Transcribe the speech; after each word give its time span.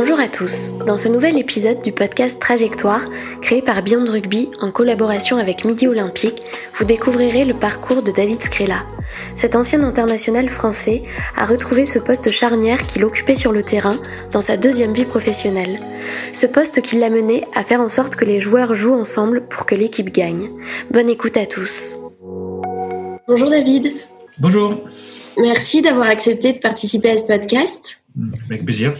Bonjour 0.00 0.20
à 0.20 0.28
tous. 0.28 0.74
Dans 0.86 0.96
ce 0.96 1.08
nouvel 1.08 1.36
épisode 1.38 1.82
du 1.82 1.90
podcast 1.90 2.40
Trajectoire, 2.40 3.04
créé 3.42 3.62
par 3.62 3.82
Beyond 3.82 4.04
Rugby 4.04 4.48
en 4.60 4.70
collaboration 4.70 5.38
avec 5.38 5.64
Midi 5.64 5.88
Olympique, 5.88 6.40
vous 6.74 6.84
découvrirez 6.84 7.44
le 7.44 7.52
parcours 7.52 8.04
de 8.04 8.12
David 8.12 8.40
Scrella. 8.40 8.84
Cet 9.34 9.56
ancien 9.56 9.82
international 9.82 10.48
français 10.50 11.02
a 11.36 11.46
retrouvé 11.46 11.84
ce 11.84 11.98
poste 11.98 12.30
charnière 12.30 12.86
qu'il 12.86 13.04
occupait 13.04 13.34
sur 13.34 13.50
le 13.50 13.64
terrain 13.64 13.96
dans 14.30 14.40
sa 14.40 14.56
deuxième 14.56 14.92
vie 14.92 15.04
professionnelle. 15.04 15.80
Ce 16.32 16.46
poste 16.46 16.80
qui 16.80 17.00
l'a 17.00 17.10
mené 17.10 17.44
à 17.56 17.64
faire 17.64 17.80
en 17.80 17.88
sorte 17.88 18.14
que 18.14 18.24
les 18.24 18.38
joueurs 18.38 18.76
jouent 18.76 18.94
ensemble 18.94 19.48
pour 19.48 19.66
que 19.66 19.74
l'équipe 19.74 20.12
gagne. 20.12 20.48
Bonne 20.92 21.10
écoute 21.10 21.36
à 21.36 21.44
tous. 21.44 21.98
Bonjour 23.26 23.50
David. 23.50 23.94
Bonjour. 24.38 24.80
Merci 25.38 25.82
d'avoir 25.82 26.06
accepté 26.06 26.52
de 26.52 26.58
participer 26.58 27.10
à 27.10 27.18
ce 27.18 27.24
podcast. 27.24 28.00
Avec 28.48 28.64
plaisir. 28.64 28.94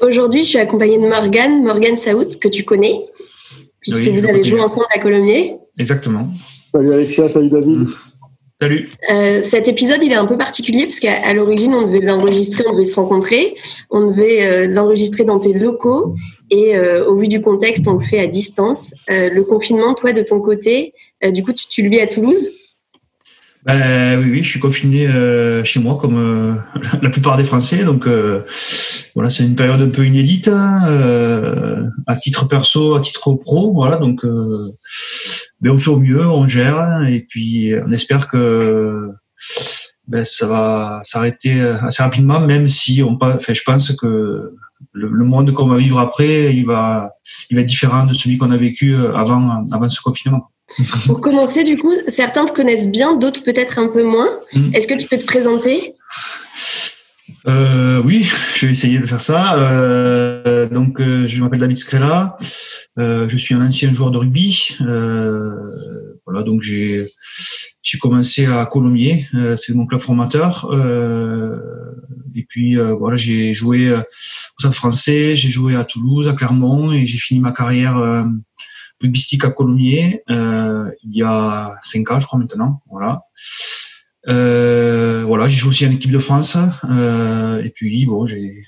Aujourd'hui, 0.00 0.42
je 0.42 0.48
suis 0.48 0.58
accompagnée 0.58 0.98
de 0.98 1.06
Morgane, 1.06 1.62
Morgane 1.62 1.96
Saout, 1.96 2.38
que 2.40 2.48
tu 2.48 2.64
connais, 2.64 3.06
puisque 3.80 4.08
vous 4.08 4.26
avez 4.26 4.44
joué 4.44 4.60
ensemble 4.60 4.86
à 4.94 4.98
Colomiers. 4.98 5.56
Exactement. 5.78 6.28
Salut 6.70 6.92
Alexia, 6.92 7.28
salut 7.28 7.48
David. 7.48 7.78
Mmh. 7.78 7.86
Salut. 8.60 8.88
Euh, 9.08 9.44
cet 9.44 9.68
épisode, 9.68 10.02
il 10.02 10.10
est 10.10 10.16
un 10.16 10.26
peu 10.26 10.36
particulier 10.36 10.82
parce 10.82 10.98
qu'à 10.98 11.32
l'origine, 11.32 11.74
on 11.74 11.82
devait 11.82 12.00
l'enregistrer, 12.00 12.64
on 12.66 12.72
devait 12.72 12.86
se 12.86 12.96
rencontrer, 12.96 13.54
on 13.88 14.10
devait 14.10 14.44
euh, 14.44 14.66
l'enregistrer 14.66 15.22
dans 15.22 15.38
tes 15.38 15.52
locaux 15.52 16.16
et 16.50 16.76
euh, 16.76 17.06
au 17.06 17.16
vu 17.16 17.28
du 17.28 17.40
contexte, 17.40 17.86
on 17.86 17.94
le 17.94 18.00
fait 18.04 18.18
à 18.18 18.26
distance. 18.26 18.96
le 19.08 19.40
confinement, 19.42 19.94
toi, 19.94 20.12
de 20.12 20.22
ton 20.22 20.40
côté, 20.40 20.92
du 21.32 21.44
coup, 21.44 21.52
tu, 21.52 21.68
tu 21.68 21.82
le 21.82 21.88
vis 21.88 22.00
à 22.00 22.08
Toulouse? 22.08 22.50
Ben, 23.64 24.20
oui, 24.20 24.30
oui, 24.30 24.44
je 24.44 24.50
suis 24.50 24.60
confiné 24.60 25.08
euh, 25.08 25.64
chez 25.64 25.80
moi 25.80 25.96
comme 25.96 26.16
euh, 26.16 26.54
la 27.02 27.10
plupart 27.10 27.36
des 27.36 27.44
Français. 27.44 27.84
Donc 27.84 28.06
euh, 28.06 28.42
voilà, 29.14 29.30
c'est 29.30 29.44
une 29.44 29.56
période 29.56 29.80
un 29.80 29.90
peu 29.90 30.06
inédite 30.06 30.48
hein, 30.48 31.90
à 32.06 32.16
titre 32.16 32.46
perso, 32.46 32.94
à 32.94 33.00
titre 33.00 33.34
pro. 33.34 33.72
Voilà, 33.72 33.96
donc 33.96 34.24
ben, 35.60 35.70
on 35.70 35.78
fait 35.78 35.90
au 35.90 35.98
mieux, 35.98 36.26
on 36.26 36.46
gère 36.46 37.04
et 37.08 37.26
puis 37.28 37.72
on 37.84 37.90
espère 37.90 38.28
que 38.28 39.10
ben, 40.06 40.24
ça 40.24 40.46
va 40.46 41.00
s'arrêter 41.02 41.60
assez 41.60 42.02
rapidement, 42.02 42.40
même 42.40 42.68
si 42.68 43.02
on, 43.02 43.18
enfin, 43.20 43.52
je 43.52 43.62
pense 43.66 43.94
que 43.96 44.54
le, 44.92 45.08
le 45.08 45.24
monde 45.24 45.52
qu'on 45.52 45.66
va 45.66 45.76
vivre 45.76 45.98
après, 45.98 46.54
il 46.54 46.64
va, 46.64 47.10
il 47.50 47.56
va 47.56 47.62
être 47.62 47.68
différent 47.68 48.06
de 48.06 48.12
celui 48.12 48.38
qu'on 48.38 48.52
a 48.52 48.56
vécu 48.56 48.96
avant, 48.96 49.62
avant 49.72 49.88
ce 49.88 50.00
confinement. 50.00 50.48
Pour 51.06 51.20
commencer, 51.20 51.64
du 51.64 51.78
coup, 51.78 51.94
certains 52.08 52.44
te 52.44 52.52
connaissent 52.52 52.90
bien, 52.90 53.16
d'autres 53.16 53.42
peut-être 53.42 53.78
un 53.78 53.88
peu 53.88 54.02
moins. 54.02 54.28
Mm. 54.54 54.74
Est-ce 54.74 54.86
que 54.86 54.94
tu 54.94 55.06
peux 55.06 55.18
te 55.18 55.24
présenter? 55.24 55.94
Euh, 57.46 58.02
Oui, 58.02 58.28
je 58.54 58.66
vais 58.66 58.72
essayer 58.72 58.98
de 58.98 59.06
faire 59.06 59.20
ça. 59.20 59.58
Euh, 59.58 60.68
donc, 60.68 61.00
euh, 61.00 61.26
je 61.26 61.42
m'appelle 61.42 61.60
David 61.60 61.78
Scrella. 61.78 62.36
je 62.96 63.36
suis 63.36 63.54
un 63.54 63.66
ancien 63.66 63.92
joueur 63.92 64.10
de 64.10 64.18
rugby. 64.18 64.76
voilà, 66.26 66.42
donc 66.44 66.62
j'ai 66.62 67.06
j'ai 67.82 67.96
commencé 67.96 68.44
à 68.44 68.66
Colomiers, 68.66 69.26
c'est 69.56 69.72
mon 69.72 69.86
club 69.86 70.00
formateur. 70.00 70.70
et 72.34 72.44
puis 72.46 72.76
voilà, 72.76 73.16
j'ai 73.16 73.54
joué 73.54 73.90
au 73.92 74.02
Stade 74.58 74.74
Français, 74.74 75.34
j'ai 75.34 75.48
joué 75.48 75.74
à 75.74 75.84
Toulouse, 75.84 76.28
à 76.28 76.34
Clermont, 76.34 76.92
et 76.92 77.06
j'ai 77.06 77.18
fini 77.18 77.40
ma 77.40 77.52
carrière 77.52 78.26
rugbyistique 79.00 79.44
à 79.44 79.50
Colomiers 79.50 80.22
euh, 80.30 80.90
il 81.04 81.16
y 81.16 81.22
a 81.22 81.74
cinq 81.82 82.10
ans, 82.10 82.18
je 82.18 82.26
crois 82.26 82.38
maintenant. 82.38 82.80
Voilà. 82.90 83.22
Euh, 84.28 85.24
voilà, 85.26 85.48
j'ai 85.48 85.56
joué 85.56 85.70
aussi 85.70 85.86
en 85.86 85.90
équipe 85.90 86.10
de 86.10 86.18
France. 86.18 86.56
Euh, 86.88 87.62
et 87.62 87.70
puis 87.70 88.06
bon, 88.06 88.26
j'ai 88.26 88.62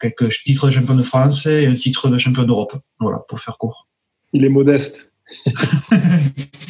quelques 0.00 0.30
titres 0.42 0.66
de 0.66 0.72
champion 0.72 0.94
de 0.94 1.02
France 1.02 1.46
et 1.46 1.66
un 1.66 1.74
titre 1.74 2.08
de 2.08 2.18
champion 2.18 2.44
d'Europe. 2.44 2.74
Voilà, 3.00 3.18
pour 3.28 3.40
faire 3.40 3.58
court. 3.58 3.88
Il 4.32 4.44
est 4.44 4.50
modeste. 4.50 5.12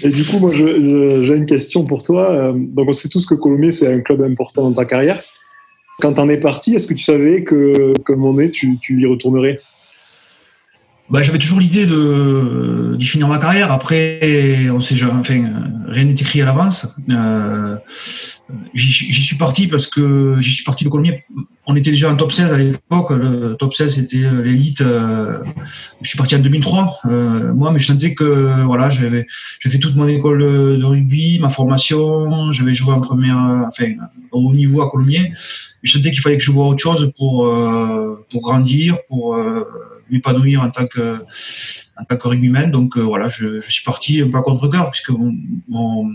et 0.02 0.08
du 0.10 0.24
coup, 0.24 0.38
moi, 0.38 0.52
j'ai 0.52 1.34
une 1.34 1.46
question 1.46 1.84
pour 1.84 2.02
toi. 2.02 2.30
Euh, 2.30 2.52
donc, 2.56 2.88
on 2.88 2.92
sait 2.92 3.08
tous 3.08 3.26
que 3.26 3.34
Colomiers, 3.34 3.72
c'est 3.72 3.92
un 3.92 4.00
club 4.00 4.22
important 4.22 4.62
dans 4.62 4.74
ta 4.74 4.84
carrière. 4.84 5.20
Quand 6.00 6.14
tu 6.14 6.20
en 6.20 6.28
es 6.28 6.38
parti, 6.38 6.74
est-ce 6.74 6.86
que 6.86 6.94
tu 6.94 7.02
savais 7.02 7.42
que, 7.42 7.92
comme 8.04 8.24
on 8.24 8.38
est, 8.38 8.50
tu, 8.50 8.78
tu 8.78 9.00
y 9.00 9.06
retournerais? 9.06 9.60
Bah, 11.10 11.22
j'avais 11.22 11.38
toujours 11.38 11.60
l'idée 11.60 11.86
de 11.86 12.96
d'y 12.98 13.06
finir 13.06 13.28
ma 13.28 13.38
carrière. 13.38 13.72
Après, 13.72 14.68
on 14.70 14.80
sait 14.80 14.94
enfin, 15.04 15.50
rien 15.86 16.04
n'est 16.04 16.12
écrit 16.12 16.42
à 16.42 16.44
l'avance. 16.44 16.94
Euh, 17.08 17.76
j'y 18.74 19.22
suis 19.22 19.36
parti 19.36 19.68
parce 19.68 19.86
que 19.86 20.36
j'y 20.40 20.52
suis 20.54 20.64
parti 20.64 20.84
de 20.84 20.90
Colomiers. 20.90 21.24
On 21.66 21.76
était 21.76 21.90
déjà 21.90 22.10
en 22.10 22.16
top 22.16 22.32
16 22.32 22.52
à 22.52 22.58
l'époque. 22.58 23.10
Le 23.10 23.54
top 23.54 23.74
16 23.74 23.94
c'était 23.94 24.18
l'élite. 24.18 24.82
Euh, 24.82 25.38
je 26.02 26.08
suis 26.08 26.18
parti 26.18 26.36
en 26.36 26.40
2003. 26.40 27.00
Euh, 27.06 27.54
moi, 27.54 27.70
mais 27.72 27.78
je 27.78 27.86
sentais 27.86 28.14
que 28.14 28.64
voilà, 28.64 28.90
j'avais 28.90 29.26
j'ai 29.60 29.70
fait 29.70 29.78
toute 29.78 29.96
mon 29.96 30.08
école 30.08 30.40
de 30.40 30.84
rugby, 30.84 31.38
ma 31.40 31.48
formation. 31.48 32.52
J'avais 32.52 32.74
joué 32.74 32.92
en 32.92 33.00
première, 33.00 33.66
enfin, 33.68 33.92
au 34.32 34.40
haut 34.40 34.54
niveau 34.54 34.82
à 34.82 34.90
Colomiers. 34.90 35.32
Je 35.82 35.92
sentais 35.92 36.10
qu'il 36.10 36.20
fallait 36.20 36.38
que 36.38 36.44
je 36.44 36.50
voie 36.50 36.66
autre 36.66 36.82
chose 36.82 37.12
pour 37.16 37.46
euh, 37.46 38.24
pour 38.30 38.42
grandir, 38.42 38.98
pour 39.08 39.36
euh, 39.36 39.64
m'épanouir 40.10 40.62
en 40.62 40.70
tant 40.70 40.86
que 40.86 41.22
en 41.96 42.04
tant 42.04 42.16
que 42.16 42.28
rugbyman. 42.28 42.70
Donc 42.70 42.96
euh, 42.96 43.02
voilà, 43.02 43.28
je, 43.28 43.60
je, 43.60 43.70
suis 43.70 43.84
parti 43.84 44.22
à 44.22 44.40
contre 44.42 44.68
cœur 44.68 44.90
puisque 44.90 45.10
mon, 45.10 45.34
mon 45.68 46.10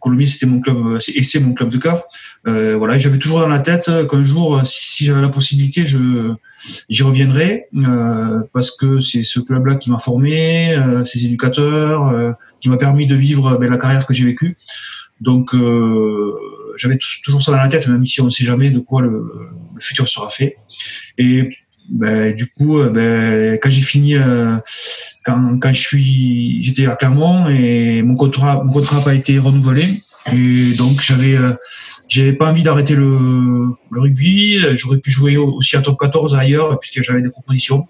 Colombie 0.00 0.28
c'était 0.28 0.46
mon 0.46 0.60
club 0.60 0.98
et 1.14 1.22
c'est 1.22 1.40
mon 1.40 1.52
club 1.54 1.70
de 1.70 1.78
cœur. 1.78 2.02
Euh, 2.46 2.76
voilà, 2.76 2.98
j'avais 2.98 3.18
toujours 3.18 3.40
dans 3.40 3.48
la 3.48 3.58
tête 3.58 3.90
qu'un 4.08 4.24
jour, 4.24 4.60
si, 4.64 5.04
j'avais 5.04 5.20
la 5.20 5.28
possibilité, 5.28 5.86
je 5.86 6.32
j'y 6.88 7.02
reviendrai 7.02 7.66
euh, 7.76 8.40
parce 8.52 8.70
que 8.70 9.00
c'est 9.00 9.22
ce 9.22 9.40
club-là 9.40 9.76
qui 9.76 9.90
m'a 9.90 9.98
formé, 9.98 10.74
euh, 10.74 11.04
ces 11.04 11.24
éducateurs, 11.24 12.08
euh, 12.08 12.32
qui 12.60 12.68
m'a 12.70 12.76
permis 12.76 13.06
de 13.06 13.14
vivre 13.14 13.58
ben, 13.58 13.70
la 13.70 13.76
carrière 13.76 14.06
que 14.06 14.14
j'ai 14.14 14.24
vécue. 14.24 14.56
Donc 15.20 15.54
euh, 15.54 16.34
j'avais 16.76 16.98
toujours 17.22 17.42
ça 17.42 17.52
dans 17.52 17.58
la 17.58 17.68
tête, 17.68 17.86
même 17.86 18.06
si 18.06 18.20
on 18.20 18.26
ne 18.26 18.30
sait 18.30 18.44
jamais 18.44 18.70
de 18.70 18.78
quoi 18.78 19.02
le, 19.02 19.10
le 19.74 19.80
futur 19.80 20.08
sera 20.08 20.30
fait. 20.30 20.56
Et 21.18 21.50
ben, 21.92 22.34
du 22.34 22.46
coup, 22.46 22.78
euh, 22.78 22.88
ben, 22.88 23.58
quand 23.62 23.70
j'ai 23.70 23.82
fini, 23.82 24.16
euh, 24.16 24.56
quand, 25.24 25.58
quand 25.60 25.72
je 25.72 25.80
suis, 25.80 26.62
j'étais 26.62 26.86
à 26.86 26.96
Clermont 26.96 27.48
et 27.48 28.02
mon 28.02 28.14
contrat, 28.14 28.62
mon 28.64 28.72
contrat 28.72 28.98
n'a 28.98 29.04
pas 29.04 29.14
été 29.14 29.38
renouvelé. 29.38 29.84
Et 30.32 30.74
donc 30.78 31.00
j'avais, 31.02 31.34
euh, 31.34 31.52
j'avais 32.08 32.32
pas 32.32 32.48
envie 32.48 32.62
d'arrêter 32.62 32.94
le, 32.94 33.74
le 33.90 34.00
rugby. 34.00 34.58
J'aurais 34.74 34.98
pu 34.98 35.10
jouer 35.10 35.36
aussi 35.36 35.76
à 35.76 35.82
top 35.82 35.98
14 36.00 36.34
ailleurs 36.34 36.78
puisque 36.80 37.02
j'avais 37.02 37.22
des 37.22 37.30
propositions. 37.30 37.86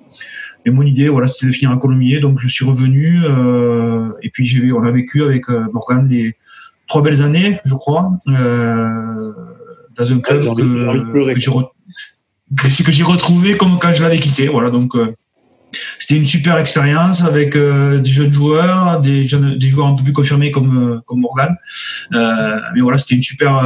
Et 0.65 0.71
mon 0.71 0.83
idée, 0.83 1.09
voilà, 1.09 1.27
c'était 1.27 1.47
de 1.47 1.53
finir 1.53 1.73
à 1.73 1.79
Colomiers. 1.79 2.21
Donc 2.21 2.41
je 2.41 2.49
suis 2.49 2.65
revenu 2.65 3.23
euh, 3.25 4.11
et 4.23 4.31
puis 4.31 4.47
j'ai, 4.47 4.73
on 4.73 4.83
a 4.83 4.91
vécu 4.91 5.23
avec 5.23 5.49
Morgan 5.49 6.09
les 6.09 6.35
trois 6.93 7.03
belles 7.03 7.23
années, 7.23 7.59
je 7.65 7.75
crois, 7.75 8.13
euh, 8.29 9.33
dans 9.97 10.13
un 10.13 10.19
club 10.19 10.43
que, 10.55 11.33
que 11.33 11.39
j'ai 11.39 11.51
que 12.57 12.93
j'ai 12.93 13.03
retrouvé 13.03 13.57
comme 13.57 13.79
quand 13.79 13.93
je 13.93 14.03
l'avais 14.03 14.19
quitté. 14.19 14.49
Voilà, 14.49 14.71
donc 14.71 14.95
euh, 14.95 15.15
c'était 15.99 16.17
une 16.17 16.25
super 16.25 16.59
expérience 16.59 17.23
avec 17.23 17.57
euh, 17.57 17.99
des 17.99 18.11
jeunes 18.11 18.33
joueurs, 18.33 19.01
des 19.01 19.25
jeunes, 19.25 19.59
des 19.59 19.69
joueurs 19.69 19.87
un 19.87 19.95
peu 19.95 20.03
plus 20.03 20.13
confirmés 20.13 20.51
comme 20.51 20.93
euh, 20.95 21.01
comme 21.07 21.21
Morgan. 21.21 21.57
mais 22.11 22.81
voilà, 22.81 22.99
c'était 22.99 23.15
une 23.15 23.23
super 23.23 23.63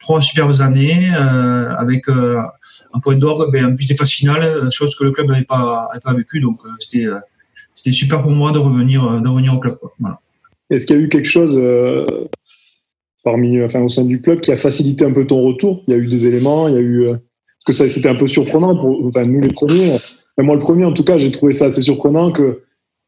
trois 0.00 0.20
superbes 0.20 0.60
années 0.60 1.12
avec 1.14 2.08
un 2.08 3.00
point 3.02 3.16
d'orgue, 3.16 3.50
ben, 3.52 3.66
en 3.66 3.74
plus 3.74 3.86
des 3.86 3.96
phases 3.96 4.10
finales, 4.10 4.70
chose 4.72 4.94
que 4.96 5.04
le 5.04 5.10
club 5.10 5.28
n'avait 5.28 5.44
pas 5.44 5.88
avait 5.90 6.00
pas 6.00 6.14
vécu. 6.14 6.40
Donc 6.40 6.60
c'était 6.78 7.06
c'était 7.74 7.92
super 7.92 8.22
pour 8.22 8.32
moi 8.32 8.52
de 8.52 8.58
revenir 8.58 9.20
de 9.20 9.28
revenir 9.28 9.54
au 9.54 9.58
club. 9.58 9.74
Voilà. 9.98 10.20
Est-ce 10.70 10.86
qu'il 10.86 10.96
y 10.96 10.98
a 10.98 11.02
eu 11.02 11.08
quelque 11.08 11.28
chose 11.28 11.58
parmi, 13.24 13.62
enfin, 13.62 13.80
au 13.80 13.88
sein 13.88 14.04
du 14.04 14.20
club 14.20 14.40
qui 14.40 14.50
a 14.50 14.56
facilité 14.56 15.04
un 15.04 15.12
peu 15.12 15.26
ton 15.26 15.42
retour? 15.42 15.84
Il 15.86 15.90
y 15.92 15.94
a 15.94 15.98
eu 15.98 16.06
des 16.06 16.26
éléments, 16.26 16.66
il 16.68 16.74
y 16.74 16.78
a 16.78 16.80
eu 16.80 17.16
que 17.64 17.72
ça 17.72 17.88
c'était 17.88 18.08
un 18.08 18.14
peu 18.14 18.26
surprenant 18.26 18.76
pour 18.76 19.04
enfin, 19.06 19.24
nous 19.24 19.40
les 19.40 19.48
premiers. 19.48 19.98
moi 20.38 20.54
le 20.54 20.60
premier 20.60 20.84
en 20.84 20.92
tout 20.92 21.04
cas, 21.04 21.16
j'ai 21.16 21.30
trouvé 21.30 21.52
ça 21.52 21.66
assez 21.66 21.80
surprenant 21.80 22.30
que 22.30 22.62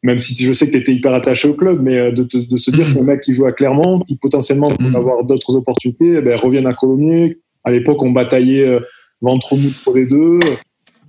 même 0.04 0.18
si 0.18 0.36
je 0.36 0.52
sais 0.52 0.66
que 0.66 0.72
tu 0.72 0.78
étais 0.78 0.92
hyper 0.92 1.14
attaché 1.14 1.48
au 1.48 1.54
club, 1.54 1.80
mais 1.82 1.98
euh, 1.98 2.12
de, 2.12 2.24
de, 2.24 2.56
se 2.58 2.70
dire 2.70 2.86
mm-hmm. 2.86 2.94
qu'un 2.94 3.02
mec 3.02 3.20
qui 3.22 3.32
joue 3.32 3.46
à 3.46 3.52
Clermont, 3.52 4.00
qui 4.00 4.18
potentiellement 4.18 4.70
peut 4.78 4.84
mm-hmm. 4.84 4.96
avoir 4.96 5.24
d'autres 5.24 5.56
opportunités, 5.56 6.16
eh 6.18 6.20
ben, 6.20 6.38
revienne 6.38 6.66
à 6.66 6.72
Colomiers. 6.72 7.38
À 7.64 7.70
l'époque, 7.70 8.02
on 8.02 8.10
bataillait 8.10 8.66
euh, 8.66 8.80
ventre 9.22 9.56
mou 9.56 9.70
pour 9.82 9.96
les 9.96 10.04
deux. 10.04 10.38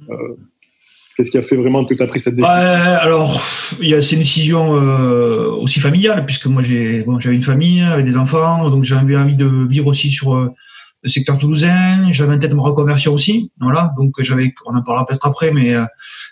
Euh, 0.10 0.16
Qu'est-ce 1.18 1.32
qui 1.32 1.38
a 1.38 1.42
fait 1.42 1.58
vraiment 1.58 1.84
que 1.86 1.94
tu 1.94 2.04
as 2.04 2.08
pris 2.08 2.20
cette 2.22 2.36
décision? 2.36 2.58
Alors, 2.58 3.42
il 3.82 3.90
y 3.90 3.96
a, 3.96 4.02
c'est 4.02 4.16
une 4.16 4.22
décision 4.22 4.76
euh, 4.76 5.50
aussi 5.52 5.80
familiale, 5.80 6.26
puisque 6.26 6.48
moi 6.48 6.62
j'ai, 6.62 7.04
bon, 7.04 7.20
j'avais 7.20 7.36
une 7.36 7.42
famille 7.42 7.82
avec 7.82 8.06
des 8.06 8.18
enfants, 8.18 8.70
donc 8.70 8.84
j'avais 8.84 9.16
envie 9.16 9.36
de 9.36 9.68
vivre 9.68 9.88
aussi 9.88 10.10
sur 10.10 10.52
le 11.06 11.10
secteur 11.10 11.38
toulousain. 11.38 12.12
J'avais 12.12 12.34
en 12.34 12.40
tête 12.40 12.54
ma 12.54 12.64
reconversion 12.64 13.14
aussi. 13.14 13.52
Voilà, 13.62 13.94
donc 13.96 14.14
j'avais, 14.20 14.54
on 14.66 14.76
en 14.76 14.82
parlera 14.82 15.06
peut-être 15.06 15.26
après, 15.26 15.52
mais 15.52 15.74
euh, 15.74 15.86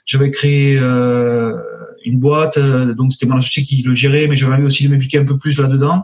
j'avais 0.05 0.31
créé 0.31 0.77
euh, 0.81 1.53
une 2.05 2.19
boîte. 2.19 2.57
Euh, 2.57 2.93
donc 2.95 3.13
c'était 3.13 3.27
mon 3.27 3.37
associé 3.37 3.63
qui 3.63 3.81
le 3.83 3.93
gérait, 3.93 4.27
mais 4.27 4.35
j'avais 4.35 4.55
envie 4.55 4.65
aussi 4.65 4.85
de 4.85 4.89
m'impliquer 4.91 5.19
un 5.19 5.25
peu 5.25 5.37
plus 5.37 5.59
là-dedans. 5.59 6.03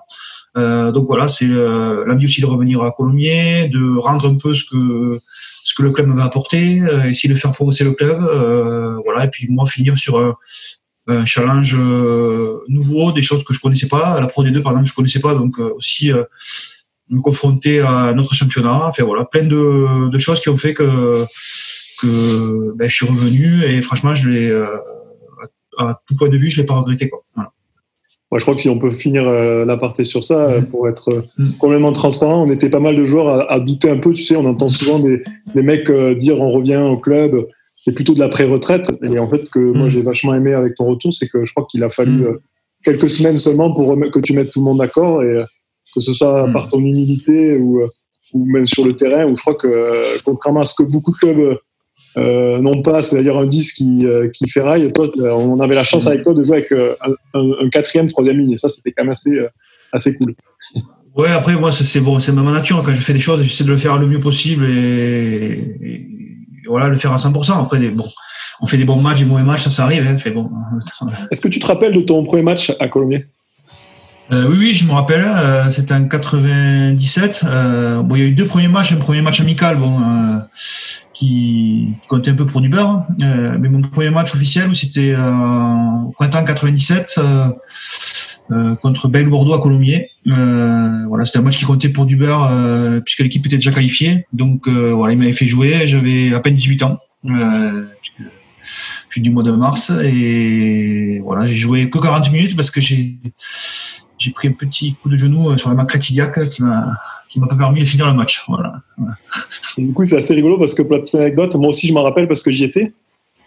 donc 0.56 1.08
voilà, 1.08 1.28
c'est 1.28 1.48
l'envie 1.48 2.26
aussi 2.26 2.42
de 2.42 2.46
revenir 2.46 2.82
à 2.84 2.92
Colomiers, 2.92 3.70
de 3.70 3.98
rendre 3.98 4.30
un 4.30 4.38
peu 4.38 4.54
ce 4.54 4.64
que 4.64 5.20
ce 5.64 5.74
que 5.76 5.84
le 5.84 5.92
club 5.92 6.08
m'avait 6.08 6.24
apporté, 6.24 6.82
essayer 7.08 7.32
de 7.34 7.40
faire 7.40 7.52
progresser 7.52 7.84
le 7.84 7.94
club, 7.94 8.20
voilà, 9.06 9.26
et 9.26 9.30
puis 9.30 9.48
moi 9.50 9.66
finir 9.68 9.98
sur 9.98 10.20
un, 10.20 10.36
un 11.08 11.26
challenge 11.26 11.76
nouveau, 12.68 13.12
des 13.12 13.22
choses 13.22 13.44
que 13.44 13.54
je 13.54 13.60
connaissais 13.60 13.88
pas. 13.88 14.20
La 14.20 14.28
Pro 14.28 14.44
D2 14.44 14.62
par 14.62 14.74
exemple, 14.74 14.90
je 14.90 14.96
connaissais 14.96 15.22
pas, 15.22 15.34
donc 15.34 15.60
aussi 15.60 16.12
me 17.10 17.22
confronter 17.22 17.80
à 17.82 18.14
notre 18.14 18.34
championnat. 18.34 18.88
Enfin 18.88 19.04
voilà, 19.04 19.26
plein 19.26 19.44
de, 19.44 20.10
de 20.10 20.18
choses 20.18 20.40
qui 20.40 20.50
ont 20.50 20.58
fait 20.58 20.74
que 20.74 21.24
que 22.02 22.74
ben, 22.76 22.88
je 22.88 22.96
suis 22.96 23.06
revenu 23.06 23.64
et 23.64 23.82
franchement, 23.82 24.14
je 24.14 24.30
l'ai 24.30 24.66
à, 25.80 26.00
tout 26.08 26.16
point 26.16 26.30
de 26.30 26.38
vue, 26.38 26.50
je 26.50 26.62
l'ai 26.62 26.66
pas 26.66 26.76
regretté 26.76 27.10
quoi. 27.10 27.24
Voilà. 27.36 27.52
Moi, 28.32 28.38
je 28.38 28.46
crois 28.46 28.54
que 28.54 28.62
si 28.62 28.70
on 28.70 28.78
peut 28.78 28.92
finir 28.92 29.28
euh, 29.28 29.66
l'aparté 29.66 30.04
sur 30.04 30.24
ça, 30.24 30.40
euh, 30.40 30.62
pour 30.62 30.88
être 30.88 31.10
euh, 31.10 31.22
mm. 31.40 31.52
complètement 31.58 31.94
transparent, 31.94 32.44
on 32.44 32.52
était 32.52 32.70
pas 32.70 32.80
mal 32.80 32.96
de 32.96 33.04
joueurs 33.04 33.52
à, 33.52 33.60
douter 33.60 33.90
un 33.90 33.98
peu. 33.98 34.14
Tu 34.14 34.24
sais, 34.24 34.36
on 34.36 34.46
entend 34.46 34.70
souvent 34.70 35.00
des, 35.00 35.24
des 35.56 35.64
mecs 35.64 35.90
dire 36.16 36.40
on 36.40 36.52
revient 36.52 36.78
au 36.78 36.98
club. 36.98 37.48
C'est 37.82 37.94
plutôt 37.94 38.14
de 38.14 38.20
la 38.20 38.30
pré-retraite. 38.30 38.92
Et 39.02 39.18
en 39.18 39.28
fait, 39.28 39.46
ce 39.46 39.50
que 39.50 39.60
moi 39.60 39.88
mm. 39.88 39.90
j'ai 39.90 40.02
vachement 40.02 40.36
aimé 40.36 40.54
avec 40.54 40.76
ton 40.76 40.86
retour, 40.86 41.12
c'est 41.14 41.28
que 41.28 41.44
je 41.44 41.52
crois 41.54 41.66
qu'il 41.72 41.84
a 41.84 41.90
fallu 41.90 42.28
quelques 42.84 43.10
semaines 43.10 43.40
seulement 43.40 43.74
pour 43.74 43.98
que 44.12 44.20
tu 44.20 44.34
mettes 44.34 44.52
tout 44.52 44.60
le 44.60 44.66
monde 44.66 44.78
d'accord 44.78 45.24
et 45.24 45.42
que 45.94 46.02
ce 46.02 46.14
soit 46.14 46.48
par 46.52 46.70
ton 46.70 46.80
humilité 46.80 47.58
ou, 47.58 47.82
ou 48.34 48.46
même 48.46 48.66
sur 48.66 48.86
le 48.86 48.96
terrain, 48.96 49.26
où 49.26 49.36
je 49.36 49.42
crois 49.42 49.56
que 49.56 50.22
contrairement 50.24 50.62
à 50.62 50.66
ce 50.66 50.76
que 50.76 50.84
beaucoup 50.84 51.12
de 51.12 51.18
clubs 51.18 51.58
euh, 52.18 52.58
non 52.60 52.82
pas, 52.82 53.02
c'est-à-dire 53.02 53.38
un 53.38 53.46
10 53.46 53.74
qui, 53.74 54.06
euh, 54.06 54.30
qui 54.30 54.50
ferraille. 54.50 54.92
Toi, 54.94 55.10
euh, 55.20 55.32
on 55.32 55.60
avait 55.60 55.76
la 55.76 55.84
chance 55.84 56.08
avec 56.08 56.24
toi 56.24 56.34
de 56.34 56.44
jouer 56.44 56.58
avec 56.58 56.98
un, 57.34 57.70
quatrième, 57.70 58.08
troisième 58.08 58.38
ligne, 58.38 58.52
et 58.54 58.58
ça, 58.58 58.70
c'était 58.70 58.92
quand 58.92 59.04
même 59.04 59.12
assez, 59.12 59.38
assez 59.92 60.18
cool. 60.18 60.36
Ouais, 61.16 61.30
après, 61.30 61.56
moi, 61.56 61.72
c'est 61.72 62.00
bon, 62.00 62.20
c'est 62.20 62.32
ma 62.32 62.42
nature. 62.52 62.82
Quand 62.84 62.94
je 62.94 63.02
fais 63.02 63.14
des 63.14 63.20
choses, 63.20 63.44
j'essaie 63.44 63.64
de 63.64 63.70
le 63.70 63.78
faire 63.78 63.98
le 63.98 64.08
mieux 64.08 64.20
possible 64.20 64.66
et, 64.70 66.06
voilà, 66.68 66.88
le 66.88 66.98
faire 66.98 67.14
à 67.14 67.18
100%. 67.18 67.62
Après, 67.62 67.80
bon, 67.90 68.06
on 68.62 68.66
fait 68.66 68.78
des 68.78 68.86
bons 68.86 69.02
matchs, 69.02 69.20
des 69.20 69.26
mauvais 69.26 69.44
matchs, 69.44 69.64
ça, 69.64 69.70
ça 69.70 69.84
arrive. 69.84 70.06
Hein, 70.08 70.16
bon. 70.34 70.50
Est-ce 71.32 71.42
que 71.42 71.48
tu 71.48 71.60
te 71.60 71.66
rappelles 71.66 71.94
de 71.94 72.02
ton 72.02 72.24
premier 72.24 72.44
match 72.44 72.72
à 72.80 72.88
Colomiers? 72.88 73.26
Oui, 74.32 74.56
oui, 74.58 74.74
je 74.74 74.86
me 74.86 74.92
rappelle. 74.92 75.26
C'était 75.72 75.94
en 75.94 76.08
97. 76.08 77.46
bon, 78.04 78.16
il 78.16 78.22
y 78.22 78.24
a 78.24 78.28
eu 78.28 78.32
deux 78.32 78.46
premiers 78.46 78.68
matchs. 78.68 78.94
Un 78.94 78.98
premier 78.98 79.22
match 79.22 79.40
amical, 79.42 79.78
bon, 79.78 80.00
qui, 81.20 81.96
comptait 82.08 82.32
un 82.32 82.36
peu 82.36 82.46
pour 82.46 82.62
du 82.62 82.70
beurre. 82.70 83.06
Euh, 83.22 83.58
mais 83.60 83.68
mon 83.68 83.82
premier 83.82 84.10
match 84.10 84.34
officiel, 84.34 84.74
c'était 84.74 85.12
euh, 85.12 86.08
au 86.08 86.12
printemps 86.12 86.44
97 86.44 87.16
euh, 87.18 87.48
euh, 88.52 88.76
contre 88.78 89.10
Belle 89.10 89.28
Bordeaux 89.28 89.54
à 89.54 89.62
Colomiers. 89.62 90.10
Euh, 90.28 91.06
voilà, 91.08 91.26
c'était 91.26 91.40
un 91.40 91.42
match 91.42 91.58
qui 91.58 91.66
comptait 91.66 91.90
pour 91.90 92.06
du 92.06 92.16
beurre 92.16 92.50
puisque 93.04 93.20
l'équipe 93.20 93.46
était 93.46 93.58
déjà 93.58 93.72
qualifiée. 93.72 94.26
Donc 94.34 94.68
voilà, 94.68 95.14
il 95.14 95.20
m'avait 95.20 95.34
fait 95.34 95.48
jouer. 95.48 95.86
J'avais 95.86 96.34
à 96.34 96.40
peine 96.40 96.54
18 96.54 96.84
ans. 96.84 96.98
Puisque 97.24 98.22
je 98.22 99.14
suis 99.14 99.22
du 99.22 99.32
mois 99.32 99.44
de 99.44 99.52
mars 99.52 99.92
et 100.04 101.20
voilà, 101.24 101.48
j'ai 101.48 101.56
joué 101.56 101.90
que 101.90 101.98
40 101.98 102.32
minutes 102.32 102.56
parce 102.56 102.70
que 102.70 102.80
j'ai 102.80 103.18
j'ai 104.20 104.32
pris 104.32 104.50
un 104.50 104.52
petit 104.52 104.96
coup 104.96 105.10
de 105.10 105.16
genou 105.16 105.58
sur 105.58 105.70
la 105.70 105.76
main 105.76 105.88
iliaque 106.10 106.50
qui 106.50 106.62
m'a 106.62 106.98
qui 107.30 107.40
m'a 107.40 107.48
pas 107.48 107.56
permis 107.56 107.80
de 107.80 107.86
finir 107.86 108.08
le 108.08 108.14
match. 108.14 108.44
Voilà. 108.48 108.74
du 109.78 109.94
coup, 109.94 110.04
c'est 110.04 110.18
assez 110.18 110.34
rigolo 110.34 110.58
parce 110.58 110.76
que 110.76 110.82
pour 110.82 110.94
la 110.94 111.00
petite 111.00 111.16
anecdote, 111.16 111.56
moi 111.56 111.70
aussi 111.70 111.88
je 111.88 111.94
m'en 111.94 112.04
rappelle 112.04 112.28
parce 112.28 112.44
que 112.44 112.52
j'y 112.52 112.66
étais. 112.66 112.92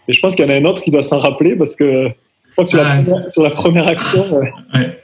Et 0.07 0.13
je 0.13 0.19
pense 0.19 0.35
qu'il 0.35 0.45
y 0.45 0.47
en 0.47 0.51
a 0.51 0.57
un 0.57 0.65
autre 0.65 0.81
qui 0.81 0.91
doit 0.91 1.01
s'en 1.01 1.19
rappeler 1.19 1.55
parce 1.55 1.75
que 1.75 2.09
je 2.09 2.51
crois 2.51 2.63
que 2.63 2.69
sur, 2.69 2.79
la, 2.79 2.95
première, 2.95 3.31
sur 3.31 3.43
la, 3.43 3.51
première, 3.51 3.87
action. 3.87 4.37
Ouais. 4.73 4.99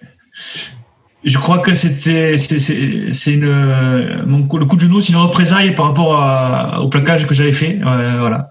Je 1.23 1.37
crois 1.37 1.59
que 1.59 1.75
c'était 1.75 2.37
c'est 2.37 3.33
une 3.33 4.23
mon 4.25 4.39
le 4.57 4.65
coup 4.65 4.75
de 4.75 4.81
genou, 4.81 5.01
c'est 5.01 5.13
une 5.13 5.19
représailles 5.19 5.75
par 5.75 5.87
rapport 5.87 6.81
au 6.81 6.87
plaquage 6.89 7.25
que 7.27 7.33
j'avais 7.33 7.51
fait. 7.51 7.79
voilà. 7.81 8.49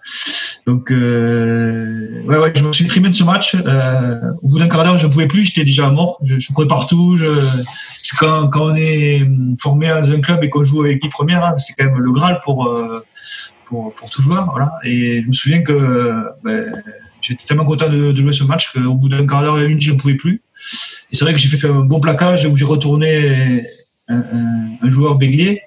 Donc 0.69 0.91
euh, 0.91 2.23
ouais, 2.27 2.37
ouais, 2.37 2.53
je 2.55 2.63
me 2.63 2.75
suis 2.75 3.01
bien 3.01 3.09
de 3.09 3.15
ce 3.15 3.25
match. 3.25 3.55
Euh, 3.55 4.21
au 4.43 4.49
bout 4.49 4.59
d'un 4.59 4.69
quart 4.69 4.85
d'heure, 4.85 4.99
je 4.99 5.07
ne 5.07 5.11
pouvais 5.11 5.27
plus, 5.27 5.45
j'étais 5.45 5.65
déjà 5.65 5.89
mort. 5.89 6.21
Je, 6.23 6.53
courais 6.53 6.67
partout. 6.67 7.17
Je, 7.17 7.27
quand, 8.19 8.49
quand 8.49 8.73
on 8.73 8.75
est 8.75 9.27
formé 9.59 9.89
dans 9.89 10.11
un 10.11 10.21
club 10.21 10.45
et 10.45 10.51
qu'on 10.51 10.65
joue 10.65 10.83
avec 10.83 10.97
l'équipe 10.97 11.11
première, 11.11 11.43
hein, 11.43 11.57
c'est 11.57 11.73
quand 11.73 11.87
même 11.87 11.97
le 11.97 12.13
graal 12.13 12.43
pour, 12.45 12.67
euh, 12.67 13.03
pour, 13.65 13.95
pour 13.95 14.11
tout 14.11 14.21
joueur. 14.21 14.51
Voilà. 14.51 14.75
Et 14.85 15.23
je 15.23 15.29
me 15.29 15.33
souviens 15.33 15.63
que 15.63 16.23
ben, 16.45 16.83
j'étais 17.23 17.47
tellement 17.47 17.65
content 17.65 17.89
de, 17.89 18.15
jouer 18.15 18.35
ce 18.35 18.45
match 18.45 18.71
qu'au 18.75 18.93
bout 18.93 19.09
d'un 19.09 19.27
quart 19.27 19.41
d'heure 19.41 19.59
et 19.61 19.65
une, 19.65 19.81
je 19.81 19.93
ne 19.93 19.97
pouvais 19.97 20.17
plus. 20.17 20.43
Et 21.11 21.17
c'est 21.17 21.25
vrai 21.25 21.33
que 21.33 21.41
j'ai 21.41 21.57
fait 21.57 21.67
un 21.67 21.87
bon 21.87 21.99
plaquage 21.99 22.45
où 22.45 22.55
j'ai 22.55 22.67
retourné 22.67 23.65
un, 24.09 24.23
un, 24.83 24.91
joueur 24.91 25.17
bélier, 25.17 25.63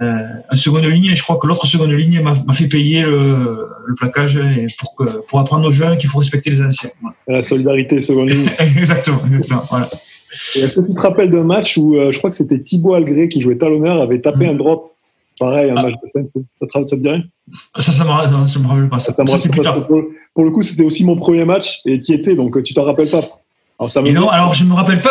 euh, 0.00 0.18
un 0.48 0.56
seconde 0.56 0.84
ligne, 0.84 1.06
et 1.06 1.14
je 1.14 1.22
crois 1.22 1.36
que 1.36 1.46
l'autre 1.46 1.66
seconde 1.66 1.90
ligne 1.90 2.20
m'a 2.20 2.52
fait 2.52 2.68
payer 2.68 3.02
le, 3.02 3.68
le 3.86 3.94
plaquage 3.94 4.40
pour, 4.78 4.94
que, 4.94 5.20
pour 5.26 5.40
apprendre 5.40 5.66
aux 5.66 5.72
jeunes 5.72 5.98
qu'il 5.98 6.08
faut 6.08 6.18
respecter 6.18 6.50
les 6.50 6.62
anciens. 6.62 6.90
La 7.26 7.42
solidarité 7.42 8.00
seconde 8.00 8.30
ligne. 8.30 8.50
exactement, 8.76 9.20
exactement, 9.26 9.62
voilà. 9.68 9.88
Et 10.56 10.64
un 10.64 10.68
petit 10.68 10.94
rappel 10.96 11.30
d'un 11.30 11.44
match 11.44 11.76
où 11.76 11.96
euh, 11.96 12.10
je 12.10 12.18
crois 12.18 12.30
que 12.30 12.36
c'était 12.36 12.60
Thibaut 12.60 12.94
Algré 12.94 13.28
qui 13.28 13.40
jouait 13.40 13.58
talonneur, 13.58 14.00
avait 14.00 14.20
tapé 14.20 14.46
mm. 14.46 14.50
un 14.50 14.54
drop. 14.54 14.92
Pareil, 15.38 15.70
un 15.70 15.74
ah. 15.76 15.82
match 15.82 15.94
de 15.94 16.26
ça, 16.26 16.40
ça, 16.68 16.96
te 16.96 17.08
rien 17.08 17.22
Ça, 17.78 17.92
ça 17.92 18.04
me, 18.04 18.46
ça 18.46 18.58
me 18.58 18.66
rappelle 18.66 18.88
pas. 18.88 18.98
Ça, 18.98 19.12
ça, 19.12 19.26
ça 19.26 19.48
plus 19.48 19.60
tard. 19.60 19.86
Pour, 19.86 20.02
pour, 20.34 20.44
le 20.44 20.50
coup, 20.50 20.62
c'était 20.62 20.84
aussi 20.84 21.04
mon 21.04 21.16
premier 21.16 21.44
match 21.44 21.80
et 21.84 22.00
tu 22.00 22.12
étais, 22.12 22.34
donc 22.34 22.56
euh, 22.56 22.62
tu 22.62 22.74
t'en 22.74 22.84
rappelles 22.84 23.10
pas. 23.10 23.20
Alors, 23.78 23.90
ça 23.90 24.02
non, 24.02 24.28
alors 24.28 24.54
je 24.54 24.64
me 24.64 24.74
rappelle 24.74 25.00
pas 25.00 25.10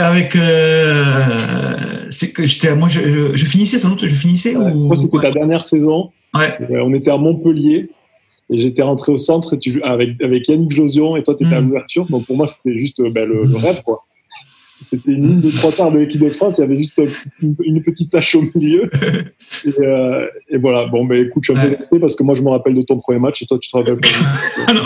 avec. 0.00 0.34
Euh, 0.34 2.06
c'est 2.10 2.32
que 2.32 2.46
j'étais, 2.46 2.74
moi, 2.74 2.88
je, 2.88 3.36
je, 3.36 3.46
finissais 3.46 3.78
sans 3.78 3.90
doute, 3.90 4.06
je 4.06 4.14
finissais. 4.14 4.56
Ouais, 4.56 4.72
ou... 4.72 4.94
c'était 4.96 5.18
ta 5.18 5.30
dernière 5.30 5.64
saison. 5.64 6.10
Ouais. 6.34 6.56
Euh, 6.70 6.82
on 6.84 6.92
était 6.94 7.10
à 7.10 7.16
Montpellier 7.16 7.90
et 8.50 8.60
j'étais 8.60 8.82
rentré 8.82 9.12
au 9.12 9.16
centre 9.16 9.54
et 9.54 9.58
tu, 9.58 9.82
avec, 9.82 10.20
avec 10.22 10.48
Yannick 10.48 10.74
Josion 10.74 11.16
et 11.16 11.22
toi, 11.22 11.34
tu 11.34 11.44
étais 11.44 11.54
mm. 11.54 11.58
à 11.58 11.60
l'ouverture. 11.60 12.06
Donc 12.06 12.26
pour 12.26 12.36
moi, 12.36 12.46
c'était 12.46 12.76
juste 12.76 13.00
ben, 13.02 13.28
le, 13.28 13.44
le, 13.44 13.56
rêve, 13.56 13.82
quoi. 13.82 14.04
C'était 14.90 15.10
une 15.10 15.26
ligne 15.26 15.40
de 15.40 15.50
trois 15.50 15.72
quarts 15.72 15.90
de 15.90 15.98
l'équipe 15.98 16.20
de 16.20 16.28
France. 16.28 16.58
Il 16.58 16.60
y 16.62 16.64
avait 16.64 16.76
juste 16.76 17.00
une, 17.42 17.82
petite 17.82 18.10
tâche 18.10 18.34
au 18.34 18.42
milieu. 18.54 18.90
Et, 19.64 19.72
euh, 19.80 20.26
et 20.50 20.58
voilà. 20.58 20.86
Bon, 20.86 21.04
ben 21.04 21.26
écoute, 21.26 21.42
je 21.44 21.52
suis 21.52 21.60
un 21.60 21.76
peu 21.90 21.98
parce 21.98 22.14
que 22.14 22.22
moi, 22.22 22.34
je 22.34 22.42
me 22.42 22.50
rappelle 22.50 22.74
de 22.74 22.82
ton 22.82 22.98
premier 22.98 23.18
match 23.18 23.42
et 23.42 23.46
toi, 23.46 23.58
tu 23.60 23.68
te 23.68 23.76
rappelles 23.76 23.98
pas. 23.98 24.72
non, 24.74 24.82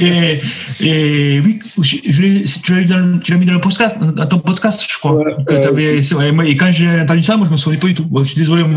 et, 0.00 0.38
et, 0.84 1.40
oui, 1.40 1.58
je, 1.80 1.96
je 2.04 2.62
tu 2.62 3.32
l'as 3.32 3.38
mis 3.38 3.46
dans 3.46 3.54
le 3.54 3.60
podcast, 3.60 3.96
dans 3.98 4.26
ton 4.26 4.38
podcast, 4.40 4.84
je 4.88 4.98
crois. 4.98 5.14
Ouais, 5.14 5.32
que 5.46 5.54
euh, 5.54 6.32
moi, 6.32 6.44
et 6.44 6.56
quand 6.56 6.70
j'ai 6.70 6.88
entendu 7.00 7.22
ça, 7.22 7.36
moi, 7.36 7.46
je 7.46 7.52
me 7.52 7.56
souvenais 7.56 7.80
pas 7.80 7.86
du 7.86 7.94
tout. 7.94 8.04
Bon, 8.04 8.22
je 8.22 8.30
suis 8.30 8.38
désolé, 8.38 8.64
mais 8.64 8.76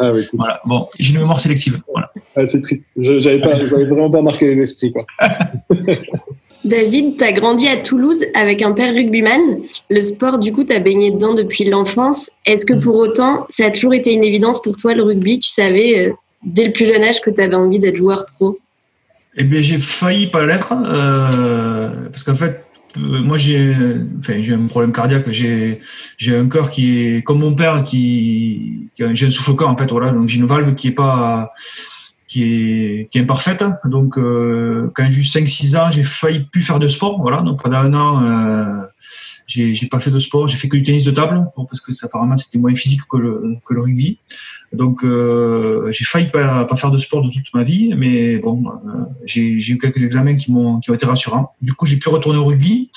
ah, 0.00 0.10
oui, 0.12 0.26
voilà. 0.32 0.60
Bon, 0.64 0.86
j'ai 0.98 1.12
une 1.12 1.20
mémoire 1.20 1.40
sélective. 1.40 1.82
Voilà. 1.92 2.10
Ah, 2.34 2.46
c'est 2.46 2.60
triste. 2.60 2.86
J'avais 2.96 3.38
vraiment 3.38 4.10
pas 4.10 4.22
marqué 4.22 4.54
les 4.54 4.62
esprits, 4.62 4.92
quoi. 4.92 5.04
David, 6.66 7.16
tu 7.16 7.24
as 7.24 7.32
grandi 7.32 7.68
à 7.68 7.76
Toulouse 7.76 8.24
avec 8.34 8.60
un 8.60 8.72
père 8.72 8.92
rugbyman. 8.92 9.40
Le 9.88 10.02
sport, 10.02 10.38
du 10.38 10.52
coup, 10.52 10.64
tu 10.64 10.72
as 10.72 10.80
baigné 10.80 11.12
dedans 11.12 11.32
depuis 11.32 11.64
l'enfance. 11.64 12.32
Est-ce 12.44 12.66
que 12.66 12.74
mm. 12.74 12.80
pour 12.80 12.96
autant, 12.96 13.46
ça 13.48 13.66
a 13.66 13.70
toujours 13.70 13.94
été 13.94 14.12
une 14.12 14.24
évidence 14.24 14.60
pour 14.60 14.76
toi, 14.76 14.92
le 14.92 15.02
rugby? 15.04 15.38
Tu 15.38 15.48
savais, 15.48 16.08
euh, 16.08 16.12
dès 16.44 16.64
le 16.66 16.72
plus 16.72 16.86
jeune 16.86 17.04
âge, 17.04 17.20
que 17.20 17.30
tu 17.30 17.40
avais 17.40 17.54
envie 17.54 17.78
d'être 17.78 17.96
joueur 17.96 18.26
pro? 18.34 18.58
Eh 19.36 19.44
bien, 19.44 19.60
j'ai 19.60 19.78
failli 19.78 20.26
pas 20.26 20.44
l'être. 20.44 20.72
Euh, 20.72 22.08
parce 22.10 22.24
qu'en 22.24 22.34
fait, 22.34 22.64
euh, 22.96 23.22
moi, 23.22 23.38
j'ai 23.38 23.72
enfin, 24.18 24.34
un 24.34 24.66
problème 24.66 24.92
cardiaque. 24.92 25.30
J'ai 25.30 25.78
un 26.28 26.48
cœur 26.48 26.68
qui 26.70 27.06
est 27.06 27.22
comme 27.22 27.38
mon 27.38 27.54
père, 27.54 27.84
qui, 27.84 28.88
qui 28.96 29.04
a, 29.04 29.14
j'ai 29.14 29.26
un 29.26 29.30
souffle-cœur, 29.30 29.68
en 29.68 29.76
fait. 29.76 29.90
Voilà, 29.90 30.10
donc 30.10 30.28
j'ai 30.28 30.40
une 30.40 30.46
valve 30.46 30.74
qui 30.74 30.88
est 30.88 30.92
pas 30.92 31.52
qui 32.36 33.08
est, 33.14 33.20
imparfaite. 33.20 33.64
Donc, 33.84 34.18
euh, 34.18 34.90
quand 34.94 35.08
j'ai 35.10 35.20
eu 35.20 35.22
5-6 35.22 35.78
ans, 35.78 35.90
j'ai 35.90 36.02
failli 36.02 36.40
plus 36.40 36.62
faire 36.62 36.78
de 36.78 36.88
sport. 36.88 37.20
Voilà, 37.20 37.40
donc 37.40 37.62
pendant 37.62 37.78
un 37.78 37.94
an, 37.94 38.22
euh, 38.22 38.82
j'ai, 39.46 39.74
pas 39.90 39.98
fait 39.98 40.10
de 40.10 40.18
sport. 40.18 40.46
J'ai 40.46 40.58
fait 40.58 40.68
que 40.68 40.76
du 40.76 40.82
tennis 40.82 41.04
de 41.04 41.10
table, 41.10 41.46
parce 41.56 41.80
que 41.80 41.92
apparemment 42.04 42.36
c'était 42.36 42.58
moins 42.58 42.74
physique 42.74 43.00
que 43.10 43.16
le, 43.16 43.56
rugby. 43.70 44.18
Donc, 44.72 45.02
euh, 45.02 45.90
j'ai 45.92 46.04
failli 46.04 46.26
pas, 46.26 46.66
faire 46.76 46.90
de 46.90 46.98
sport 46.98 47.22
de 47.22 47.30
toute 47.30 47.54
ma 47.54 47.62
vie, 47.62 47.94
mais 47.96 48.36
bon, 48.36 48.64
j'ai, 49.24 49.52
eu 49.52 49.78
quelques 49.78 50.02
examens 50.02 50.36
qui 50.36 50.52
m'ont, 50.52 50.80
été 50.80 51.06
rassurants. 51.06 51.54
Du 51.62 51.72
coup, 51.72 51.86
j'ai 51.86 51.96
pu 51.96 52.10
retourner 52.10 52.38
au 52.38 52.44
rugby. 52.44 52.90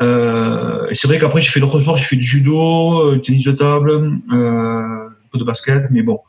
Et 0.00 0.94
c'est 0.94 1.08
vrai 1.08 1.18
qu'après, 1.18 1.40
j'ai 1.40 1.50
fait 1.50 1.60
d'autres 1.60 1.80
sports. 1.80 1.96
J'ai 1.96 2.04
fait 2.04 2.16
du 2.16 2.24
judo, 2.24 3.14
du 3.14 3.20
tennis 3.20 3.44
de 3.44 3.52
table, 3.52 4.20
un 4.30 5.08
peu 5.32 5.38
de 5.38 5.44
basket, 5.44 5.90
mais 5.90 6.02
bon 6.02 6.20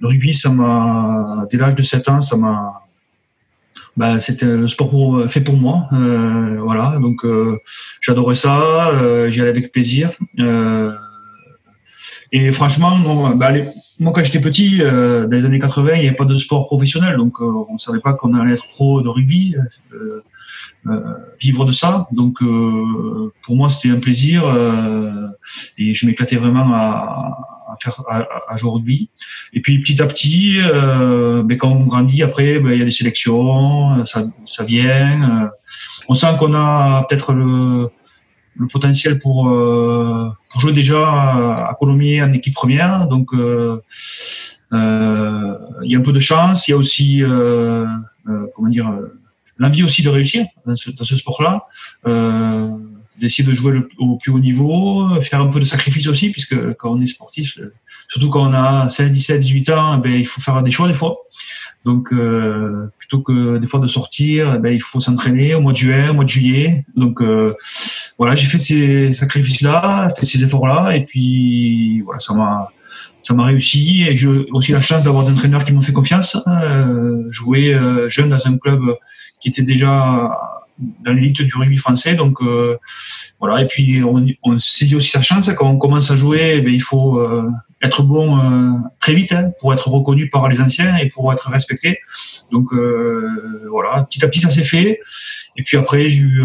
le 0.00 0.08
rugby, 0.08 0.34
ça 0.34 0.50
m'a, 0.50 1.46
dès 1.50 1.58
l'âge 1.58 1.74
de 1.74 1.82
7 1.82 2.08
ans, 2.08 2.20
ça 2.20 2.36
m'a, 2.36 2.82
bah, 3.98 4.20
c'était 4.20 4.46
le 4.46 4.68
sport 4.68 5.28
fait 5.28 5.40
pour 5.40 5.56
moi. 5.56 5.88
Euh, 5.92 6.58
voilà, 6.62 6.98
donc 7.00 7.24
euh, 7.24 7.58
j'adorais 8.00 8.36
ça, 8.36 8.90
euh, 8.90 9.28
j'y 9.30 9.40
allais 9.40 9.50
avec 9.50 9.72
plaisir. 9.72 10.10
Euh, 10.38 10.92
et 12.30 12.52
franchement, 12.52 12.94
moi, 12.96 13.32
bah, 13.34 13.50
moi 13.98 14.12
quand 14.12 14.22
j'étais 14.22 14.40
petit, 14.40 14.82
euh, 14.82 15.26
dans 15.26 15.36
les 15.36 15.44
années 15.44 15.58
80, 15.58 15.94
il 15.94 16.00
n'y 16.02 16.06
avait 16.06 16.16
pas 16.16 16.26
de 16.26 16.34
sport 16.34 16.66
professionnel, 16.66 17.16
donc 17.16 17.40
euh, 17.40 17.64
on 17.68 17.74
ne 17.74 17.78
savait 17.78 17.98
pas 17.98 18.12
qu'on 18.12 18.34
allait 18.34 18.52
être 18.52 18.68
pro 18.68 19.02
de 19.02 19.08
rugby, 19.08 19.56
vivre 21.40 21.64
de 21.64 21.72
ça. 21.72 22.06
Donc 22.12 22.38
pour 23.42 23.56
moi, 23.56 23.68
c'était 23.68 23.92
un 23.92 23.98
plaisir 23.98 24.44
et 25.76 25.94
je 25.94 26.06
m'éclatais 26.06 26.36
vraiment 26.36 26.72
à, 26.72 27.57
à, 28.08 28.56
jouer 28.56 28.68
au 28.68 28.72
rugby. 28.72 29.10
Et 29.52 29.60
puis 29.60 29.80
petit 29.80 30.00
à 30.02 30.06
petit, 30.06 30.58
euh, 30.58 31.42
ben, 31.42 31.56
quand 31.56 31.70
on 31.70 31.84
grandit, 31.84 32.22
après, 32.22 32.58
ben, 32.58 32.72
il 32.72 32.78
y 32.78 32.82
a 32.82 32.84
des 32.84 32.90
sélections, 32.90 34.04
ça, 34.04 34.24
ça 34.44 34.64
vient. 34.64 35.44
Euh, 35.44 35.48
on 36.08 36.14
sent 36.14 36.28
qu'on 36.38 36.54
a 36.54 37.04
peut-être 37.08 37.32
le, 37.32 37.88
le 38.58 38.66
potentiel 38.66 39.18
pour, 39.18 39.48
euh, 39.48 40.28
pour 40.50 40.60
jouer 40.60 40.72
déjà 40.72 40.98
à, 40.98 41.76
Colomiers 41.78 42.22
en 42.22 42.32
équipe 42.32 42.54
première. 42.54 43.06
Donc 43.06 43.32
euh, 43.32 43.80
euh, 44.72 45.54
il 45.84 45.92
y 45.92 45.96
a 45.96 45.98
un 45.98 46.02
peu 46.02 46.12
de 46.12 46.20
chance. 46.20 46.68
Il 46.68 46.72
y 46.72 46.74
a 46.74 46.76
aussi 46.76 47.22
comment 48.54 48.68
dire 48.68 48.92
l'envie 49.56 49.82
aussi 49.82 50.02
de 50.02 50.08
réussir 50.08 50.46
dans 50.66 50.76
ce, 50.76 50.90
dans 50.90 51.04
ce 51.04 51.16
sport-là 51.16 51.66
d'essayer 53.20 53.48
de 53.48 53.54
jouer 53.54 53.80
au 53.98 54.16
plus 54.16 54.32
haut 54.32 54.38
niveau, 54.38 55.20
faire 55.20 55.40
un 55.40 55.48
peu 55.48 55.60
de 55.60 55.64
sacrifice 55.64 56.06
aussi, 56.06 56.30
puisque 56.30 56.74
quand 56.74 56.92
on 56.92 57.00
est 57.00 57.06
sportif, 57.06 57.58
euh, 57.58 57.72
surtout 58.08 58.30
quand 58.30 58.48
on 58.48 58.54
a 58.54 58.88
16, 58.88 59.10
17, 59.10 59.40
18 59.40 59.70
ans, 59.70 59.98
eh 59.98 60.00
ben, 60.02 60.12
il 60.12 60.26
faut 60.26 60.40
faire 60.40 60.62
des 60.62 60.70
choix 60.70 60.88
des 60.88 60.94
fois. 60.94 61.18
Donc, 61.84 62.12
euh, 62.12 62.90
plutôt 62.98 63.20
que 63.20 63.58
des 63.58 63.66
fois 63.66 63.80
de 63.80 63.86
sortir, 63.86 64.54
eh 64.56 64.58
ben, 64.58 64.72
il 64.72 64.82
faut 64.82 65.00
s'entraîner 65.00 65.54
au 65.54 65.60
mois 65.60 65.72
de 65.72 65.78
juin, 65.78 66.10
au 66.10 66.14
mois 66.14 66.24
de 66.24 66.28
juillet. 66.28 66.84
Donc, 66.96 67.22
euh, 67.22 67.52
voilà, 68.18 68.34
j'ai 68.34 68.46
fait 68.46 68.58
ces 68.58 69.12
sacrifices-là, 69.12 70.10
fait 70.18 70.26
ces 70.26 70.42
efforts-là, 70.42 70.96
et 70.96 71.04
puis 71.04 72.00
voilà, 72.02 72.18
ça 72.18 72.34
m'a 72.34 72.70
ça 73.20 73.34
m'a 73.34 73.44
réussi. 73.44 74.04
Et 74.08 74.16
j'ai 74.16 74.28
aussi 74.52 74.72
la 74.72 74.80
chance 74.80 75.04
d'avoir 75.04 75.24
des 75.24 75.32
entraîneurs 75.32 75.64
qui 75.64 75.72
m'ont 75.72 75.80
fait 75.80 75.92
confiance. 75.92 76.36
Euh, 76.46 77.24
jouer 77.30 77.74
euh, 77.74 78.08
jeune 78.08 78.30
dans 78.30 78.46
un 78.46 78.58
club 78.58 78.80
qui 79.40 79.48
était 79.48 79.62
déjà 79.62 80.57
dans 80.78 81.12
l'élite 81.12 81.42
du 81.42 81.54
rugby 81.56 81.76
français. 81.76 82.14
Donc 82.14 82.40
euh, 82.40 82.76
voilà. 83.40 83.62
Et 83.62 83.66
puis 83.66 84.02
on, 84.04 84.58
saisit 84.58 84.96
aussi 84.96 85.10
sa 85.10 85.22
chance 85.22 85.50
quand 85.56 85.68
on 85.68 85.78
commence 85.78 86.10
à 86.10 86.16
jouer. 86.16 86.62
Eh 86.64 86.70
il 86.70 86.82
faut 86.82 87.20
euh, 87.20 87.48
être 87.82 88.02
bon 88.02 88.38
euh, 88.38 88.78
très 89.00 89.14
vite 89.14 89.32
hein, 89.32 89.50
pour 89.60 89.72
être 89.72 89.88
reconnu 89.88 90.28
par 90.28 90.48
les 90.48 90.60
anciens 90.60 90.96
et 90.96 91.08
pour 91.08 91.32
être 91.32 91.48
respecté. 91.50 91.98
Donc 92.52 92.72
voilà, 92.72 94.04
petit 94.04 94.24
à 94.24 94.28
petit 94.28 94.40
ça 94.40 94.50
s'est 94.50 94.64
fait. 94.64 95.00
Et 95.56 95.62
puis 95.62 95.76
après 95.76 96.08
j'ai 96.08 96.20
eu 96.20 96.42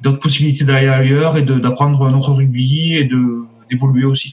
d'autres 0.00 0.18
possibilités 0.18 0.64
d'aller 0.64 0.88
ailleurs 0.88 1.36
et 1.36 1.42
d'apprendre 1.42 2.10
notre 2.10 2.32
rugby 2.32 2.94
et 2.94 3.08
d'évoluer 3.70 4.04
aussi. 4.04 4.32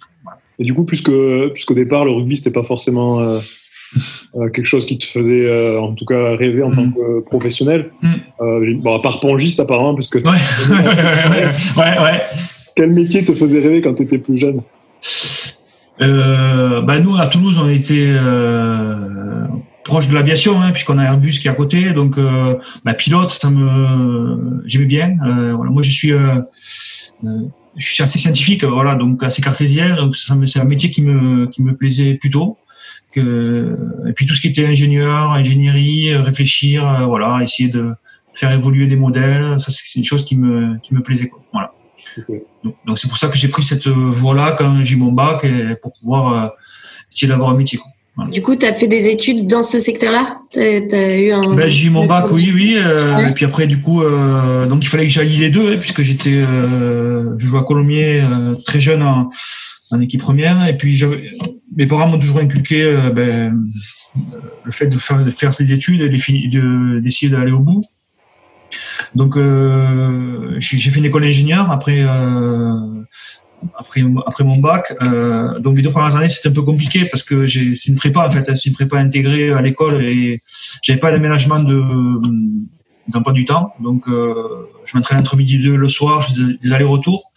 Et 0.59 0.63
du 0.63 0.73
coup, 0.73 0.83
puisque 0.83 1.11
puisqu'au 1.53 1.73
départ 1.73 2.05
le 2.05 2.11
rugby 2.11 2.37
c'était 2.37 2.51
pas 2.51 2.63
forcément 2.63 3.19
euh, 4.35 4.49
quelque 4.49 4.65
chose 4.65 4.85
qui 4.85 4.97
te 4.97 5.05
faisait 5.05 5.45
euh, 5.45 5.79
en 5.79 5.93
tout 5.93 6.05
cas 6.05 6.35
rêver 6.35 6.63
en 6.63 6.71
tant 6.71 6.85
mm. 6.85 6.93
que 6.93 7.19
professionnel. 7.21 7.91
Mm. 8.01 8.13
Euh, 8.41 8.73
bon, 8.79 8.95
à 8.95 9.01
part 9.01 9.19
pongiste 9.19 9.59
apparemment, 9.59 9.93
ouais. 10.13 10.21
ouais, 10.21 11.99
ouais, 11.99 12.21
Quel 12.75 12.89
métier 12.91 13.23
te 13.23 13.33
faisait 13.33 13.59
rêver 13.59 13.81
quand 13.81 13.93
tu 13.93 14.03
étais 14.03 14.17
plus 14.17 14.39
jeune? 14.39 14.61
Bah 15.99 16.99
nous 16.99 17.15
à 17.17 17.27
Toulouse 17.27 17.59
on 17.63 17.69
était 17.69 18.13
proche 19.83 20.07
de 20.07 20.15
l'aviation 20.15 20.59
hein, 20.59 20.71
puisqu'on 20.71 20.97
a 20.97 21.03
Airbus 21.03 21.33
qui 21.33 21.47
est 21.47 21.51
à 21.51 21.53
côté 21.53 21.91
donc 21.91 22.17
bah, 22.83 22.93
pilote 22.93 23.29
ça 23.29 23.49
me 23.49 24.63
j'aimais 24.65 24.85
bien 24.85 25.15
voilà 25.21 25.71
moi 25.71 25.83
je 25.83 25.91
suis 25.91 26.11
je 27.21 27.85
suis 27.85 28.03
assez 28.03 28.17
scientifique 28.17 28.63
voilà 28.63 28.95
donc 28.95 29.23
assez 29.23 29.41
cartésien 29.41 29.95
donc 29.95 30.15
c'est 30.17 30.59
un 30.59 30.65
métier 30.65 30.89
qui 30.89 31.03
me 31.03 31.45
qui 31.45 31.61
me 31.61 31.75
plaisait 31.75 32.15
plutôt 32.15 32.57
et 33.17 34.13
puis 34.13 34.25
tout 34.25 34.33
ce 34.33 34.41
qui 34.41 34.47
était 34.47 34.65
ingénieur, 34.65 35.31
ingénierie, 35.31 36.15
réfléchir, 36.15 36.87
euh, 36.87 37.05
voilà, 37.05 37.39
essayer 37.41 37.69
de 37.69 37.93
faire 38.33 38.51
évoluer 38.51 38.87
des 38.87 38.95
modèles, 38.95 39.55
ça 39.59 39.71
c'est 39.71 39.99
une 39.99 40.05
chose 40.05 40.25
qui 40.25 40.35
me, 40.35 40.77
qui 40.79 40.93
me 40.93 41.01
plaisait. 41.01 41.27
Quoi. 41.27 41.43
Voilà. 41.53 41.71
Donc 42.85 42.97
c'est 42.97 43.07
pour 43.07 43.17
ça 43.17 43.27
que 43.27 43.37
j'ai 43.37 43.47
pris 43.47 43.63
cette 43.63 43.87
voie-là 43.87 44.55
quand 44.57 44.81
j'ai 44.83 44.95
mon 44.95 45.11
bac 45.11 45.43
et 45.43 45.75
pour 45.81 45.93
pouvoir 45.93 46.45
euh, 46.45 46.49
essayer 47.11 47.27
d'avoir 47.27 47.49
un 47.49 47.55
métier. 47.55 47.77
Quoi. 47.77 47.91
Du 48.31 48.43
coup, 48.43 48.55
tu 48.55 48.65
as 48.65 48.73
fait 48.73 48.87
des 48.87 49.07
études 49.07 49.47
dans 49.47 49.63
ce 49.63 49.79
secteur-là? 49.79 50.41
Eu 50.55 51.31
un... 51.31 51.55
ben, 51.55 51.67
J'ai 51.67 51.87
eu 51.87 51.89
mon 51.89 52.05
bac, 52.05 52.25
oui, 52.31 52.51
oui. 52.53 52.75
Euh, 52.77 53.27
Et 53.27 53.33
puis 53.33 53.43
après, 53.43 53.65
du 53.65 53.81
coup, 53.81 54.03
euh, 54.03 54.67
donc 54.67 54.83
il 54.83 54.87
fallait 54.87 55.07
que 55.07 55.11
j'aille 55.11 55.35
les 55.35 55.49
deux, 55.49 55.73
hein, 55.73 55.77
puisque 55.79 56.03
j'étais, 56.03 56.43
euh, 56.47 57.35
je 57.39 57.47
jouais 57.47 57.59
à 57.59 57.63
Colomiers 57.63 58.21
euh, 58.21 58.53
très 58.67 58.79
jeune 58.79 59.01
en, 59.01 59.31
en, 59.93 60.01
équipe 60.01 60.21
première. 60.21 60.67
Et 60.67 60.77
puis, 60.77 61.01
mes 61.75 61.87
parents 61.87 62.07
m'ont 62.07 62.19
toujours 62.19 62.39
inculqué 62.39 62.83
euh, 62.83 63.09
ben, 63.09 63.65
le 64.63 64.71
fait 64.71 64.87
de 64.87 64.97
faire, 64.97 65.23
de 65.23 65.31
faire 65.31 65.53
ces 65.53 65.71
études 65.71 66.01
et 66.01 66.09
d'essayer 66.09 67.29
d'aller 67.29 67.51
au 67.51 67.59
bout. 67.59 67.83
Donc, 69.15 69.37
j'ai 70.59 70.91
fait 70.91 70.99
une 70.99 71.05
école 71.05 71.23
d'ingénieur. 71.23 71.71
Après, 71.71 72.03
après, 73.77 74.43
mon 74.43 74.57
bac. 74.57 74.93
Euh, 75.01 75.59
donc 75.59 75.77
les 75.77 75.81
deux 75.81 75.89
premières 75.89 76.15
années, 76.15 76.29
c'était 76.29 76.49
un 76.49 76.53
peu 76.53 76.61
compliqué 76.61 77.05
parce 77.05 77.23
que 77.23 77.47
c'est 77.47 77.87
une 77.87 77.95
prépa 77.95 78.25
en 78.25 78.29
fait, 78.29 78.45
c'est 78.55 78.65
une 78.65 78.73
prépa 78.73 78.97
intégrée 78.97 79.51
à 79.51 79.61
l'école 79.61 80.03
et 80.03 80.41
j'avais 80.81 80.99
pas 80.99 81.11
d'aménagement 81.11 81.59
de 81.59 81.81
d'emploi 83.07 83.33
du 83.33 83.45
temps. 83.45 83.73
Donc 83.81 84.07
euh, 84.07 84.69
je 84.85 84.97
m'entraînais 84.97 85.21
entre 85.21 85.35
midi 85.35 85.55
et 85.55 85.59
deux 85.59 85.75
le 85.75 85.89
soir, 85.89 86.21
je 86.21 86.33
faisais 86.33 86.57
des 86.61 86.71
allers-retours. 86.71 87.31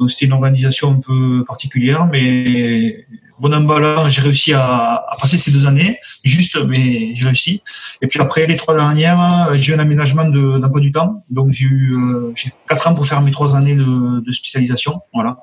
Donc 0.00 0.10
c'était 0.10 0.24
une 0.24 0.32
organisation 0.32 0.92
un 0.92 1.00
peu 1.00 1.44
particulière, 1.46 2.06
mais 2.06 3.06
bon 3.38 3.52
an, 3.52 4.08
j'ai 4.08 4.22
réussi 4.22 4.54
à, 4.54 4.94
à, 4.94 5.16
passer 5.20 5.36
ces 5.36 5.50
deux 5.50 5.66
années, 5.66 5.98
juste, 6.24 6.58
mais 6.64 7.14
j'ai 7.14 7.24
réussi. 7.26 7.62
Et 8.00 8.06
puis 8.06 8.18
après, 8.18 8.46
les 8.46 8.56
trois 8.56 8.74
dernières, 8.74 9.56
j'ai 9.56 9.72
eu 9.72 9.76
un 9.76 9.78
aménagement 9.78 10.24
d'emploi 10.24 10.80
du 10.80 10.90
temps. 10.90 11.22
Donc 11.28 11.50
j'ai 11.50 11.66
eu 11.66 11.94
euh, 11.94 12.32
quatre 12.66 12.88
ans 12.88 12.94
pour 12.94 13.06
faire 13.06 13.20
mes 13.20 13.30
trois 13.30 13.54
années 13.54 13.74
de, 13.74 14.20
de 14.20 14.32
spécialisation. 14.32 15.02
Voilà. 15.12 15.36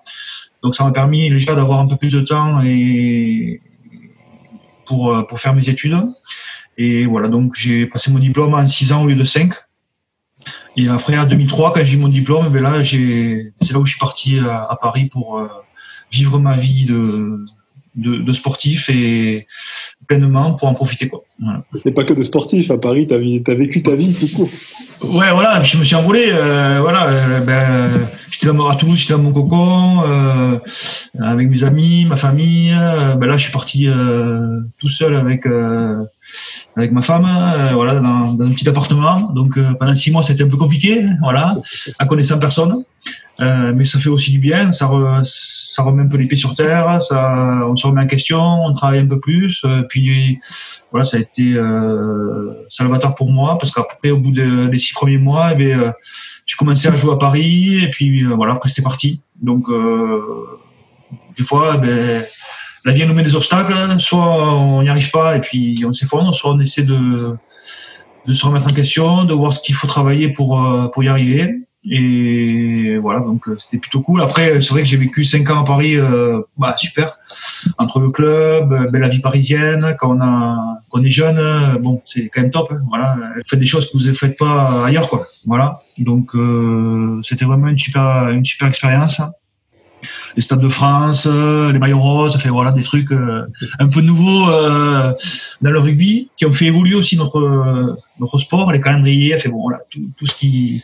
Donc 0.63 0.73
ça 0.75 0.83
m'a 0.83 0.91
permis 0.91 1.29
déjà 1.29 1.53
d'avoir 1.53 1.79
un 1.79 1.87
peu 1.87 1.95
plus 1.95 2.11
de 2.11 2.21
temps 2.21 2.61
et 2.63 3.61
pour, 4.85 5.13
euh, 5.13 5.21
pour 5.23 5.39
faire 5.39 5.53
mes 5.53 5.69
études. 5.69 5.97
Et 6.79 7.05
voilà, 7.05 7.27
donc 7.27 7.53
j'ai 7.55 7.85
passé 7.85 8.11
mon 8.11 8.19
diplôme 8.19 8.53
en 8.55 8.67
six 8.67 8.91
ans 8.91 9.03
au 9.03 9.07
lieu 9.07 9.15
de 9.15 9.23
cinq. 9.23 9.53
Et 10.77 10.87
après, 10.87 11.17
en 11.17 11.25
2003, 11.25 11.73
quand 11.73 11.83
j'ai 11.83 11.95
eu 11.95 11.99
mon 11.99 12.07
diplôme, 12.07 12.49
ben 12.49 12.61
là, 12.61 12.83
c'est 12.83 13.73
là 13.73 13.79
où 13.79 13.85
je 13.85 13.91
suis 13.91 13.99
parti 13.99 14.39
à, 14.39 14.67
à 14.69 14.77
Paris 14.79 15.09
pour 15.11 15.39
euh, 15.39 15.47
vivre 16.11 16.39
ma 16.39 16.55
vie 16.55 16.85
de, 16.85 17.43
de, 17.97 18.17
de 18.17 18.33
sportif 18.33 18.89
et 18.89 19.45
pleinement 20.07 20.53
pour 20.53 20.67
en 20.67 20.73
profiter. 20.73 21.09
Quoi. 21.09 21.23
Voilà. 21.39 21.63
C'est 21.83 21.91
pas 21.91 22.03
que 22.03 22.13
de 22.13 22.23
sportif. 22.23 22.71
À 22.71 22.77
Paris, 22.77 23.07
tu 23.07 23.13
as, 23.13 23.55
vécu 23.55 23.81
ta 23.81 23.95
vie 23.95 24.13
tout 24.13 24.27
court. 24.35 24.49
Ouais, 25.03 25.31
voilà. 25.33 25.63
Je 25.63 25.77
me 25.77 25.83
suis 25.83 25.95
envolé. 25.95 26.29
Euh, 26.31 26.79
voilà. 26.81 27.07
Euh, 27.07 27.39
ben, 27.41 28.07
j'étais 28.29 28.47
à 28.47 28.75
Toulouse, 28.75 28.99
j'étais 28.99 29.13
dans 29.13 29.19
mon 29.19 29.33
cocon, 29.33 30.03
euh, 30.05 30.59
avec 31.19 31.49
mes 31.49 31.63
amis, 31.63 32.05
ma 32.05 32.15
famille. 32.15 32.71
Euh, 32.73 33.15
ben 33.15 33.27
là, 33.27 33.37
je 33.37 33.43
suis 33.43 33.51
parti 33.51 33.87
euh, 33.87 34.61
tout 34.79 34.89
seul 34.89 35.15
avec 35.15 35.47
avec 36.77 36.91
ma 36.91 37.01
femme, 37.01 37.27
voilà, 37.73 37.99
dans, 37.99 38.39
un 38.39 38.51
petit 38.51 38.69
appartement. 38.69 39.31
Donc 39.33 39.59
pendant 39.79 39.95
six 39.95 40.11
mois, 40.11 40.23
c'était 40.23 40.43
un 40.43 40.47
peu 40.47 40.57
compliqué, 40.57 41.05
voilà, 41.21 41.55
à 41.99 42.05
connaissant 42.05 42.39
personne. 42.39 42.83
Euh, 43.39 43.71
mais 43.75 43.85
ça 43.85 43.99
fait 43.99 44.09
aussi 44.09 44.31
du 44.31 44.39
bien, 44.39 44.71
ça, 44.71 44.89
ça 45.23 45.83
remet 45.83 46.01
un 46.01 46.07
peu 46.07 46.17
les 46.17 46.25
pieds 46.25 46.37
sur 46.37 46.55
terre, 46.55 46.99
ça, 46.99 47.67
on 47.67 47.75
se 47.75 47.85
remet 47.85 48.01
en 48.01 48.07
question, 48.07 48.41
on 48.41 48.73
travaille 48.73 48.99
un 48.99 49.07
peu 49.07 49.19
plus. 49.19 49.61
Euh, 49.63 49.83
puis 49.83 50.39
voilà, 50.91 51.05
ça 51.05 51.17
a 51.17 51.19
été 51.19 51.53
euh, 51.53 52.65
salvateur 52.69 53.13
pour 53.13 53.31
moi 53.31 53.57
parce 53.59 53.71
qu'après, 53.71 54.09
au 54.09 54.17
bout 54.17 54.31
des 54.31 54.77
six 54.77 54.93
premiers 54.93 55.19
mois, 55.19 55.49
eh 55.51 55.55
bien, 55.55 55.93
j'ai 56.47 56.55
commencé 56.57 56.87
à 56.87 56.95
jouer 56.95 57.13
à 57.13 57.17
Paris 57.17 57.83
et 57.83 57.89
puis 57.91 58.23
voilà, 58.23 58.53
après 58.53 58.69
c'était 58.69 58.81
parti. 58.81 59.21
Donc 59.43 59.67
des 61.37 61.43
fois, 61.43 61.79
eh 61.83 62.21
la 62.87 62.93
vie 62.93 63.05
nous 63.05 63.13
met 63.13 63.23
des 63.23 63.35
obstacles, 63.35 63.75
soit 63.99 64.25
on 64.55 64.81
n'y 64.81 64.89
arrive 64.89 65.11
pas 65.11 65.35
et 65.37 65.41
puis 65.41 65.83
on 65.85 65.93
s'effondre, 65.93 66.33
soit 66.33 66.51
on 66.51 66.59
essaie 66.59 66.83
de, 66.83 67.37
de 68.25 68.33
se 68.33 68.45
remettre 68.45 68.67
en 68.67 68.73
question, 68.73 69.25
de 69.25 69.33
voir 69.33 69.51
ce 69.53 69.59
qu'il 69.59 69.75
faut 69.75 69.87
travailler 69.87 70.29
pour, 70.29 70.49
pour 70.91 71.03
y 71.03 71.09
arriver. 71.09 71.67
Et 71.89 72.97
voilà, 72.97 73.21
donc 73.21 73.47
euh, 73.47 73.55
c'était 73.57 73.77
plutôt 73.77 74.01
cool. 74.01 74.21
Après, 74.21 74.59
c'est 74.59 74.71
vrai 74.71 74.81
que 74.81 74.87
j'ai 74.87 74.97
vécu 74.97 75.23
cinq 75.23 75.49
ans 75.49 75.61
à 75.61 75.63
Paris, 75.63 75.95
euh, 75.95 76.41
bah, 76.57 76.75
super. 76.77 77.17
Entre 77.77 77.99
le 77.99 78.09
club, 78.09 78.73
euh, 78.73 78.85
ben, 78.91 78.99
la 78.99 79.07
vie 79.07 79.19
parisienne, 79.19 79.95
quand 79.97 80.17
on, 80.17 80.21
a, 80.21 80.79
quand 80.89 80.99
on 80.99 81.03
est 81.03 81.09
jeune, 81.09 81.37
euh, 81.37 81.77
bon, 81.79 82.01
c'est 82.03 82.27
quand 82.27 82.41
même 82.41 82.51
top. 82.51 82.71
Hein, 82.71 82.81
voilà, 82.89 83.17
faites 83.47 83.59
des 83.59 83.65
choses 83.65 83.89
que 83.89 83.97
vous 83.97 84.05
ne 84.05 84.13
faites 84.13 84.37
pas 84.37 84.85
ailleurs, 84.85 85.07
quoi. 85.07 85.23
Voilà, 85.45 85.79
donc 85.99 86.35
euh, 86.35 87.21
c'était 87.21 87.45
vraiment 87.45 87.67
une 87.67 87.79
super, 87.79 88.29
une 88.29 88.43
super 88.43 88.67
expérience. 88.67 89.21
Les 90.35 90.41
stades 90.41 90.61
de 90.61 90.69
France, 90.69 91.25
les 91.25 91.79
maillots 91.79 91.99
roses, 91.99 92.37
fait 92.37 92.49
voilà 92.49 92.71
des 92.71 92.83
trucs 92.83 93.11
un 93.11 93.87
peu 93.87 94.01
nouveaux 94.01 94.45
dans 95.61 95.71
le 95.71 95.79
rugby 95.79 96.29
qui 96.37 96.45
ont 96.45 96.51
fait 96.51 96.65
évoluer 96.65 96.95
aussi 96.95 97.17
notre 97.17 97.95
notre 98.19 98.37
sport, 98.39 98.71
les 98.71 98.81
calendriers, 98.81 99.37
fait 99.37 99.49
bon 99.49 99.61
voilà 99.61 99.79
tout, 99.89 100.01
tout 100.17 100.25
ce 100.25 100.35
qui 100.35 100.83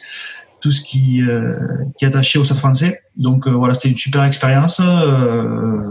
tout 0.63 0.71
ce 0.71 0.79
qui, 0.79 1.21
euh, 1.21 1.57
qui 1.97 2.05
est 2.05 2.07
attaché 2.07 2.39
au 2.39 2.45
Stade 2.45 2.57
français. 2.57 3.01
Donc 3.17 3.47
euh, 3.47 3.51
voilà, 3.51 3.73
c'était 3.73 3.89
une 3.89 3.97
super 3.97 4.23
expérience 4.23 4.79
euh, 4.81 5.89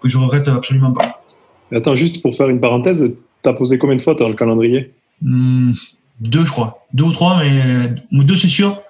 que 0.00 0.08
je 0.08 0.16
regrette 0.16 0.46
absolument 0.46 0.92
pas. 0.92 1.24
Attends, 1.72 1.96
juste 1.96 2.22
pour 2.22 2.36
faire 2.36 2.48
une 2.48 2.60
parenthèse, 2.60 3.04
tu 3.42 3.48
as 3.48 3.52
posé 3.52 3.78
combien 3.78 3.96
de 3.96 4.02
fois 4.02 4.14
dans 4.14 4.28
le 4.28 4.34
calendrier? 4.34 4.94
Hmm, 5.22 5.72
Deux, 6.20 6.44
je 6.44 6.52
crois. 6.52 6.86
Deux 6.94 7.02
ou 7.02 7.12
trois, 7.12 7.40
mais 7.40 7.96
deux, 8.12 8.36
c'est 8.36 8.46
sûr. 8.46 8.80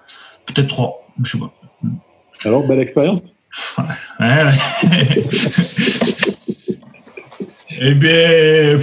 Peut-être 0.45 0.69
trois. 0.69 1.09
Je 1.23 1.31
sais 1.31 1.39
pas. 1.39 1.51
Alors, 2.45 2.69
belle 2.69 2.81
expérience 2.81 3.23
Ouais, 3.79 3.85
ouais. 4.21 5.25
Eh 7.79 7.93
bien, 7.93 8.79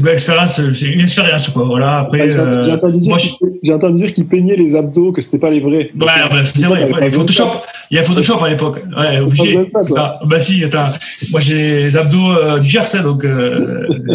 belle 0.00 0.12
expérience, 0.14 0.60
c'est 0.74 0.86
une 0.86 1.00
expérience 1.00 1.48
quoi. 1.48 1.64
Voilà. 1.64 2.00
Après, 2.00 2.30
j'ai 2.30 2.36
euh, 2.38 2.74
entendu, 2.74 2.98
dire 2.98 3.08
moi, 3.08 3.18
je- 3.18 3.28
qu'il- 3.28 3.58
j'ai 3.62 3.72
entendu 3.72 3.96
dire 3.98 4.12
qu'il 4.12 4.26
peignait 4.26 4.56
les 4.56 4.76
abdos, 4.76 5.12
que 5.12 5.22
c'était 5.22 5.38
pas 5.38 5.48
les 5.48 5.60
vrais. 5.60 5.90
Ouais, 5.94 6.28
bah, 6.30 6.44
c'est 6.44 6.66
vrai, 6.66 6.86
il 6.90 7.02
y 7.02 7.06
a 7.06 7.10
Photoshop. 7.10 7.48
Il 7.90 7.96
y 7.96 8.00
a 8.00 8.02
Photoshop 8.02 8.42
à 8.44 8.50
l'époque. 8.50 8.82
Ouais, 8.96 9.20
obligé. 9.20 9.68
ça. 9.72 9.80
Ah, 9.96 10.18
bah 10.26 10.38
si, 10.38 10.62
attends. 10.64 10.90
Moi 11.30 11.40
j'ai 11.40 11.54
les 11.84 11.96
abdos 11.96 12.32
euh, 12.32 12.58
du 12.58 12.68
Gers, 12.68 12.94
hein, 12.94 13.02
donc 13.02 13.24
euh, 13.24 13.86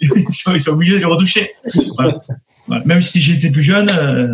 ils, 0.00 0.32
sont, 0.32 0.52
ils 0.54 0.60
sont 0.60 0.72
obligés 0.72 0.94
de 0.94 0.98
les 0.98 1.04
retoucher. 1.04 1.50
Voilà. 1.98 2.16
Voilà. 2.68 2.84
Même 2.84 3.00
si 3.02 3.20
j'étais 3.20 3.50
plus 3.50 3.62
jeune. 3.62 3.88
euh, 3.90 4.28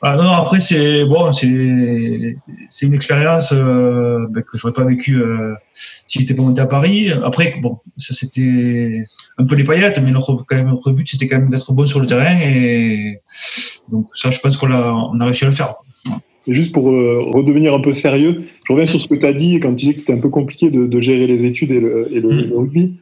voilà. 0.00 0.16
non, 0.16 0.24
non, 0.24 0.30
après 0.32 0.60
c'est 0.60 1.04
bon, 1.04 1.32
c'est 1.32 2.36
c'est 2.68 2.86
une 2.86 2.94
expérience 2.94 3.52
euh, 3.52 4.26
bah, 4.30 4.42
que 4.42 4.56
j'aurais 4.56 4.72
pas 4.72 4.84
vécue 4.84 5.16
euh, 5.20 5.54
si 6.06 6.20
j'étais 6.20 6.34
pas 6.34 6.42
monté 6.42 6.60
à 6.60 6.66
Paris. 6.66 7.10
Après, 7.24 7.56
bon, 7.60 7.78
ça 7.96 8.14
c'était 8.14 9.04
un 9.38 9.44
peu 9.44 9.56
les 9.56 9.64
paillettes, 9.64 10.00
mais 10.04 10.10
notre 10.12 10.34
quand 10.46 10.56
même 10.56 10.68
notre 10.68 10.92
but 10.92 11.08
c'était 11.08 11.26
quand 11.28 11.38
même 11.40 11.50
d'être 11.50 11.72
bon 11.72 11.84
sur 11.86 12.00
le 12.00 12.06
terrain 12.06 12.38
et 12.40 13.18
donc 13.90 14.08
ça, 14.14 14.30
je 14.30 14.38
pense 14.38 14.56
qu'on 14.56 14.70
a 14.70 14.92
on 15.12 15.20
a 15.20 15.24
réussi 15.26 15.44
à 15.44 15.48
le 15.48 15.52
faire. 15.52 15.74
Et 16.48 16.54
juste 16.54 16.72
pour 16.72 16.90
euh, 16.90 17.20
redevenir 17.32 17.72
un 17.72 17.80
peu 17.80 17.92
sérieux, 17.92 18.42
je 18.66 18.72
reviens 18.72 18.84
sur 18.86 19.00
ce 19.00 19.06
que 19.06 19.14
tu 19.14 19.26
as 19.26 19.32
dit 19.32 19.60
quand 19.60 19.70
tu 19.70 19.76
disais 19.76 19.92
que 19.94 20.00
c'était 20.00 20.12
un 20.14 20.18
peu 20.20 20.28
compliqué 20.28 20.70
de, 20.70 20.86
de 20.86 21.00
gérer 21.00 21.26
les 21.28 21.44
études 21.44 21.70
et 21.70 21.78
le, 21.80 22.08
et 22.12 22.18
le- 22.20 22.28
Mm. 22.28 22.48
le 22.50 22.56
rugby. 22.58 22.94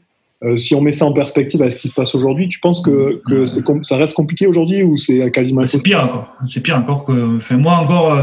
Euh, 0.42 0.56
si 0.56 0.74
on 0.74 0.80
met 0.80 0.92
ça 0.92 1.04
en 1.04 1.12
perspective 1.12 1.60
avec 1.60 1.76
ce 1.76 1.82
qui 1.82 1.88
se 1.88 1.92
passe 1.92 2.14
aujourd'hui, 2.14 2.48
tu 2.48 2.60
penses 2.60 2.80
que, 2.80 3.20
que 3.28 3.44
ça 3.82 3.96
reste 3.96 4.14
compliqué 4.14 4.46
aujourd'hui 4.46 4.82
ou 4.82 4.96
c'est 4.96 5.30
quasiment 5.30 5.66
C'est 5.66 5.82
pire 5.82 6.02
encore. 6.02 6.34
C'est 6.46 6.62
pire 6.62 6.78
encore 6.78 7.04
que. 7.04 7.36
Enfin, 7.36 7.58
moi 7.58 7.74
encore, 7.74 8.14
euh, 8.14 8.22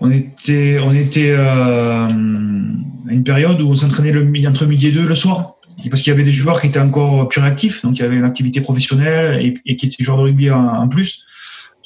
on 0.00 0.10
était, 0.10 0.78
on 0.80 0.92
était 0.92 1.30
euh, 1.30 2.06
à 2.06 2.08
une 2.10 3.24
période 3.24 3.60
où 3.60 3.68
on 3.68 3.74
s'entraînait 3.74 4.12
le, 4.12 4.48
entre 4.48 4.66
midi 4.66 4.88
et 4.88 4.92
deux 4.92 5.06
le 5.06 5.14
soir. 5.16 5.54
Parce 5.90 6.02
qu'il 6.02 6.10
y 6.12 6.14
avait 6.14 6.24
des 6.24 6.32
joueurs 6.32 6.60
qui 6.60 6.68
étaient 6.68 6.80
encore 6.80 7.28
plus 7.28 7.40
réactifs, 7.40 7.82
donc 7.82 7.98
il 7.98 8.02
y 8.02 8.04
avait 8.04 8.16
une 8.16 8.24
activité 8.24 8.60
professionnelle 8.60 9.40
et, 9.40 9.54
et 9.66 9.76
qui 9.76 9.86
étaient 9.86 10.02
joueurs 10.02 10.16
de 10.18 10.22
rugby 10.22 10.50
en, 10.50 10.64
en 10.64 10.88
plus. 10.88 11.24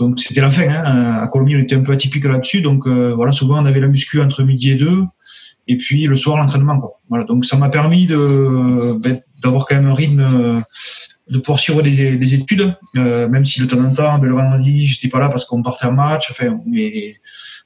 Donc 0.00 0.18
c'était 0.18 0.40
la 0.40 0.50
fin. 0.50 0.66
Hein. 0.66 1.20
À 1.22 1.28
Colombie, 1.28 1.56
on 1.56 1.60
était 1.60 1.76
un 1.76 1.82
peu 1.82 1.92
atypique 1.92 2.24
là-dessus. 2.24 2.62
Donc 2.62 2.86
euh, 2.86 3.12
voilà, 3.14 3.32
souvent 3.32 3.62
on 3.62 3.66
avait 3.66 3.80
la 3.80 3.86
muscu 3.86 4.20
entre 4.20 4.42
midi 4.42 4.70
et 4.70 4.76
deux, 4.76 5.04
et 5.70 5.76
puis 5.76 6.06
le 6.06 6.16
soir 6.16 6.36
l'entraînement. 6.36 6.78
Voilà. 7.08 7.24
Donc 7.24 7.44
ça 7.44 7.56
m'a 7.56 7.68
permis 7.68 8.06
de 8.06 8.98
ben, 9.02 9.18
d'avoir 9.42 9.66
quand 9.66 9.76
même 9.76 9.86
un 9.86 9.94
rythme. 9.94 10.20
euh, 10.20 10.60
de 11.30 11.38
pouvoir 11.38 11.60
suivre 11.60 11.80
des, 11.80 12.16
des 12.16 12.34
études, 12.34 12.74
euh, 12.96 13.28
même 13.28 13.44
si 13.44 13.60
de 13.60 13.66
temps 13.66 13.80
en 13.80 13.92
temps, 13.92 14.18
le 14.18 14.34
vendredi, 14.34 14.86
j'étais 14.86 15.08
pas 15.08 15.20
là 15.20 15.28
parce 15.28 15.44
qu'on 15.44 15.62
partait 15.62 15.86
en 15.86 15.92
match. 15.92 16.28
Enfin, 16.32 16.58
mais 16.66 17.16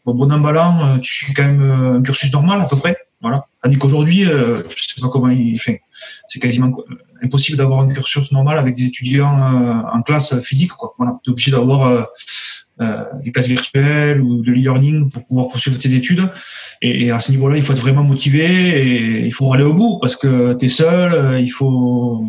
bon, 0.04 0.14
bon 0.14 0.30
an, 0.30 0.94
euh, 0.94 0.98
tu 0.98 1.14
suis 1.14 1.32
quand 1.32 1.44
même 1.44 1.62
un 1.62 2.02
cursus 2.02 2.30
normal 2.32 2.60
à 2.60 2.66
peu 2.66 2.76
près. 2.76 2.96
Voilà. 3.22 3.42
Tandis 3.62 3.78
qu'aujourd'hui, 3.78 4.28
euh, 4.28 4.62
je 4.68 4.82
sais 4.82 5.00
pas 5.00 5.08
comment 5.08 5.30
il 5.30 5.58
fait. 5.58 5.80
C'est 6.26 6.40
quasiment 6.40 6.76
impossible 7.22 7.56
d'avoir 7.56 7.80
un 7.80 7.88
cursus 7.88 8.30
normal 8.32 8.58
avec 8.58 8.76
des 8.76 8.84
étudiants 8.84 9.86
en 9.90 10.02
classe 10.02 10.38
physique. 10.42 10.72
Quoi. 10.72 10.94
Voilà. 10.98 11.18
Obligé 11.26 11.50
d'avoir 11.50 12.08
des 13.22 13.30
classes 13.32 13.46
virtuelles 13.46 14.20
ou 14.20 14.42
de 14.42 14.50
l'e-learning 14.50 15.10
pour 15.10 15.24
pouvoir 15.26 15.48
poursuivre 15.48 15.78
tes 15.78 15.94
études. 15.94 16.28
Et, 16.82 17.04
et 17.06 17.10
à 17.12 17.20
ce 17.20 17.30
niveau-là, 17.30 17.56
il 17.56 17.62
faut 17.62 17.72
être 17.72 17.80
vraiment 17.80 18.02
motivé 18.02 18.44
et 18.44 19.26
il 19.26 19.32
faut 19.32 19.52
aller 19.52 19.62
au 19.64 19.74
bout 19.74 19.98
parce 20.00 20.16
que 20.16 20.54
tu 20.54 20.66
es 20.66 20.68
seul. 20.68 21.12
euh, 21.14 21.40
Il 21.40 21.50
faut 21.50 22.24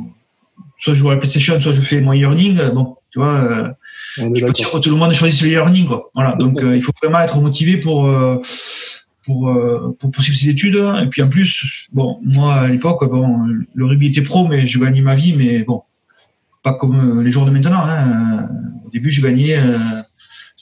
soit 0.78 0.94
je 0.94 1.00
joue 1.00 1.10
à 1.10 1.14
la 1.14 1.20
PlayStation, 1.20 1.60
soit 1.60 1.72
je 1.74 1.82
fais 1.82 2.00
mon 2.02 2.14
e-learning. 2.14 2.60
euh, 2.60 2.70
Bon, 2.72 2.96
tu 3.12 3.20
vois, 3.20 3.34
euh, 3.40 3.70
je 4.18 4.46
peux 4.46 4.52
dire 4.52 4.70
que 4.72 4.78
tout 4.78 4.90
le 4.92 4.98
monde 4.98 5.14
choisit 5.14 5.42
le 5.42 5.48
e-learning. 5.50 5.88
Quoi. 5.88 6.12
Voilà, 6.14 6.36
donc 6.36 6.62
euh, 6.62 6.76
il 6.76 6.82
faut 6.82 6.92
vraiment 7.02 7.22
être 7.22 7.40
motivé 7.42 7.78
pour 7.78 8.06
euh, 8.06 8.40
pour 9.26 9.50
euh, 9.50 9.96
pour 10.00 10.12
poursuivre 10.12 10.38
ses 10.38 10.50
études. 10.50 10.80
Et 11.02 11.08
puis 11.08 11.24
en 11.24 11.30
plus, 11.30 11.88
bon, 11.92 12.20
moi 12.24 12.54
à 12.54 12.68
l'époque, 12.68 13.10
bon, 13.10 13.48
le 13.74 13.86
rugby 13.86 14.08
était 14.08 14.22
pro, 14.22 14.48
mais 14.48 14.68
je 14.68 14.78
gagnais 14.80 15.02
ma 15.02 15.16
vie, 15.16 15.34
mais 15.34 15.64
bon, 15.64 15.82
pas 16.62 16.74
comme 16.74 17.20
euh, 17.20 17.24
les 17.24 17.32
joueurs 17.32 17.48
de 17.48 17.52
maintenant. 17.52 17.84
Hein. 17.84 18.48
Au 18.86 18.90
début, 18.92 19.10
je 19.10 19.22
gagnais. 19.24 19.58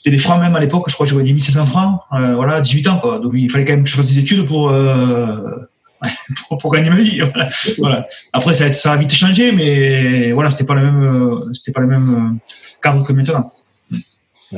C'était 0.04 0.16
des 0.16 0.22
francs 0.22 0.38
même 0.38 0.54
à 0.54 0.60
l'époque, 0.60 0.84
je 0.88 0.92
crois 0.92 1.06
que 1.06 1.12
je 1.12 1.16
gagnais 1.16 1.32
1500 1.32 1.64
francs, 1.64 2.00
euh, 2.12 2.34
voilà, 2.34 2.60
18 2.60 2.88
ans 2.88 2.98
quoi. 2.98 3.20
Donc 3.20 3.32
il 3.34 3.50
fallait 3.50 3.64
quand 3.64 3.72
même 3.72 3.84
que 3.84 3.88
je 3.88 3.96
fasse 3.96 4.08
des 4.12 4.18
études 4.18 4.44
pour 4.44 4.68
euh, 4.68 5.66
pour, 6.60 6.70
gagner 6.70 6.90
ma 6.90 6.96
vie. 6.96 7.22
Voilà. 7.78 8.04
Après 8.34 8.52
ça, 8.52 8.66
a- 8.66 8.72
ça 8.72 8.92
a 8.92 8.96
vite 8.98 9.14
changé, 9.14 9.50
mais 9.52 10.30
voilà, 10.32 10.50
c'était 10.50 10.64
pas 10.64 10.74
le 10.74 10.82
même 10.82 11.02
euh, 11.02 11.50
c'était 11.54 11.72
pas 11.72 11.80
le 11.80 11.86
même 11.86 12.14
euh, 12.14 12.50
cadre 12.82 13.02
que 13.02 13.14
maintenant. 13.14 13.50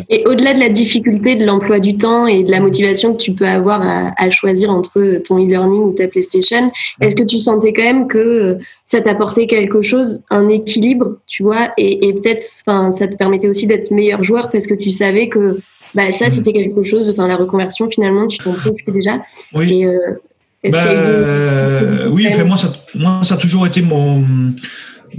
Et 0.08 0.26
au-delà 0.26 0.54
de 0.54 0.60
la 0.60 0.68
difficulté 0.68 1.34
de 1.36 1.44
l'emploi 1.44 1.78
du 1.80 1.96
temps 1.96 2.26
et 2.26 2.44
de 2.44 2.50
la 2.50 2.60
motivation 2.60 3.12
que 3.12 3.18
tu 3.18 3.32
peux 3.32 3.46
avoir 3.46 3.80
à, 3.82 4.12
à 4.16 4.30
choisir 4.30 4.70
entre 4.70 5.20
ton 5.26 5.38
e-learning 5.38 5.80
ou 5.82 5.92
ta 5.92 6.06
PlayStation, 6.08 6.70
est-ce 7.00 7.14
que 7.14 7.22
tu 7.22 7.38
sentais 7.38 7.72
quand 7.72 7.82
même 7.82 8.08
que 8.08 8.18
euh, 8.18 8.54
ça 8.84 9.00
t'apportait 9.00 9.46
quelque 9.46 9.82
chose, 9.82 10.22
un 10.30 10.48
équilibre, 10.48 11.16
tu 11.26 11.42
vois, 11.42 11.70
et, 11.78 12.06
et 12.08 12.12
peut-être, 12.12 12.44
enfin, 12.66 12.92
ça 12.92 13.06
te 13.08 13.16
permettait 13.16 13.48
aussi 13.48 13.66
d'être 13.66 13.90
meilleur 13.90 14.22
joueur 14.24 14.50
parce 14.50 14.66
que 14.66 14.74
tu 14.74 14.90
savais 14.90 15.28
que 15.28 15.58
bah, 15.94 16.10
ça, 16.12 16.26
Mhm. 16.26 16.30
c'était 16.30 16.52
quelque 16.52 16.82
chose, 16.82 17.08
enfin, 17.10 17.26
la 17.26 17.36
reconversion, 17.36 17.88
finalement, 17.88 18.26
tu 18.26 18.38
t'en 18.38 18.52
préoccupais 18.52 18.92
déjà. 18.92 19.22
Oui. 19.54 19.80
Et, 19.82 19.86
euh, 19.86 19.98
est-ce 20.62 20.76
qu'il 20.76 20.86
y 20.86 20.88
a 20.88 20.92
eu 20.92 20.96
Ben, 20.96 22.02
des- 22.04 22.08
oui, 22.10 22.26
enfin, 22.28 22.44
moi, 22.44 22.56
ça, 22.56 22.72
moi, 22.94 23.20
ça 23.22 23.34
a 23.34 23.36
toujours 23.38 23.66
été 23.66 23.80
mon. 23.82 24.18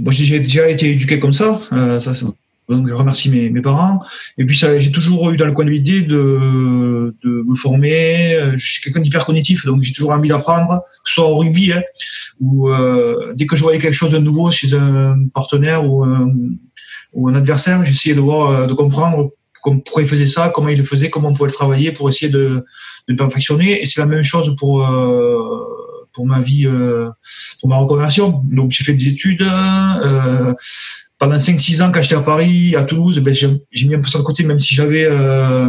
Moi, 0.00 0.10
j'ai 0.12 0.38
déjà 0.40 0.68
été 0.68 0.90
éduqué 0.90 1.18
comme 1.18 1.32
ça. 1.32 1.58
euh, 1.72 1.98
ça 2.00 2.12
donc, 2.68 2.86
je 2.88 2.94
remercie 2.94 3.30
mes, 3.30 3.50
mes 3.50 3.60
parents. 3.62 4.00
Et 4.36 4.44
puis, 4.44 4.54
j'ai 4.56 4.92
toujours 4.92 5.30
eu 5.30 5.36
dans 5.36 5.46
le 5.46 5.52
coin 5.52 5.64
de 5.64 5.70
l'idée 5.70 6.02
de, 6.02 7.14
de 7.24 7.44
me 7.46 7.54
former. 7.54 8.34
Euh, 8.34 8.52
Je 8.56 8.72
suis 8.72 8.82
quelqu'un 8.82 9.00
d'hyper 9.00 9.24
cognitif, 9.24 9.64
donc 9.64 9.82
j'ai 9.82 9.92
toujours 9.92 10.10
envie 10.12 10.28
d'apprendre, 10.28 10.80
que 11.04 11.08
ce 11.10 11.14
soit 11.14 11.28
au 11.28 11.36
rugby, 11.36 11.72
hein, 11.72 11.82
ou 12.40 12.70
euh, 12.70 13.32
dès 13.34 13.46
que 13.46 13.56
je 13.56 13.62
voyais 13.62 13.78
quelque 13.78 13.94
chose 13.94 14.12
de 14.12 14.18
nouveau 14.18 14.50
chez 14.50 14.74
un 14.74 15.16
partenaire 15.32 15.88
ou 15.88 16.04
un, 16.04 16.30
ou 17.14 17.28
un 17.28 17.34
adversaire, 17.34 17.84
j'essayais 17.84 18.14
de 18.14 18.20
voir, 18.20 18.50
euh, 18.50 18.66
de 18.66 18.74
comprendre 18.74 19.30
pourquoi 19.62 20.02
il 20.02 20.08
faisait 20.08 20.26
ça, 20.26 20.50
comment 20.54 20.68
il 20.68 20.78
le 20.78 20.84
faisait, 20.84 21.10
comment 21.10 21.28
on 21.28 21.34
pouvait 21.34 21.48
le 21.48 21.54
travailler 21.54 21.92
pour 21.92 22.08
essayer 22.08 22.30
de, 22.30 22.64
de 23.08 23.14
perfectionner. 23.14 23.80
Et 23.80 23.84
c'est 23.84 24.00
la 24.00 24.06
même 24.06 24.22
chose 24.22 24.54
pour 24.56 24.86
euh, 24.86 25.38
pour 26.12 26.26
ma 26.26 26.40
vie, 26.40 26.66
euh, 26.66 27.08
pour 27.60 27.68
ma 27.68 27.76
reconversion. 27.76 28.42
Donc 28.44 28.70
j'ai 28.70 28.84
fait 28.84 28.94
des 28.94 29.08
études. 29.08 29.42
Euh, 29.42 30.54
pendant 31.18 31.36
5-6 31.36 31.82
ans, 31.82 31.90
quand 31.92 32.00
j'étais 32.00 32.14
à 32.14 32.20
Paris, 32.20 32.76
à 32.76 32.84
Toulouse, 32.84 33.18
ben, 33.20 33.34
j'ai 33.34 33.88
mis 33.88 33.94
un 33.94 34.00
peu 34.00 34.08
ça 34.08 34.18
de 34.18 34.24
côté, 34.24 34.44
même 34.44 34.60
si 34.60 34.74
j'avais 34.74 35.04
euh, 35.04 35.68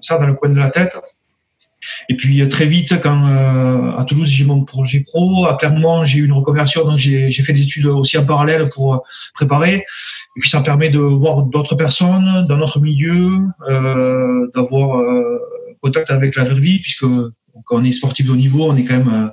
ça 0.00 0.18
dans 0.18 0.26
le 0.26 0.34
coin 0.34 0.50
de 0.50 0.58
la 0.58 0.70
tête. 0.70 0.96
Et 2.08 2.16
puis 2.16 2.40
euh, 2.40 2.48
très 2.48 2.66
vite, 2.66 3.00
quand 3.00 3.28
euh, 3.28 3.98
à 3.98 4.04
Toulouse 4.04 4.28
j'ai 4.28 4.44
mon 4.44 4.64
projet 4.64 5.00
pro, 5.00 5.46
à 5.46 5.56
Clermont 5.56 6.04
j'ai 6.04 6.20
eu 6.20 6.24
une 6.26 6.32
reconversion, 6.32 6.84
donc 6.84 6.98
j'ai 6.98 7.30
fait 7.30 7.52
des 7.52 7.62
études 7.62 7.86
aussi 7.86 8.16
en 8.18 8.24
parallèle 8.24 8.68
pour 8.68 8.94
euh, 8.94 8.98
préparer. 9.34 9.76
Et 10.36 10.40
puis 10.40 10.48
ça 10.48 10.60
me 10.60 10.64
permet 10.64 10.90
de 10.90 10.98
voir 10.98 11.42
d'autres 11.44 11.74
personnes 11.74 12.46
dans 12.48 12.56
notre 12.56 12.80
milieu, 12.80 13.38
euh, 13.68 14.48
d'avoir 14.54 14.98
euh, 14.98 15.38
contact 15.80 16.10
avec 16.10 16.36
la 16.36 16.44
vraie 16.44 16.60
vie, 16.60 16.78
puisque 16.78 17.06
quand 17.64 17.78
on 17.78 17.84
est 17.84 17.92
sportif 17.92 18.26
de 18.26 18.32
haut 18.32 18.36
niveau, 18.36 18.70
on 18.70 18.76
est 18.76 18.84
quand 18.84 18.98
même 18.98 19.30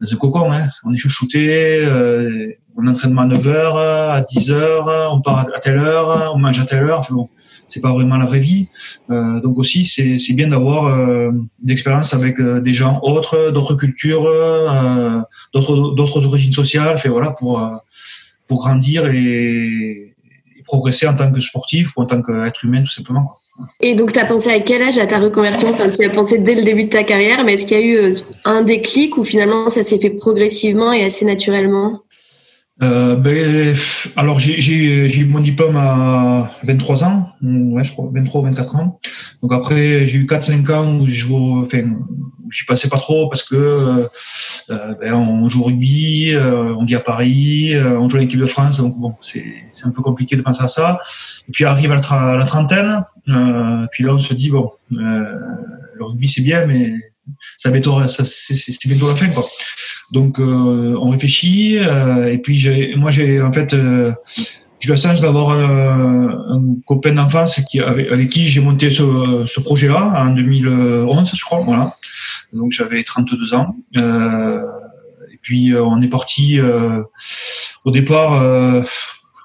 dans 0.00 0.12
un 0.12 0.16
cocon. 0.16 0.52
Hein. 0.52 0.68
On 0.84 0.92
est 0.92 0.98
chouchouté, 0.98 1.84
euh, 1.84 2.52
on 2.76 2.86
entraînement 2.86 3.22
à 3.22 3.26
9h, 3.26 3.76
à 3.76 4.22
10h, 4.22 5.08
on 5.12 5.20
part 5.20 5.46
à 5.54 5.60
telle 5.60 5.78
heure, 5.78 6.32
on 6.34 6.38
mange 6.38 6.58
à 6.58 6.64
telle 6.64 6.84
heure. 6.84 7.06
Bon, 7.10 7.28
c'est 7.66 7.80
pas 7.80 7.92
vraiment 7.92 8.16
la 8.16 8.24
vraie 8.24 8.40
vie. 8.40 8.68
Euh, 9.10 9.40
donc 9.40 9.58
aussi, 9.58 9.84
c'est 9.84 10.18
c'est 10.18 10.34
bien 10.34 10.48
d'avoir 10.48 10.86
euh, 10.86 11.30
des 11.62 11.72
expériences 11.72 12.14
avec 12.14 12.40
euh, 12.40 12.60
des 12.60 12.72
gens 12.72 13.00
autres, 13.02 13.50
d'autres 13.50 13.74
cultures, 13.74 14.26
euh, 14.26 15.20
d'autres 15.52 15.94
d'autres 15.94 16.24
origines 16.24 16.52
sociales. 16.52 16.98
Fait 16.98 17.08
voilà 17.08 17.30
pour 17.30 17.60
euh, 17.60 17.76
pour 18.46 18.58
grandir 18.58 19.06
et, 19.06 20.14
et 20.56 20.62
progresser 20.64 21.06
en 21.06 21.16
tant 21.16 21.30
que 21.30 21.40
sportif 21.40 21.96
ou 21.96 22.02
en 22.02 22.06
tant 22.06 22.22
qu'être 22.22 22.64
humain 22.64 22.82
tout 22.82 22.90
simplement. 22.92 23.32
Et 23.80 23.94
donc, 23.94 24.12
tu 24.12 24.18
as 24.18 24.24
pensé 24.24 24.50
à 24.50 24.60
quel 24.60 24.82
âge 24.82 24.98
à 24.98 25.06
ta 25.06 25.18
reconversion? 25.18 25.70
Enfin, 25.70 25.88
Tu 25.88 26.04
as 26.04 26.10
pensé 26.10 26.38
dès 26.38 26.54
le 26.54 26.62
début 26.62 26.84
de 26.84 26.90
ta 26.90 27.04
carrière, 27.04 27.44
mais 27.44 27.54
est-ce 27.54 27.66
qu'il 27.66 27.78
y 27.78 27.80
a 27.80 27.84
eu 27.84 27.96
euh, 27.96 28.14
un 28.44 28.62
déclic 28.62 29.16
ou 29.16 29.24
finalement 29.24 29.68
ça 29.68 29.82
s'est 29.82 29.98
fait 29.98 30.10
progressivement 30.10 30.92
et 30.92 31.04
assez 31.04 31.24
naturellement? 31.24 32.00
Euh, 32.82 33.14
ben, 33.14 33.72
alors 34.16 34.40
j'ai 34.40 35.16
eu 35.16 35.24
mon 35.26 35.38
diplôme 35.38 35.76
à 35.76 36.50
23 36.64 37.04
ans, 37.04 37.28
ouais 37.40 37.84
je 37.84 37.92
crois 37.92 38.10
23 38.12 38.40
ou 38.40 38.44
24 38.44 38.76
ans. 38.76 38.98
Donc 39.42 39.52
après 39.52 40.08
j'ai 40.08 40.18
eu 40.18 40.26
4-5 40.26 40.72
ans 40.72 40.98
où 40.98 41.06
je 41.06 41.32
enfin 41.32 41.94
j'y 42.50 42.64
passais 42.64 42.88
pas 42.88 42.98
trop 42.98 43.28
parce 43.28 43.44
que 43.44 43.54
euh, 43.54 44.08
ben, 45.00 45.14
on 45.14 45.48
joue 45.48 45.60
au 45.60 45.64
rugby, 45.66 46.34
on 46.36 46.84
vit 46.84 46.96
à 46.96 47.00
Paris, 47.00 47.74
on 47.76 48.08
joue 48.08 48.16
à 48.16 48.20
l'équipe 48.20 48.40
de 48.40 48.46
France, 48.46 48.78
donc 48.78 48.98
bon 48.98 49.14
c'est 49.20 49.44
un 49.84 49.92
peu 49.92 50.02
compliqué 50.02 50.34
de 50.34 50.42
penser 50.42 50.64
à 50.64 50.66
ça. 50.66 50.98
Et 51.48 51.52
puis 51.52 51.64
arrive 51.64 51.92
à 51.92 52.36
la 52.36 52.44
trentaine, 52.44 53.04
euh, 53.28 53.86
puis 53.92 54.04
là 54.04 54.14
on 54.14 54.18
se 54.18 54.34
dit 54.34 54.50
bon 54.50 54.70
euh, 54.92 55.38
le 55.94 56.04
rugby 56.04 56.28
c'est 56.28 56.42
bien 56.42 56.66
mais 56.66 56.92
ça 57.56 57.70
bientôt 57.70 58.06
ça 58.06 58.24
c'est 58.24 58.86
bientôt 58.86 59.08
la 59.08 59.14
fin 59.14 59.28
quoi. 59.28 59.44
Donc 60.12 60.38
euh, 60.38 60.96
on 61.00 61.10
réfléchit 61.10 61.78
euh, 61.78 62.30
et 62.30 62.38
puis 62.38 62.54
j'ai 62.54 62.94
moi 62.96 63.10
j'ai 63.10 63.40
en 63.40 63.52
fait 63.52 63.72
euh, 63.72 64.12
j'ai 64.80 64.90
la 64.90 64.96
chance 64.96 65.20
d'avoir 65.22 65.50
un, 65.50 66.28
un 66.28 66.62
copain 66.86 67.12
d'enfance 67.12 67.60
qui 67.70 67.80
avec, 67.80 68.12
avec 68.12 68.28
qui 68.28 68.48
j'ai 68.48 68.60
monté 68.60 68.90
ce, 68.90 69.44
ce 69.46 69.60
projet-là 69.60 70.24
en 70.24 70.30
2011 70.30 71.32
je 71.34 71.44
crois 71.44 71.60
voilà 71.60 71.94
donc 72.52 72.72
j'avais 72.72 73.02
32 73.02 73.54
ans. 73.54 73.74
et 73.96 75.38
puis 75.40 75.74
on 75.74 76.02
est 76.02 76.08
parti 76.08 76.58
au 77.84 77.90
départ 77.90 78.84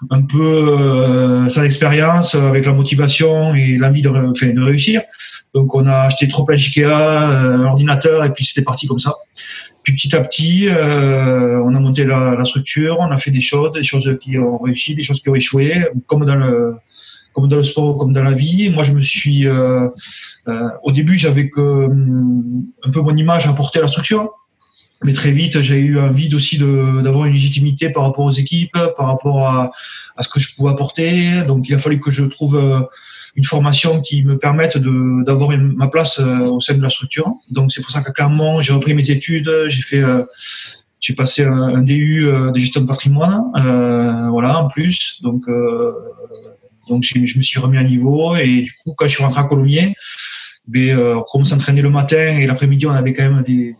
un 0.09 0.21
peu 0.21 1.47
sans 1.47 1.63
expérience, 1.63 2.35
avec 2.35 2.65
la 2.65 2.73
motivation 2.73 3.53
et 3.55 3.77
l'envie 3.77 4.01
de, 4.01 4.09
de 4.09 4.61
réussir. 4.61 5.01
Donc 5.53 5.73
on 5.75 5.85
a 5.87 6.01
acheté 6.01 6.27
trop 6.27 6.43
plein 6.43 6.55
Ikea, 6.55 6.85
un 6.85 7.63
ordinateur, 7.63 8.23
et 8.23 8.31
puis 8.31 8.45
c'était 8.45 8.61
parti 8.61 8.87
comme 8.87 8.99
ça. 8.99 9.13
Puis 9.83 9.93
petit 9.93 10.15
à 10.15 10.21
petit, 10.21 10.67
euh, 10.67 11.61
on 11.63 11.73
a 11.73 11.79
monté 11.79 12.03
la, 12.03 12.35
la, 12.35 12.45
structure, 12.45 12.97
on 12.99 13.11
a 13.11 13.17
fait 13.17 13.31
des 13.31 13.39
choses, 13.39 13.71
des 13.71 13.83
choses 13.83 14.17
qui 14.19 14.37
ont 14.37 14.57
réussi, 14.57 14.93
des 14.93 15.01
choses 15.01 15.21
qui 15.21 15.29
ont 15.29 15.35
échoué, 15.35 15.73
comme 16.05 16.25
dans 16.25 16.35
le 16.35 16.75
comme 17.33 17.47
dans 17.47 17.57
le 17.57 17.63
sport, 17.63 17.97
comme 17.97 18.11
dans 18.11 18.23
la 18.23 18.33
vie. 18.33 18.69
Moi, 18.69 18.83
je 18.83 18.91
me 18.91 19.01
suis, 19.01 19.47
euh, 19.47 19.87
euh, 20.47 20.69
au 20.83 20.91
début, 20.91 21.17
j'avais 21.17 21.49
hum, 21.55 22.63
un 22.83 22.91
peu 22.91 23.01
mon 23.01 23.15
image 23.15 23.47
à 23.47 23.53
porter 23.53 23.79
à 23.79 23.83
la 23.83 23.87
structure, 23.87 24.33
mais 25.03 25.13
très 25.13 25.31
vite, 25.31 25.61
j'ai 25.61 25.79
eu 25.79 25.99
envie 25.99 26.33
aussi 26.35 26.57
d'avoir 26.57 27.25
une 27.25 27.33
légitimité 27.33 27.89
par 27.89 28.03
rapport 28.03 28.25
aux 28.25 28.31
équipes, 28.31 28.77
par 28.97 29.07
rapport 29.07 29.47
à, 29.47 29.71
à, 30.17 30.23
ce 30.23 30.27
que 30.27 30.39
je 30.39 30.55
pouvais 30.55 30.71
apporter. 30.71 31.41
Donc, 31.47 31.69
il 31.69 31.75
a 31.75 31.77
fallu 31.77 31.99
que 31.99 32.11
je 32.11 32.25
trouve 32.25 32.57
euh, 32.57 32.81
une 33.35 33.43
formation 33.43 34.01
qui 34.01 34.23
me 34.23 34.37
permette 34.37 34.77
d'avoir 34.77 35.57
ma 35.57 35.87
place 35.87 36.19
euh, 36.19 36.39
au 36.39 36.59
sein 36.59 36.75
de 36.75 36.81
la 36.81 36.89
structure. 36.89 37.33
Donc 37.49 37.71
c'est 37.71 37.81
pour 37.81 37.91
ça 37.91 38.01
que 38.01 38.11
clairement 38.11 38.61
j'ai 38.61 38.73
repris 38.73 38.93
mes 38.93 39.09
études, 39.09 39.49
j'ai 39.67 39.81
fait 39.81 40.03
euh, 40.03 40.23
j'ai 40.99 41.13
passé 41.13 41.43
un, 41.45 41.81
DU 41.81 42.27
euh, 42.27 42.51
de 42.51 42.59
gestion 42.59 42.81
de 42.81 42.87
patrimoine, 42.87 43.43
voilà 44.31 44.59
en 44.59 44.67
plus. 44.67 45.21
Donc 45.21 45.45
donc 46.89 47.03
je 47.03 47.37
me 47.37 47.41
suis 47.41 47.59
remis 47.59 47.77
à 47.77 47.83
niveau 47.83 48.35
et 48.35 48.61
du 48.63 48.73
coup 48.83 48.93
quand 48.97 49.05
je 49.05 49.11
suis 49.11 49.23
rentré 49.23 49.41
à 49.41 49.43
Colomiers, 49.43 49.93
ben, 50.67 51.21
on 51.33 51.41
entraîner 51.41 51.81
le 51.81 51.89
matin 51.89 52.37
et 52.39 52.45
l'après-midi 52.45 52.87
on 52.87 52.91
avait 52.91 53.13
quand 53.13 53.23
même 53.23 53.43
des, 53.43 53.75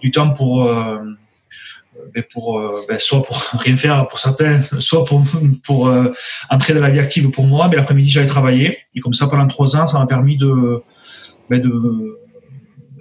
du 0.00 0.10
temps 0.10 0.30
pour 0.30 0.68
ben, 2.14 2.24
pour 2.32 2.60
euh, 2.60 2.84
ben, 2.88 2.98
soit 2.98 3.22
pour 3.22 3.36
rien 3.60 3.76
faire 3.76 4.06
pour 4.08 4.18
certains, 4.18 4.62
soit 4.78 5.04
pour 5.04 5.22
pour 5.64 5.88
euh, 5.88 6.12
entrer 6.48 6.74
dans 6.74 6.80
la 6.80 6.90
vie 6.90 6.98
active 6.98 7.30
pour 7.30 7.46
moi. 7.46 7.68
Mais 7.68 7.76
l'après-midi, 7.76 8.10
j'allais 8.10 8.26
travailler 8.26 8.78
et 8.94 9.00
comme 9.00 9.12
ça 9.12 9.26
pendant 9.26 9.46
trois 9.48 9.76
ans, 9.76 9.86
ça 9.86 9.98
m'a 9.98 10.06
permis 10.06 10.36
de 10.36 10.82
ben, 11.48 11.60
de 11.60 12.16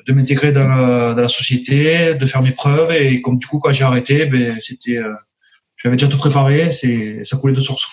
de 0.08 0.14
m'intégrer 0.14 0.52
dans 0.52 0.68
la, 0.68 1.28
société, 1.28 2.16
de 2.16 2.26
faire 2.26 2.42
mes 2.42 2.52
preuves 2.52 2.92
et 2.92 3.22
comme 3.22 3.38
du 3.38 3.46
coup 3.46 3.60
quand 3.60 3.72
j'ai 3.72 3.84
arrêté, 3.84 4.26
ben 4.26 4.56
c'était 4.60 4.98
euh, 4.98 5.14
j'avais 5.78 5.98
déjà 5.98 6.08
tout 6.08 6.18
préparé, 6.18 6.72
c'est 6.72 7.24
ça 7.24 7.38
coulait 7.38 7.54
de 7.54 7.62
source. 7.62 7.86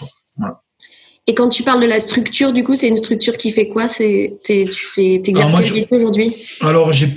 Et 1.29 1.35
quand 1.35 1.49
tu 1.49 1.65
parles 1.65 1.83
de 1.83 1.89
la 1.89 1.99
structure, 1.99 2.53
du 2.53 2.63
coup, 2.63 2.77
c'est 2.77 2.87
une 2.87 2.97
structure 2.97 3.37
qui 3.37 3.51
fait 3.51 3.67
quoi? 3.67 3.89
C'est 3.89 4.37
tu 4.45 4.87
fais 4.95 5.21
t'exerces 5.25 5.55
quel 5.73 5.87
aujourd'hui? 5.91 6.33
Alors 6.61 6.93
j'ai 6.93 7.09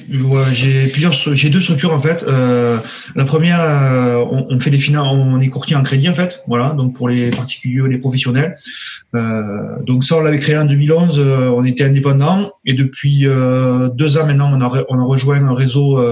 j'ai 0.52 0.88
plusieurs 0.88 1.14
j'ai 1.14 1.50
deux 1.52 1.62
structures 1.62 1.94
en 1.94 2.02
fait. 2.02 2.26
Euh, 2.28 2.80
la 3.16 3.26
première, 3.26 3.62
euh, 3.62 4.16
on, 4.32 4.48
on, 4.50 4.60
fait 4.60 4.72
des 4.72 4.80
finances, 4.80 5.10
on 5.12 5.40
est 5.40 5.50
courtier 5.50 5.76
en 5.76 5.84
crédit 5.84 6.10
en 6.10 6.16
fait, 6.16 6.44
voilà, 6.48 6.72
donc 6.72 6.96
pour 6.96 7.08
les 7.08 7.30
particuliers, 7.30 7.88
les 7.88 8.00
professionnels. 8.00 8.56
Euh, 9.14 9.78
donc 9.86 10.04
ça, 10.04 10.18
on 10.18 10.22
l'avait 10.22 10.40
créé 10.40 10.58
en 10.58 10.66
2011, 10.66 11.20
euh, 11.20 11.50
on 11.50 11.64
était 11.64 11.84
indépendant 11.84 12.52
et 12.66 12.74
depuis 12.74 13.28
euh, 13.28 13.90
deux 13.90 14.18
ans 14.18 14.26
maintenant, 14.26 14.50
on 14.52 14.62
a 14.62 14.86
on 14.90 15.00
a 15.00 15.04
rejoint 15.04 15.44
un 15.44 15.54
réseau 15.54 16.04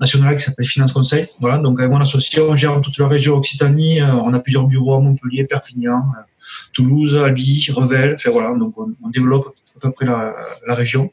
national 0.00 0.36
qui 0.36 0.42
s'appelle 0.42 0.64
Finance 0.64 0.92
Conseil. 0.92 1.26
Voilà, 1.40 1.58
donc 1.58 1.80
avec 1.80 1.92
mon 1.92 2.00
associé, 2.00 2.40
on 2.40 2.56
gère 2.56 2.80
toute 2.80 2.96
la 2.96 3.08
région 3.08 3.34
Occitanie. 3.34 4.00
on 4.02 4.32
a 4.32 4.38
plusieurs 4.38 4.66
bureaux 4.66 4.94
à 4.94 5.00
Montpellier, 5.00 5.44
Perpignan. 5.44 6.02
Toulouse, 6.72 7.16
Albi, 7.16 7.68
Revel. 7.72 8.14
Enfin, 8.14 8.30
voilà, 8.30 8.56
donc 8.56 8.74
on, 8.78 9.08
développe 9.10 9.54
à 9.76 9.80
peu 9.80 9.90
près 9.90 10.06
la, 10.06 10.34
la 10.66 10.74
région. 10.74 11.10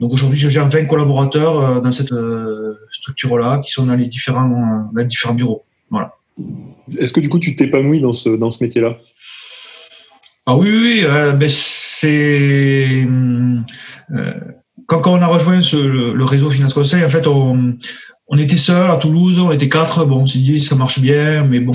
Donc 0.00 0.12
aujourd'hui, 0.12 0.38
je 0.38 0.48
gère 0.48 0.68
20 0.68 0.86
collaborateurs 0.86 1.60
euh, 1.60 1.80
dans 1.80 1.92
cette 1.92 2.12
euh, 2.12 2.74
structure-là 2.90 3.58
qui 3.58 3.70
sont 3.70 3.86
dans 3.86 3.94
les 3.94 4.06
différents, 4.06 4.50
euh, 4.50 4.92
dans 4.92 5.00
les 5.00 5.06
différents 5.06 5.34
bureaux. 5.34 5.64
Voilà. 5.90 6.14
Est-ce 6.98 7.12
que 7.12 7.20
du 7.20 7.28
coup, 7.28 7.38
tu 7.38 7.54
t'épanouis 7.54 8.00
dans 8.00 8.12
ce, 8.12 8.30
dans 8.30 8.50
ce 8.50 8.64
métier-là? 8.64 8.96
Ah 10.44 10.56
oui, 10.56 10.70
oui, 10.70 11.00
euh, 11.04 11.32
ben 11.32 11.48
c'est. 11.48 13.06
Euh, 13.06 14.32
quand, 14.86 15.00
quand, 15.00 15.12
on 15.12 15.22
a 15.22 15.26
rejoint 15.26 15.62
ce, 15.62 15.76
le, 15.76 16.14
le, 16.14 16.24
réseau 16.24 16.50
Finance 16.50 16.74
Conseil, 16.74 17.04
en 17.04 17.08
fait, 17.08 17.28
on, 17.28 17.76
on 18.26 18.38
était 18.38 18.56
seul 18.56 18.90
à 18.90 18.96
Toulouse, 18.96 19.38
on 19.38 19.52
était 19.52 19.68
quatre. 19.68 20.04
Bon, 20.04 20.22
on 20.22 20.26
s'est 20.26 20.40
dit, 20.40 20.58
ça 20.58 20.74
marche 20.74 20.98
bien, 20.98 21.44
mais 21.44 21.60
bon. 21.60 21.74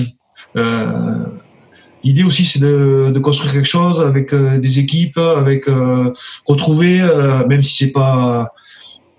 Euh, 0.56 1.24
L'idée 2.04 2.22
aussi, 2.22 2.44
c'est 2.44 2.60
de, 2.60 3.10
de, 3.12 3.18
construire 3.18 3.52
quelque 3.52 3.68
chose 3.68 4.00
avec 4.00 4.32
euh, 4.32 4.58
des 4.58 4.78
équipes, 4.78 5.18
avec 5.18 5.68
euh, 5.68 6.12
retrouver, 6.46 7.00
euh, 7.00 7.46
même 7.46 7.62
si 7.62 7.84
c'est 7.84 7.92
pas, 7.92 8.52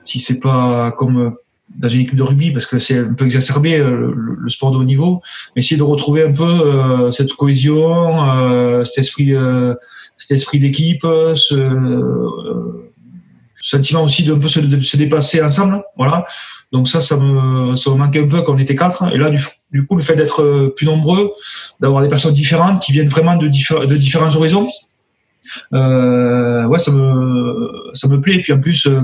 si 0.03 0.19
c'est 0.19 0.39
pas 0.39 0.91
comme 0.91 1.35
dans 1.77 1.87
une 1.87 2.01
équipe 2.01 2.15
de 2.15 2.23
rugby, 2.23 2.51
parce 2.51 2.65
que 2.65 2.79
c'est 2.79 2.97
un 2.97 3.13
peu 3.13 3.25
exacerbé 3.25 3.77
le, 3.77 4.13
le, 4.13 4.49
sport 4.49 4.71
de 4.71 4.77
haut 4.77 4.83
niveau, 4.83 5.21
mais 5.55 5.61
essayer 5.61 5.77
de 5.77 5.83
retrouver 5.83 6.23
un 6.23 6.31
peu 6.31 7.11
cette 7.11 7.31
cohésion, 7.33 8.83
cet 8.83 8.97
esprit, 8.97 9.33
cet 10.17 10.31
esprit 10.31 10.59
d'équipe, 10.59 11.03
ce, 11.03 12.39
sentiment 13.61 14.03
aussi 14.03 14.23
de 14.23 14.33
un 14.33 14.39
peu 14.39 14.47
se, 14.47 14.61
de 14.61 14.81
se 14.81 14.97
dépasser 14.97 15.43
ensemble, 15.43 15.83
voilà. 15.95 16.25
Donc 16.71 16.87
ça, 16.87 17.01
ça 17.01 17.17
me, 17.17 17.75
ça 17.75 17.89
me 17.89 17.95
manquait 17.95 18.21
un 18.21 18.27
peu 18.27 18.41
quand 18.43 18.53
on 18.53 18.59
était 18.59 18.75
quatre. 18.75 19.11
Et 19.13 19.17
là, 19.17 19.31
du, 19.31 19.85
coup, 19.85 19.95
le 19.95 20.03
fait 20.03 20.15
d'être 20.15 20.43
euh, 20.43 20.73
plus 20.75 20.85
nombreux, 20.85 21.31
d'avoir 21.79 22.03
des 22.03 22.09
personnes 22.09 22.33
différentes 22.33 22.81
qui 22.83 22.91
viennent 22.91 23.09
vraiment 23.09 23.35
de, 23.35 23.47
de 23.47 23.95
différents 23.95 24.35
horizons, 24.35 24.67
euh, 25.73 26.65
ouais, 26.65 26.79
ça 26.79 26.91
me, 26.91 27.89
ça 27.93 28.07
me 28.07 28.19
plaît. 28.19 28.35
Et 28.35 28.41
puis 28.41 28.53
en 28.53 28.59
plus, 28.59 28.85
euh, 28.85 29.01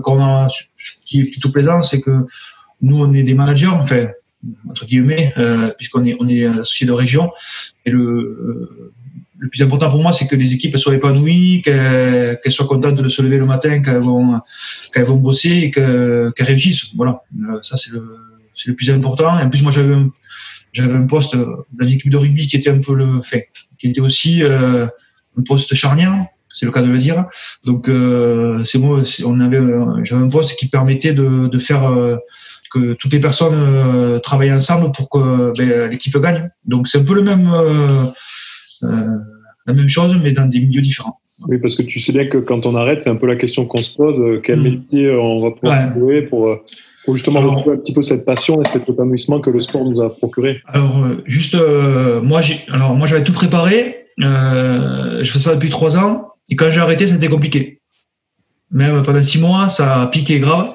ce 0.77 0.91
qui 1.05 1.21
est 1.21 1.31
plutôt 1.31 1.49
plaisant, 1.51 1.81
c'est 1.81 2.01
que 2.01 2.25
nous, 2.81 2.97
on 2.97 3.13
est 3.13 3.23
des 3.23 3.33
managers, 3.33 3.67
enfin, 3.67 4.09
entre 4.69 4.85
guillemets, 4.85 5.33
euh, 5.37 5.69
puisqu'on 5.77 6.05
est, 6.05 6.15
on 6.19 6.27
est 6.27 6.45
associé 6.45 6.85
de 6.85 6.91
région. 6.91 7.31
Et 7.85 7.89
le, 7.89 8.93
le 9.37 9.49
plus 9.49 9.61
important 9.63 9.89
pour 9.89 10.01
moi, 10.01 10.13
c'est 10.13 10.27
que 10.27 10.35
les 10.35 10.53
équipes 10.53 10.77
soient 10.77 10.93
épanouies, 10.93 11.61
qu'elles 11.63 12.37
soient 12.49 12.67
contentes 12.67 12.95
de 12.95 13.09
se 13.09 13.21
lever 13.21 13.37
le 13.37 13.45
matin, 13.45 13.81
qu'elles 13.81 14.01
vont, 14.01 14.39
qu'elles 14.95 15.03
vont 15.03 15.17
bosser 15.17 15.49
et 15.49 15.71
qu'elles 15.71 16.33
réussissent. 16.39 16.95
Voilà, 16.95 17.21
euh, 17.49 17.61
ça 17.61 17.75
c'est 17.75 17.91
le, 17.91 18.17
le 18.67 18.73
plus 18.73 18.89
important. 18.89 19.37
En 19.37 19.49
plus, 19.49 19.61
moi, 19.61 19.71
j'avais 19.71 19.93
un, 19.93 20.09
j'avais 20.71 20.93
un 20.93 21.05
poste 21.05 21.35
dans 21.35 21.85
l'équipe 21.85 22.09
de 22.09 22.17
rugby 22.17 22.47
qui 22.47 22.55
était 22.55 22.69
un 22.69 22.79
peu 22.79 22.95
le 22.95 23.21
fait, 23.21 23.49
qui 23.77 23.87
était 23.87 23.99
aussi 23.99 24.41
euh, 24.41 24.87
un 25.37 25.43
poste 25.43 25.75
charnière, 25.75 26.15
c'est 26.49 26.65
le 26.65 26.71
cas 26.71 26.81
de 26.81 26.89
le 26.89 26.97
dire. 26.97 27.25
Donc, 27.65 27.89
euh, 27.89 28.63
c'est 28.63 28.79
moi, 28.79 29.03
on 29.25 29.39
avait, 29.41 29.59
j'avais 30.03 30.23
un 30.23 30.29
poste 30.29 30.57
qui 30.57 30.69
permettait 30.69 31.13
de, 31.13 31.47
de 31.47 31.59
faire 31.59 31.91
euh, 31.91 32.15
que 32.71 32.93
toutes 32.93 33.11
les 33.11 33.19
personnes 33.19 33.53
euh, 33.55 34.19
travaillent 34.19 34.53
ensemble 34.53 34.93
pour 34.93 35.09
que 35.09 35.51
ben, 35.57 35.91
l'équipe 35.91 36.17
gagne. 36.17 36.49
Donc, 36.63 36.87
c'est 36.87 36.99
un 36.99 37.03
peu 37.03 37.15
le 37.15 37.23
même 37.23 37.49
euh, 37.53 38.05
la 39.67 39.73
même 39.73 39.89
chose, 39.89 40.17
mais 40.23 40.31
dans 40.31 40.45
des 40.45 40.59
milieux 40.59 40.81
différents. 40.81 41.19
Oui, 41.47 41.57
parce 41.57 41.75
que 41.75 41.81
tu 41.81 41.99
sais 41.99 42.11
bien 42.11 42.27
que 42.27 42.37
quand 42.37 42.65
on 42.65 42.75
arrête, 42.75 43.01
c'est 43.01 43.09
un 43.09 43.15
peu 43.15 43.27
la 43.27 43.35
question 43.35 43.65
qu'on 43.65 43.77
se 43.77 43.95
pose 43.95 44.19
euh, 44.19 44.41
quel 44.43 44.59
mm. 44.59 44.63
métier 44.63 45.11
on 45.11 45.41
va 45.41 45.51
pouvoir 45.51 45.91
trouver 45.91 46.21
pour, 46.23 46.47
euh, 46.47 46.63
pour, 47.05 47.15
justement 47.15 47.41
retrouver 47.41 47.75
un 47.75 47.79
petit 47.79 47.93
peu 47.93 48.01
cette 48.01 48.25
passion 48.25 48.61
et 48.61 48.67
cet 48.67 48.87
épanouissement 48.87 49.39
que 49.39 49.49
le 49.49 49.61
sport 49.61 49.85
nous 49.85 50.01
a 50.01 50.09
procuré 50.09 50.61
Alors, 50.67 51.05
juste, 51.25 51.57
moi, 52.23 52.41
j'ai, 52.41 52.59
alors 52.71 52.95
moi, 52.95 53.07
j'avais 53.07 53.23
tout 53.23 53.33
préparé. 53.33 54.07
je 54.17 55.29
fais 55.31 55.39
ça 55.39 55.55
depuis 55.55 55.69
trois 55.69 55.97
ans. 55.97 56.29
Et 56.49 56.55
quand 56.55 56.69
j'ai 56.69 56.81
arrêté, 56.81 57.07
c'était 57.07 57.27
compliqué. 57.27 57.79
Même 58.75 59.03
pendant 59.03 59.23
six 59.23 59.39
mois, 59.39 59.69
ça 59.69 60.01
a 60.01 60.07
piqué 60.07 60.39
grave. 60.39 60.67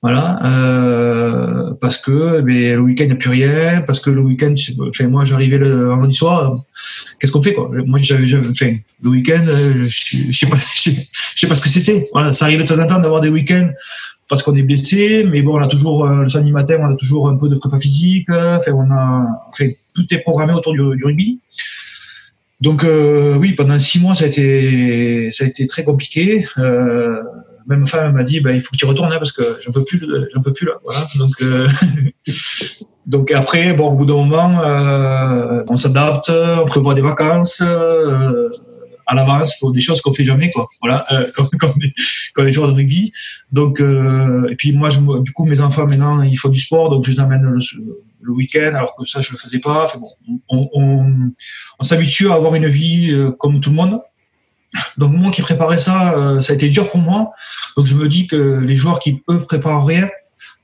Voilà, 0.00 0.38
euh, 0.44 1.74
parce 1.80 1.98
que 1.98 2.40
mais 2.40 2.74
le 2.74 2.80
week-end 2.80 3.04
il 3.04 3.08
n'y 3.08 3.12
a 3.14 3.16
plus 3.16 3.30
rien, 3.30 3.82
parce 3.84 3.98
que 3.98 4.10
le 4.10 4.20
week-end, 4.20 4.54
enfin, 4.88 5.08
moi 5.08 5.24
j'arrivais 5.24 5.58
le 5.58 5.86
vendredi 5.88 6.14
soir, 6.14 6.52
qu'est-ce 7.18 7.32
qu'on 7.32 7.42
fait 7.42 7.52
quoi? 7.52 7.68
Moi 7.84 7.98
j'avais, 8.00 8.32
enfin, 8.48 8.74
le 9.02 9.10
week-end, 9.10 9.42
euh, 9.44 9.72
je, 9.76 10.30
je 10.30 10.38
sais 10.38 10.46
pas, 10.46 10.56
je 10.76 10.90
sais 11.36 11.46
pas 11.48 11.56
ce 11.56 11.60
que 11.60 11.68
c'était. 11.68 12.06
Voilà, 12.12 12.32
ça 12.32 12.44
arrive 12.44 12.60
de 12.60 12.64
temps 12.64 12.80
en 12.80 12.86
temps 12.86 13.00
d'avoir 13.00 13.20
des 13.20 13.28
week-ends 13.28 13.70
parce 14.28 14.44
qu'on 14.44 14.54
est 14.54 14.62
blessé, 14.62 15.26
mais 15.28 15.42
bon, 15.42 15.58
on 15.58 15.62
a 15.62 15.68
toujours 15.68 16.06
euh, 16.06 16.22
le 16.22 16.28
samedi 16.28 16.52
matin, 16.52 16.76
on 16.80 16.92
a 16.92 16.96
toujours 16.96 17.28
un 17.28 17.36
peu 17.36 17.48
de 17.48 17.56
prépa 17.56 17.78
physique, 17.78 18.30
enfin, 18.30 18.72
on 18.72 18.88
a, 18.92 19.26
enfin, 19.48 19.66
tout 19.96 20.06
est 20.14 20.20
programmé 20.20 20.52
autour 20.52 20.74
du 20.74 21.04
rugby. 21.04 21.40
Donc 22.62 22.84
euh, 22.84 23.34
oui, 23.34 23.54
pendant 23.54 23.76
six 23.80 24.00
mois, 24.00 24.14
ça 24.14 24.24
a 24.24 24.28
été, 24.28 25.30
ça 25.32 25.44
a 25.44 25.48
été 25.48 25.66
très 25.66 25.82
compliqué. 25.82 26.46
Euh, 26.58 27.20
même 27.66 27.80
ma 27.80 27.86
femme 27.86 28.14
m'a 28.14 28.22
dit, 28.22 28.40
bah, 28.40 28.52
il 28.52 28.60
faut 28.60 28.70
que 28.70 28.76
tu 28.76 28.86
retournes 28.86 29.10
là 29.10 29.18
parce 29.18 29.32
que 29.32 29.58
j'en 29.64 29.72
peux 29.72 29.82
plus, 29.82 30.00
j'en 30.32 30.42
peux 30.42 30.52
plus 30.52 30.66
là. 30.66 30.74
Voilà. 30.84 31.00
Donc, 31.18 31.42
euh, 31.42 31.66
donc 33.06 33.32
après, 33.32 33.72
bon, 33.72 33.90
au 33.90 33.94
bout 33.96 34.06
d'un 34.06 34.14
moment, 34.14 35.64
on 35.68 35.76
s'adapte, 35.76 36.30
on 36.30 36.64
prévoit 36.64 36.94
des 36.94 37.00
vacances 37.00 37.60
à 39.12 39.14
l'avance 39.14 39.58
pour 39.58 39.72
des 39.72 39.80
choses 39.80 40.00
qu'on 40.00 40.12
fait 40.12 40.24
jamais, 40.24 40.50
quoi. 40.50 40.66
Voilà, 40.80 41.06
euh, 41.12 41.26
quand, 41.36 41.48
quand, 41.58 41.72
on 41.76 41.80
est, 41.80 42.52
de 42.52 42.72
rugby. 42.72 43.12
Donc, 43.52 43.80
euh, 43.80 44.48
et 44.50 44.56
puis 44.56 44.72
moi, 44.72 44.88
je, 44.88 45.00
du 45.20 45.32
coup, 45.32 45.44
mes 45.44 45.60
enfants 45.60 45.86
maintenant, 45.86 46.22
ils 46.22 46.36
font 46.36 46.48
du 46.48 46.60
sport, 46.60 46.90
donc 46.90 47.04
je 47.04 47.10
les 47.12 47.20
amène 47.20 47.42
le, 47.42 48.32
week-end, 48.32 48.72
alors 48.74 48.94
que 48.96 49.04
ça, 49.06 49.20
je 49.20 49.32
le 49.32 49.38
faisais 49.38 49.58
pas. 49.58 49.84
Enfin, 49.84 49.98
bon, 49.98 50.40
on, 50.48 50.68
on, 50.74 51.32
on 51.78 51.82
s'habitue 51.82 52.30
à 52.30 52.34
avoir 52.34 52.54
une 52.54 52.68
vie 52.68 53.14
comme 53.38 53.60
tout 53.60 53.70
le 53.70 53.76
monde. 53.76 54.00
Donc 54.96 55.12
moi 55.12 55.30
qui 55.30 55.42
préparais 55.42 55.78
ça, 55.78 56.16
euh, 56.16 56.40
ça 56.40 56.54
a 56.54 56.56
été 56.56 56.70
dur 56.70 56.90
pour 56.90 57.00
moi. 57.00 57.32
Donc 57.76 57.84
je 57.84 57.94
me 57.94 58.08
dis 58.08 58.26
que 58.26 58.60
les 58.60 58.74
joueurs 58.74 59.00
qui 59.00 59.22
eux 59.28 59.40
préparent 59.40 59.84
rien, 59.84 60.08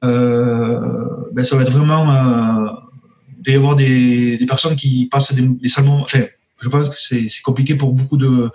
ben, 0.00 1.44
ça 1.44 1.56
va 1.56 1.62
être 1.62 1.72
vraiment 1.72 2.78
il 3.48 3.54
y 3.54 3.56
avoir 3.56 3.76
des, 3.76 4.44
personnes 4.46 4.76
qui 4.76 5.06
passent 5.06 5.32
des, 5.32 5.42
des 5.42 5.68
salmons. 5.68 6.02
Enfin, 6.02 6.24
je 6.60 6.68
pense 6.68 6.88
que 6.88 6.96
c'est 6.96 7.42
compliqué 7.42 7.74
pour 7.74 7.92
beaucoup 7.92 8.16
de, 8.16 8.50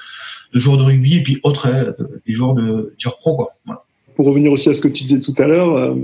joueurs 0.54 0.78
de 0.78 0.84
rugby 0.84 1.18
et 1.18 1.24
puis 1.24 1.40
autres, 1.44 1.68
hein, 1.68 1.94
des 2.26 2.34
joueurs 2.34 2.54
de 2.54 2.94
joueurs 2.98 3.18
pro. 3.18 3.36
Quoi. 3.36 3.86
Pour 4.16 4.26
revenir 4.26 4.52
aussi 4.52 4.70
à 4.70 4.74
ce 4.74 4.82
que 4.82 4.88
tu 4.88 5.04
disais 5.04 5.20
tout 5.20 5.34
à 5.38 5.48
l'heure, 5.48 5.76
euh, 5.76 5.96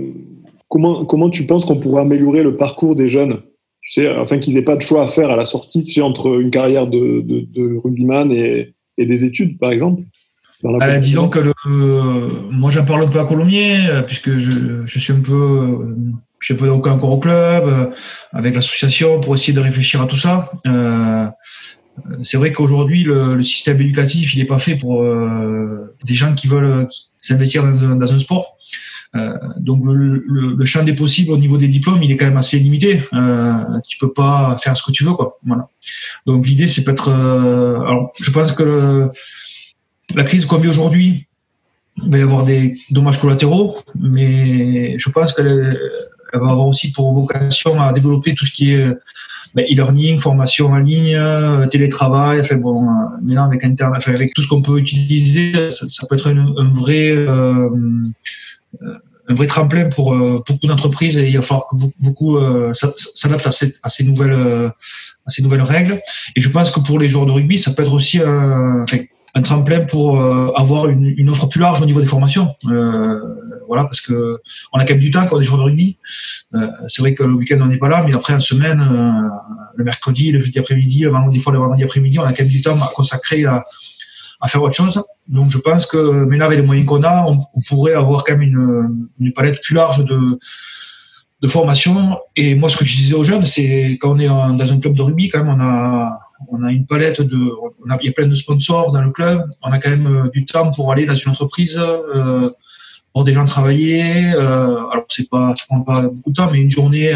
comment, 0.68 1.06
comment 1.06 1.30
tu 1.30 1.46
penses 1.46 1.66
qu'on 1.66 1.80
pourrait 1.80 2.02
améliorer 2.02 2.44
le 2.44 2.56
parcours 2.56 2.96
des 2.96 3.08
jeunes? 3.08 3.42
Tu 3.82 3.94
sais, 3.94 4.08
afin 4.08 4.38
qu'ils 4.38 4.56
n'aient 4.56 4.62
pas 4.62 4.76
de 4.76 4.82
choix 4.82 5.04
à 5.04 5.08
faire 5.08 5.30
à 5.30 5.36
la 5.36 5.46
sortie 5.46 5.84
tu 5.84 5.94
sais, 5.94 6.02
entre 6.02 6.40
une 6.40 6.52
carrière 6.52 6.88
de, 6.88 7.22
de, 7.22 7.78
rugbyman 7.78 8.32
et, 8.32 8.74
et, 8.98 9.06
des 9.06 9.26
études, 9.26 9.58
par 9.58 9.72
exemple? 9.72 10.04
Euh, 10.66 10.98
disons 10.98 11.30
que 11.30 11.40
le, 11.40 11.54
moi 12.52 12.70
j'en 12.70 12.84
parle 12.84 13.04
un 13.04 13.08
peu 13.08 13.20
à 13.20 13.26
Colomiers, 13.26 13.88
euh, 13.88 14.02
puisque 14.02 14.38
je, 14.38 14.86
je 14.86 15.00
suis 15.00 15.14
un 15.14 15.22
peu 15.22 15.96
je 16.40 16.54
sais 16.54 16.58
pas 16.58 16.72
encore 16.72 17.12
au 17.12 17.20
club, 17.20 17.64
euh, 17.68 17.86
avec 18.32 18.56
l'association 18.56 19.20
pour 19.20 19.36
essayer 19.36 19.54
de 19.54 19.60
réfléchir 19.60 20.02
à 20.02 20.08
tout 20.08 20.18
ça. 20.18 20.50
Euh, 20.66 21.28
c'est 22.22 22.38
vrai 22.38 22.52
qu'aujourd'hui, 22.52 23.04
le, 23.04 23.42
système 23.44 23.80
éducatif, 23.82 24.34
il 24.34 24.40
n'est 24.40 24.46
pas 24.46 24.60
fait 24.60 24.76
pour 24.76 25.04
euh, 25.04 25.96
des 26.06 26.16
gens 26.16 26.34
qui 26.34 26.48
veulent 26.48 26.88
s'investir 27.22 27.64
dans, 27.64 28.14
un 28.14 28.20
sport. 28.20 28.58
Euh, 29.16 29.34
donc 29.58 29.84
le, 29.86 30.66
champ 30.66 30.84
des 30.84 30.94
possibles 30.94 31.32
au 31.32 31.38
niveau 31.38 31.58
des 31.58 31.68
diplômes, 31.68 32.04
il 32.04 32.12
est 32.12 32.18
quand 32.18 32.26
même 32.26 32.38
assez 32.38 32.60
limité. 32.60 33.02
Euh, 33.14 33.54
tu 33.88 33.98
peux 33.98 34.14
pas 34.14 34.58
faire 34.62 34.76
ce 34.78 34.84
que 34.84 34.92
tu 34.92 35.04
veux, 35.04 35.14
quoi. 35.14 35.40
Donc 36.26 36.46
l'idée, 36.48 36.68
c'est 36.68 36.84
peut-être. 36.84 37.10
alors, 37.10 38.12
je 38.20 38.32
pense 38.32 38.52
que 38.52 39.10
la 40.16 40.24
crise 40.24 40.46
qu'on 40.46 40.58
vit 40.58 40.70
aujourd'hui, 40.70 41.28
il 42.04 42.12
va 42.12 42.18
y 42.18 42.22
avoir 42.22 42.46
des 42.46 42.78
dommages 42.92 43.20
collatéraux, 43.20 43.76
mais 44.00 44.98
je 44.98 45.10
pense 45.10 45.34
qu'elle 45.34 45.78
elle 46.32 46.40
va 46.40 46.52
avoir 46.52 46.68
aussi 46.68 46.92
pour 46.92 47.14
vocation 47.14 47.82
à 47.82 47.92
développer 47.92 48.36
tout 48.36 48.46
ce 48.46 48.52
qui 48.52 48.74
est 48.74 48.88
ben, 49.56 49.66
e-learning, 49.66 50.20
formation 50.20 50.68
en 50.68 50.78
ligne, 50.78 51.16
euh, 51.16 51.66
télétravail. 51.68 52.40
Enfin 52.42 52.56
bon, 52.58 52.74
euh, 52.74 52.92
maintenant 53.22 53.46
avec 53.46 53.64
Internet, 53.64 53.98
enfin, 53.98 54.14
avec 54.14 54.34
tout 54.34 54.42
ce 54.42 54.48
qu'on 54.48 54.62
peut 54.62 54.78
utiliser, 54.78 55.70
ça, 55.70 56.06
peut 56.08 56.16
être 56.16 56.30
un 56.30 56.74
vrai 56.74 57.10
euh, 57.10 57.70
un 59.28 59.34
vrai 59.36 59.48
tremplin 59.48 59.90
pour 59.90 60.16
beaucoup 60.16 60.66
d'entreprises 60.68 61.18
et 61.20 61.30
il 61.30 61.36
va 61.38 61.44
falloir 61.44 61.68
que 61.68 61.76
beaucoup, 62.00 62.40
s'adaptent 62.74 63.46
à, 63.46 63.52
à, 63.84 63.90
ces 63.90 64.04
nouvelles 64.04 64.34
à 64.34 65.30
ces 65.30 65.44
nouvelles 65.44 65.62
règles. 65.62 66.00
Et 66.36 66.42
je 66.42 66.50
pense 66.50 66.72
que 66.72 66.80
pour 66.80 66.98
les 66.98 67.08
joueurs 67.08 67.28
de 67.28 67.32
rugby, 67.32 67.60
ça 67.60 67.72
peut 67.72 67.84
être 67.84 67.94
aussi 67.94 68.20
un, 68.20 68.86
un 69.40 69.42
tremplin 69.42 69.82
pour 69.82 70.22
avoir 70.56 70.90
une, 70.90 71.30
offre 71.30 71.48
plus 71.48 71.62
large 71.62 71.82
au 71.82 71.86
niveau 71.86 72.02
des 72.02 72.06
formations. 72.06 72.56
Euh, 72.68 73.20
voilà, 73.68 73.84
parce 73.84 74.02
que 74.02 74.38
on 74.74 74.80
a 74.80 74.86
quand 74.86 74.94
même 74.94 75.00
du 75.00 75.12
temps 75.12 75.26
quand 75.28 75.38
on 75.38 75.42
est 75.42 75.44
joueur 75.44 75.60
de 75.60 75.66
rugby. 75.66 75.98
Euh, 76.56 76.68
c'est 76.88 77.02
vrai 77.02 77.14
que 77.14 77.24
le 77.24 77.34
week-end 77.34 77.60
on 77.62 77.68
n'est 77.68 77.78
pas 77.78 77.88
là, 77.88 78.04
mais 78.06 78.16
après 78.16 78.34
en 78.34 78.40
semaine, 78.40 78.82
euh, 78.82 79.30
le 79.76 79.84
mercredi, 79.84 80.32
le 80.32 80.40
jeudi 80.40 80.60
après-midi, 80.60 81.02
le 81.02 81.12
vendredi 81.12 81.40
fois 81.40 81.54
le 81.54 81.60
vendredi 81.60 81.84
après-midi, 81.84 82.20
on 82.20 82.24
a 82.24 82.34
quand 82.34 82.44
même 82.44 82.52
du 82.52 82.62
temps 82.62 82.82
à 82.82 82.90
consacrer 82.94 83.46
à, 83.46 83.64
faire 84.48 84.64
autre 84.64 84.76
chose. 84.76 85.02
Donc 85.28 85.52
je 85.52 85.58
pense 85.58 85.86
que 85.86 85.98
là 85.98 86.46
avec 86.46 86.60
les 86.60 86.66
moyens 86.66 86.88
qu'on 86.88 87.04
a, 87.04 87.26
on, 87.28 87.62
pourrait 87.68 87.94
avoir 87.94 88.24
quand 88.24 88.34
même 88.34 88.42
une, 88.42 89.08
une 89.20 89.34
palette 89.34 89.62
plus 89.62 89.76
large 89.76 90.04
de 90.04 90.40
de 91.42 91.48
formation. 91.48 92.20
Et 92.36 92.54
moi, 92.56 92.70
ce 92.70 92.76
que 92.76 92.84
je 92.84 92.98
disais 92.98 93.16
aux 93.16 93.24
jeunes, 93.24 93.46
c'est 93.46 93.98
quand 94.02 94.12
on 94.12 94.20
est 94.20 94.28
dans 94.28 94.74
un 94.74 94.80
club 94.82 94.94
de 94.94 95.02
rugby, 95.02 95.30
quand 95.30 95.44
même, 95.44 95.56
on 95.58 95.64
a, 95.64 96.20
on 96.48 96.64
a 96.64 96.72
une 96.72 96.86
palette 96.86 97.22
de, 97.22 97.38
on 97.38 97.90
a, 97.90 97.98
il 98.02 98.08
y 98.08 98.10
a 98.10 98.14
plein 98.14 98.28
de 98.28 98.36
sponsors 98.36 98.92
dans 98.92 99.02
le 99.02 99.12
club. 99.12 99.50
On 99.64 99.72
a 99.72 99.80
quand 99.80 99.90
même 99.90 100.08
euh, 100.08 100.30
du 100.30 100.46
temps 100.46 100.72
pour 100.72 100.92
aller 100.92 101.06
dans 101.06 101.16
une 101.16 101.32
entreprise, 101.32 101.78
euh, 101.78 102.50
pour 103.14 103.24
des 103.24 103.34
gens 103.34 103.46
travailler. 103.46 104.32
Euh, 104.34 104.78
alors 104.88 105.06
c'est 105.10 105.30
pas, 105.30 105.54
ça 105.56 105.66
prend 105.68 105.82
pas 105.82 106.02
beaucoup 106.04 106.30
de 106.30 106.36
temps, 106.36 106.50
mais 106.52 106.62
une 106.62 106.72
journée, 106.72 107.12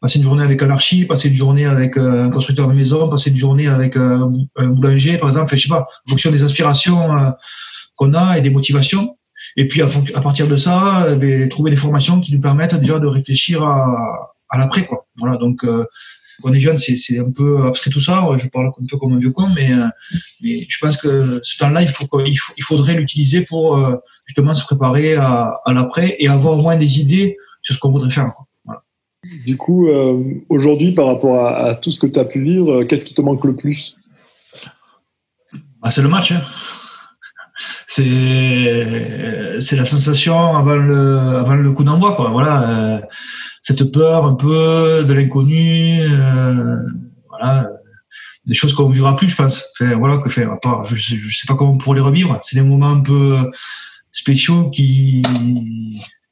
passer 0.00 0.18
une 0.18 0.24
journée 0.24 0.42
avec 0.42 0.62
un 0.62 0.70
archi, 0.70 1.04
passer 1.04 1.28
une 1.28 1.34
journée 1.34 1.66
avec 1.66 1.96
un 1.96 2.30
constructeur 2.30 2.68
de 2.68 2.74
maison, 2.74 3.08
passer 3.08 3.30
une 3.30 3.36
journée 3.36 3.66
avec 3.66 3.96
un, 3.96 4.32
boulanger, 4.56 5.18
par 5.18 5.28
exemple. 5.28 5.54
je 5.56 5.62
sais 5.62 5.68
pas, 5.68 5.88
en 6.06 6.10
fonction 6.10 6.30
des 6.30 6.42
aspirations 6.44 7.34
qu'on 7.96 8.14
a 8.14 8.38
et 8.38 8.40
des 8.40 8.50
motivations. 8.50 9.16
Et 9.56 9.68
puis 9.68 9.82
à, 9.82 10.20
partir 10.20 10.48
de 10.48 10.56
ça, 10.56 11.14
ben, 11.16 11.48
trouver 11.48 11.70
des 11.70 11.76
formations 11.76 12.20
qui 12.20 12.34
nous 12.34 12.40
permettent 12.40 12.74
déjà 12.74 12.98
de 12.98 13.06
réfléchir 13.06 13.62
à, 13.64 14.34
à 14.48 14.58
l'après, 14.58 14.86
quoi. 14.86 15.06
Voilà, 15.18 15.36
donc 15.36 15.64
quand 16.42 16.50
on 16.50 16.52
est 16.52 16.60
jeune, 16.60 16.78
c'est 16.78 17.18
un 17.18 17.30
peu 17.30 17.66
abstrait 17.66 17.90
tout 17.90 18.00
ça. 18.00 18.26
Je 18.36 18.48
parle 18.48 18.66
un 18.66 18.86
peu 18.86 18.96
comme 18.98 19.14
un 19.14 19.18
vieux 19.18 19.30
con, 19.30 19.48
mais, 19.48 19.72
euh, 19.72 19.86
mais 20.42 20.66
je 20.68 20.78
pense 20.78 20.96
que 20.96 21.40
ce 21.42 21.56
temps-là, 21.58 21.82
il, 21.82 21.88
faut, 21.88 22.06
il, 22.24 22.36
il 22.56 22.62
faudrait 22.62 22.94
l'utiliser 22.94 23.42
pour 23.42 23.76
euh, 23.76 23.96
justement 24.26 24.54
se 24.54 24.64
préparer 24.64 25.14
à, 25.14 25.60
à 25.64 25.72
l'après 25.72 26.16
et 26.18 26.28
avoir 26.28 26.58
au 26.58 26.62
moins 26.62 26.76
des 26.76 27.00
idées 27.00 27.36
sur 27.62 27.74
ce 27.74 27.80
qu'on 27.80 27.90
voudrait 27.90 28.10
faire. 28.10 28.26
Voilà. 28.64 28.82
Du 29.44 29.56
coup, 29.56 29.88
euh, 29.88 30.22
aujourd'hui, 30.48 30.92
par 30.92 31.06
rapport 31.06 31.46
à, 31.46 31.74
tout 31.74 31.90
ce 31.90 31.98
que 31.98 32.06
tu 32.06 32.18
as 32.18 32.24
pu 32.24 32.42
vivre, 32.42 32.84
qu'est-ce 32.84 33.04
qui 33.04 33.14
te 33.14 33.22
manque 33.22 33.44
le 33.44 33.56
plus? 33.56 33.96
Ah, 35.82 35.90
C'est 35.90 36.02
le 36.02 36.08
match. 36.08 36.32
Hein. 36.32 36.42
C'est 37.86 38.06
la 39.76 39.84
sensation 39.84 40.56
avant 40.56 40.76
le, 40.76 41.38
avant 41.38 41.54
le 41.54 41.72
coup 41.72 41.84
d'envoi. 41.84 42.14
Voilà 42.30 43.00
cette 43.66 43.90
peur 43.90 44.24
un 44.24 44.34
peu 44.34 45.02
de 45.02 45.12
l'inconnu, 45.12 46.00
euh, 46.08 46.76
voilà, 47.28 47.68
des 48.44 48.54
choses 48.54 48.72
qu'on 48.72 48.88
vivra 48.88 49.16
plus, 49.16 49.26
je 49.26 49.34
pense. 49.34 49.64
voilà, 49.80 50.18
que 50.18 50.28
faire. 50.28 50.52
À 50.52 50.60
part, 50.60 50.84
je, 50.84 50.94
sais, 50.94 51.16
sais 51.16 51.46
pas 51.48 51.56
comment 51.56 51.72
on 51.72 51.78
pourrait 51.78 51.96
les 51.96 52.04
revivre. 52.04 52.38
C'est 52.44 52.54
des 52.54 52.62
moments 52.62 52.92
un 52.92 53.00
peu 53.00 53.50
spéciaux 54.12 54.70
qui 54.70 55.20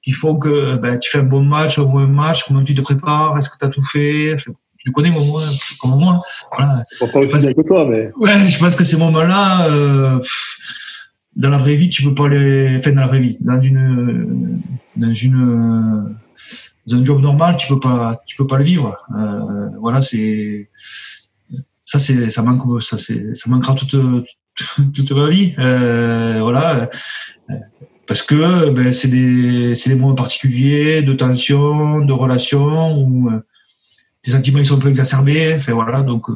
qui 0.02 0.12
font 0.12 0.36
que 0.36 0.76
ben, 0.76 0.96
tu 0.98 1.10
fais 1.10 1.18
un 1.18 1.24
bon 1.24 1.42
match, 1.42 1.76
un 1.76 1.86
mauvais 1.86 2.06
match, 2.06 2.44
comment 2.46 2.62
tu 2.62 2.74
te 2.74 2.82
prépares, 2.82 3.36
est-ce 3.36 3.48
que 3.48 3.58
tu 3.58 3.64
as 3.64 3.68
tout 3.68 3.82
fait? 3.82 4.36
Tu 4.78 4.92
connais 4.92 5.10
moi, 5.10 5.42
comme 5.80 5.98
moi. 5.98 6.22
Voilà. 6.56 6.84
Aussi 7.00 7.54
que 7.54 7.66
toi, 7.66 7.84
mais. 7.88 8.12
Ouais, 8.16 8.48
je 8.48 8.58
pense 8.60 8.76
que 8.76 8.84
ces 8.84 8.98
moments-là, 8.98 9.66
euh, 9.70 10.20
dans 11.34 11.50
la 11.50 11.56
vraie 11.56 11.74
vie, 11.74 11.88
tu 11.88 12.04
peux 12.04 12.14
pas 12.14 12.28
les. 12.28 12.76
Enfin, 12.76 12.92
dans 12.92 13.00
la 13.00 13.06
vraie 13.08 13.18
vie, 13.18 13.38
dans 13.40 13.60
une, 13.60 14.60
dans 14.94 15.12
une, 15.12 16.14
dans 16.86 16.96
un 16.96 17.04
job 17.04 17.20
normal, 17.20 17.56
tu 17.56 17.68
peux 17.68 17.80
pas, 17.80 18.20
tu 18.26 18.36
peux 18.36 18.46
pas 18.46 18.58
le 18.58 18.64
vivre. 18.64 18.96
Euh, 19.16 19.68
voilà, 19.80 20.02
c'est 20.02 20.70
ça, 21.84 21.98
c'est 21.98 22.30
ça 22.30 22.42
ça, 22.42 22.42
manquera 22.42 23.74
toute 23.74 23.96
toute 24.94 25.12
ma 25.12 25.28
vie. 25.28 25.54
Euh, 25.58 26.40
voilà, 26.42 26.90
parce 28.06 28.22
que 28.22 28.70
ben, 28.70 28.92
c'est 28.92 29.08
des 29.08 29.74
c'est 29.74 29.90
des 29.90 29.96
moments 29.96 30.14
particuliers 30.14 31.02
de 31.02 31.12
tension, 31.12 32.00
de 32.00 32.12
relations 32.12 32.98
où 32.98 33.30
euh, 33.30 33.40
tes 34.22 34.32
sentiments 34.32 34.58
ils 34.58 34.66
sont 34.66 34.76
un 34.76 34.80
peu 34.80 34.88
exacerbés. 34.88 35.54
Enfin 35.56 35.72
voilà, 35.72 36.02
donc 36.02 36.28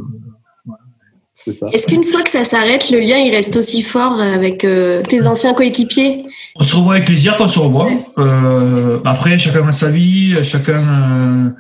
est-ce 1.47 1.87
qu'une 1.87 2.05
fois 2.05 2.23
que 2.23 2.31
ça 2.31 2.45
s'arrête, 2.45 2.91
le 2.91 3.01
lien 3.01 3.17
il 3.17 3.31
reste 3.31 3.57
aussi 3.57 3.83
fort 3.83 4.21
avec 4.21 4.65
euh, 4.65 5.03
tes 5.03 5.27
anciens 5.27 5.55
coéquipiers? 5.55 6.25
On 6.57 6.65
se 6.65 6.77
revoit 6.77 6.95
avec 6.95 7.07
plaisir 7.07 7.37
quand 7.37 7.45
on 7.45 7.49
se 7.49 7.59
revoit. 7.59 7.91
Euh, 8.19 9.01
après, 9.05 9.39
chacun 9.39 9.67
a 9.67 9.73
sa 9.73 9.91
vie, 9.91 10.37
chacun. 10.43 11.55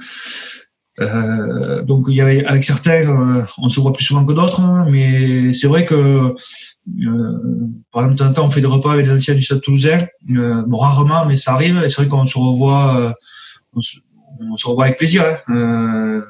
Euh, 1.00 1.82
donc, 1.82 2.06
il 2.08 2.16
y 2.16 2.20
avait, 2.20 2.44
avec 2.44 2.64
certains, 2.64 3.00
on 3.58 3.68
se 3.68 3.80
voit 3.80 3.92
plus 3.92 4.04
souvent 4.04 4.24
que 4.24 4.32
d'autres, 4.32 4.60
hein, 4.60 4.86
mais 4.90 5.54
c'est 5.54 5.68
vrai 5.68 5.84
que, 5.84 6.34
par 7.92 8.02
exemple, 8.02 8.14
de 8.14 8.18
temps 8.18 8.26
en 8.26 8.32
temps, 8.32 8.46
on 8.46 8.50
fait 8.50 8.60
des 8.60 8.66
repas 8.66 8.92
avec 8.94 9.06
les 9.06 9.12
anciens 9.12 9.34
du 9.34 9.42
Stade 9.42 9.60
Toulousain. 9.60 10.06
bon, 10.26 10.76
rarement, 10.76 11.24
mais 11.26 11.36
ça 11.36 11.52
arrive. 11.52 11.80
Et 11.84 11.88
c'est 11.88 12.02
vrai 12.02 12.08
qu'on 12.08 12.26
se 12.26 12.36
revoit, 12.36 13.14
on 13.74 13.80
se, 13.80 14.66
revoit 14.66 14.86
avec 14.86 14.98
plaisir. 14.98 15.24
Hein. 15.46 16.20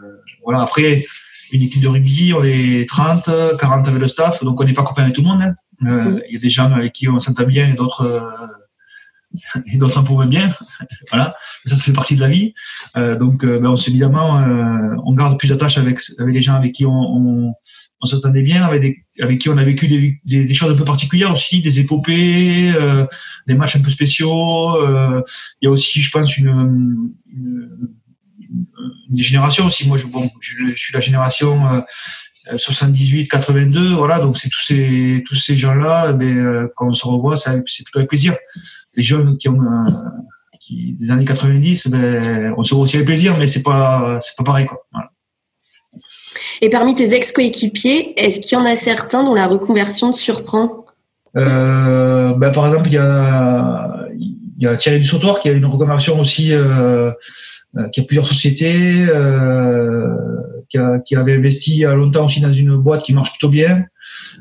voilà. 0.45 0.61
Après 0.61 1.03
une 1.53 1.63
équipe 1.63 1.83
de 1.83 1.89
rugby, 1.89 2.33
on 2.35 2.43
est 2.43 2.89
30, 2.89 3.31
40 3.59 3.89
avec 3.89 4.01
le 4.01 4.09
staff, 4.09 4.43
donc 4.45 4.61
on 4.61 4.65
n'est 4.65 4.73
pas 4.73 4.83
copain 4.83 5.03
avec 5.03 5.15
tout 5.15 5.23
le 5.23 5.29
monde. 5.29 5.43
Hein. 5.43 5.55
Euh, 5.87 6.21
il 6.29 6.35
y 6.35 6.37
a 6.37 6.41
des 6.41 6.51
gens 6.51 6.73
avec 6.73 6.93
qui 6.93 7.09
on 7.09 7.19
s'entend 7.21 7.45
bien 7.45 7.69
et 7.69 7.75
d'autres 7.75 8.03
euh, 8.03 9.61
et 9.73 9.77
d'autres 9.77 9.99
un 9.99 10.03
peu 10.03 10.25
bien. 10.27 10.51
voilà, 11.11 11.35
ça, 11.65 11.77
c'est 11.77 11.93
partie 11.93 12.17
de 12.17 12.21
la 12.21 12.29
vie. 12.29 12.55
Euh, 12.97 13.17
donc, 13.17 13.45
ben, 13.45 13.67
on 13.67 13.77
évidemment, 13.77 14.43
on 15.05 15.13
garde 15.15 15.39
plus 15.39 15.49
d'attache 15.49 15.79
avec 15.79 16.01
avec 16.19 16.35
les 16.35 16.43
gens 16.43 16.55
avec 16.55 16.73
qui 16.73 16.87
on, 16.87 16.93
on, 16.93 17.55
on 18.01 18.07
s'entendait 18.07 18.43
bien, 18.43 18.65
avec 18.65 18.81
des, 18.81 18.97
avec 19.21 19.39
qui 19.39 19.49
on 19.49 19.59
a 19.59 19.65
vécu 19.65 19.87
des, 19.87 20.21
des, 20.25 20.55
choses 20.55 20.75
un 20.75 20.79
peu 20.79 20.85
particulières 20.85 21.33
aussi, 21.33 21.63
des 21.63 21.81
épopées, 21.81 22.73
des 23.47 23.55
matchs 23.55 23.77
un 23.77 23.81
peu 23.81 23.91
spéciaux. 23.91 24.77
il 24.81 25.65
y 25.65 25.67
a 25.67 25.71
aussi, 25.71 26.01
je 26.01 26.11
pense, 26.11 26.37
une, 26.37 27.13
une 27.33 27.89
une 29.11 29.19
génération 29.19 29.67
aussi. 29.67 29.87
Moi, 29.89 29.99
je, 29.99 30.07
bon, 30.07 30.31
je, 30.41 30.75
suis 30.75 30.93
la 30.93 31.01
génération 31.01 31.83
78-82, 32.53 33.77
euh, 33.77 33.95
voilà. 33.97 34.19
Donc 34.19 34.37
c'est 34.37 34.49
tous 34.49 34.65
ces 34.65 35.25
tous 35.27 35.35
ces 35.35 35.57
gens-là, 35.57 36.13
mais 36.13 36.27
eh 36.27 36.33
euh, 36.33 36.69
quand 36.77 36.89
on 36.89 36.95
se 36.95 37.07
revoit, 37.07 37.37
c'est 37.37 37.63
plutôt 37.63 37.99
avec 37.99 38.09
plaisir. 38.09 38.35
Les 38.95 39.03
jeunes 39.03 39.37
qui 39.37 39.49
ont 39.49 39.61
euh, 39.61 39.91
qui, 40.61 40.95
des 40.95 41.11
années 41.11 41.25
90, 41.25 41.89
ben, 41.89 42.55
on 42.57 42.63
se 42.63 42.75
revoit 42.75 42.85
aussi 42.85 42.97
avec 42.97 43.07
plaisir, 43.07 43.37
mais 43.39 43.47
c'est 43.47 43.63
pas 43.63 44.19
c'est 44.21 44.37
pas 44.37 44.45
pareil 44.45 44.67
quoi. 44.67 44.83
Et 46.61 46.71
parmi 46.71 46.95
tes 46.95 47.15
ex-coéquipiers, 47.15 48.19
est-ce 48.21 48.41
qu'il 48.41 48.59
y 48.59 48.61
en 48.61 48.65
a 48.65 48.75
certains 48.75 49.23
dont 49.23 49.35
la 49.35 49.47
reconversion 49.47 50.11
te 50.11 50.17
surprend? 50.17 50.87
Ben, 51.35 52.51
Par 52.53 52.67
exemple, 52.67 52.89
il 52.89 52.95
y 52.95 52.99
a, 52.99 54.09
il 54.59 54.65
y 54.65 54.67
a 54.67 54.77
Thierry 54.77 54.99
Dussautoir 54.99 55.39
qui 55.39 55.49
a 55.49 55.53
une 55.53 55.67
reconversion 55.67 56.21
aussi, 56.21 56.53
euh, 56.53 56.65
euh, 56.65 57.13
qui 57.93 58.01
a 58.01 58.05
plusieurs 58.05 58.27
sociétés, 58.27 59.07
euh, 59.09 60.07
qui, 60.69 60.79
a, 60.79 60.99
qui, 61.01 61.17
avait 61.17 61.35
investi 61.35 61.73
il 61.73 61.79
y 61.79 61.85
a 61.85 61.95
longtemps 61.95 62.27
aussi 62.27 62.41
dans 62.41 62.53
une 62.53 62.77
boîte 62.77 63.03
qui 63.03 63.13
marche 63.13 63.31
plutôt 63.31 63.49
bien. 63.49 63.85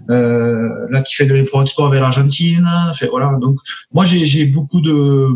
Euh, 0.10 0.88
là, 0.90 1.02
qui 1.02 1.16
fait 1.16 1.26
de 1.26 1.34
l'import-export 1.34 1.90
vers 1.90 2.02
l'Argentine. 2.02 2.68
Fait, 2.96 3.08
voilà. 3.08 3.38
Donc, 3.40 3.58
moi, 3.94 4.06
j'ai 4.06 4.46
beaucoup 4.46 4.82
de 4.82 5.30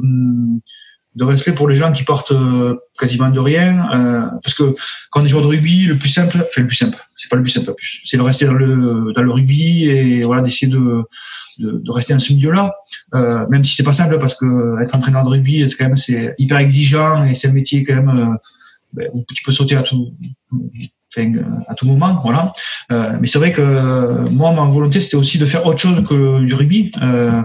de 1.16 1.26
respect 1.26 1.52
pour 1.52 1.68
les 1.68 1.76
gens 1.76 1.92
qui 1.92 2.04
partent 2.04 2.32
euh, 2.32 2.78
quasiment 2.98 3.30
de 3.30 3.40
rien, 3.40 3.90
euh, 3.94 4.28
parce 4.44 4.54
que 4.54 4.76
quand 5.10 5.22
on 5.22 5.26
est 5.26 5.28
joueur 5.28 5.44
de 5.44 5.50
rugby, 5.50 5.84
le 5.84 5.98
plus 5.98 6.10
simple, 6.10 6.38
enfin 6.38 6.62
le 6.62 6.68
plus 6.68 6.78
simple, 6.78 6.98
c'est 7.18 7.30
pas 7.30 7.36
le 7.36 7.44
plus 7.44 7.52
simple, 7.52 7.74
c'est 8.06 8.18
de 8.18 8.22
rester 8.22 8.46
dans 8.46 8.54
le 8.54 9.12
dans 9.14 9.22
le 9.22 9.32
rugby 9.32 9.86
et 9.86 10.22
voilà 10.22 10.42
d'essayer 10.42 10.72
de, 10.72 11.04
de, 11.60 11.72
de 11.84 11.92
rester 11.92 12.14
dans 12.14 12.20
ce 12.20 12.32
milieu-là, 12.34 12.74
euh, 13.14 13.46
même 13.50 13.66
si 13.66 13.76
c'est 13.76 13.84
pas 13.84 13.94
simple 13.94 14.18
parce 14.20 14.36
que 14.36 14.82
être 14.82 14.96
entraîneur 14.96 15.26
de 15.26 15.30
rugby, 15.30 15.68
c'est 15.68 15.76
quand 15.76 15.88
même 15.88 15.98
c'est 15.98 16.34
hyper 16.38 16.58
exigeant 16.58 17.26
et 17.26 17.34
c'est 17.34 17.50
un 17.50 17.54
métier 17.54 17.84
quand 17.84 17.96
même 17.96 18.10
euh, 18.10 18.36
ben, 18.94 19.10
où 19.14 19.26
tu 19.34 19.44
peux 19.44 19.52
sauter 19.52 19.76
à 19.76 19.84
tout 19.84 20.14
enfin, 21.16 21.32
à 21.68 21.74
tout 21.74 21.86
moment, 21.86 22.20
voilà. 22.24 22.54
Euh, 22.92 23.14
mais 23.20 23.28
c'est 23.28 23.40
vrai 23.40 23.52
que 23.52 23.62
euh, 23.62 24.30
moi, 24.30 24.52
ma 24.52 24.66
volonté, 24.66 25.00
c'était 25.00 25.18
aussi 25.18 25.38
de 25.38 25.46
faire 25.46 25.66
autre 25.66 25.80
chose 25.80 26.04
que 26.08 26.44
du 26.44 26.54
rugby, 26.54 26.92
euh, 27.02 27.42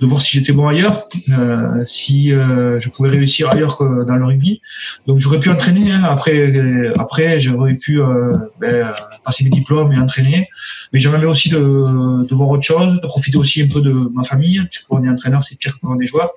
de 0.00 0.06
voir 0.06 0.20
si 0.20 0.36
j'étais 0.38 0.52
bon 0.52 0.68
ailleurs, 0.68 1.04
euh, 1.30 1.82
si 1.84 2.32
euh, 2.32 2.78
je 2.80 2.88
pouvais 2.88 3.08
réussir 3.08 3.50
ailleurs 3.50 3.76
que 3.76 4.04
dans 4.04 4.16
le 4.16 4.24
rugby. 4.24 4.60
Donc 5.06 5.18
j'aurais 5.18 5.40
pu 5.40 5.50
entraîner. 5.50 5.90
Hein. 5.92 6.02
Après, 6.04 6.52
après, 6.98 7.40
j'aurais 7.40 7.74
pu 7.74 8.00
ben, 8.60 8.92
passer 9.24 9.44
mes 9.44 9.50
diplômes 9.50 9.92
et 9.92 9.98
entraîner. 9.98 10.48
Mais 10.92 10.98
j'aimerais 10.98 11.26
aussi 11.26 11.48
de, 11.48 12.26
de 12.26 12.34
voir 12.34 12.48
autre 12.48 12.64
chose, 12.64 13.00
de 13.00 13.06
profiter 13.06 13.36
aussi 13.38 13.62
un 13.62 13.68
peu 13.68 13.80
de 13.80 13.92
ma 14.14 14.24
famille, 14.24 14.60
puisque 14.70 14.86
quand 14.88 15.00
on 15.00 15.04
est 15.04 15.08
entraîneur, 15.08 15.44
c'est 15.44 15.58
pire 15.58 15.74
que 15.74 15.80
quand 15.80 15.96
on 15.96 16.00
est 16.00 16.06
joueur. 16.06 16.30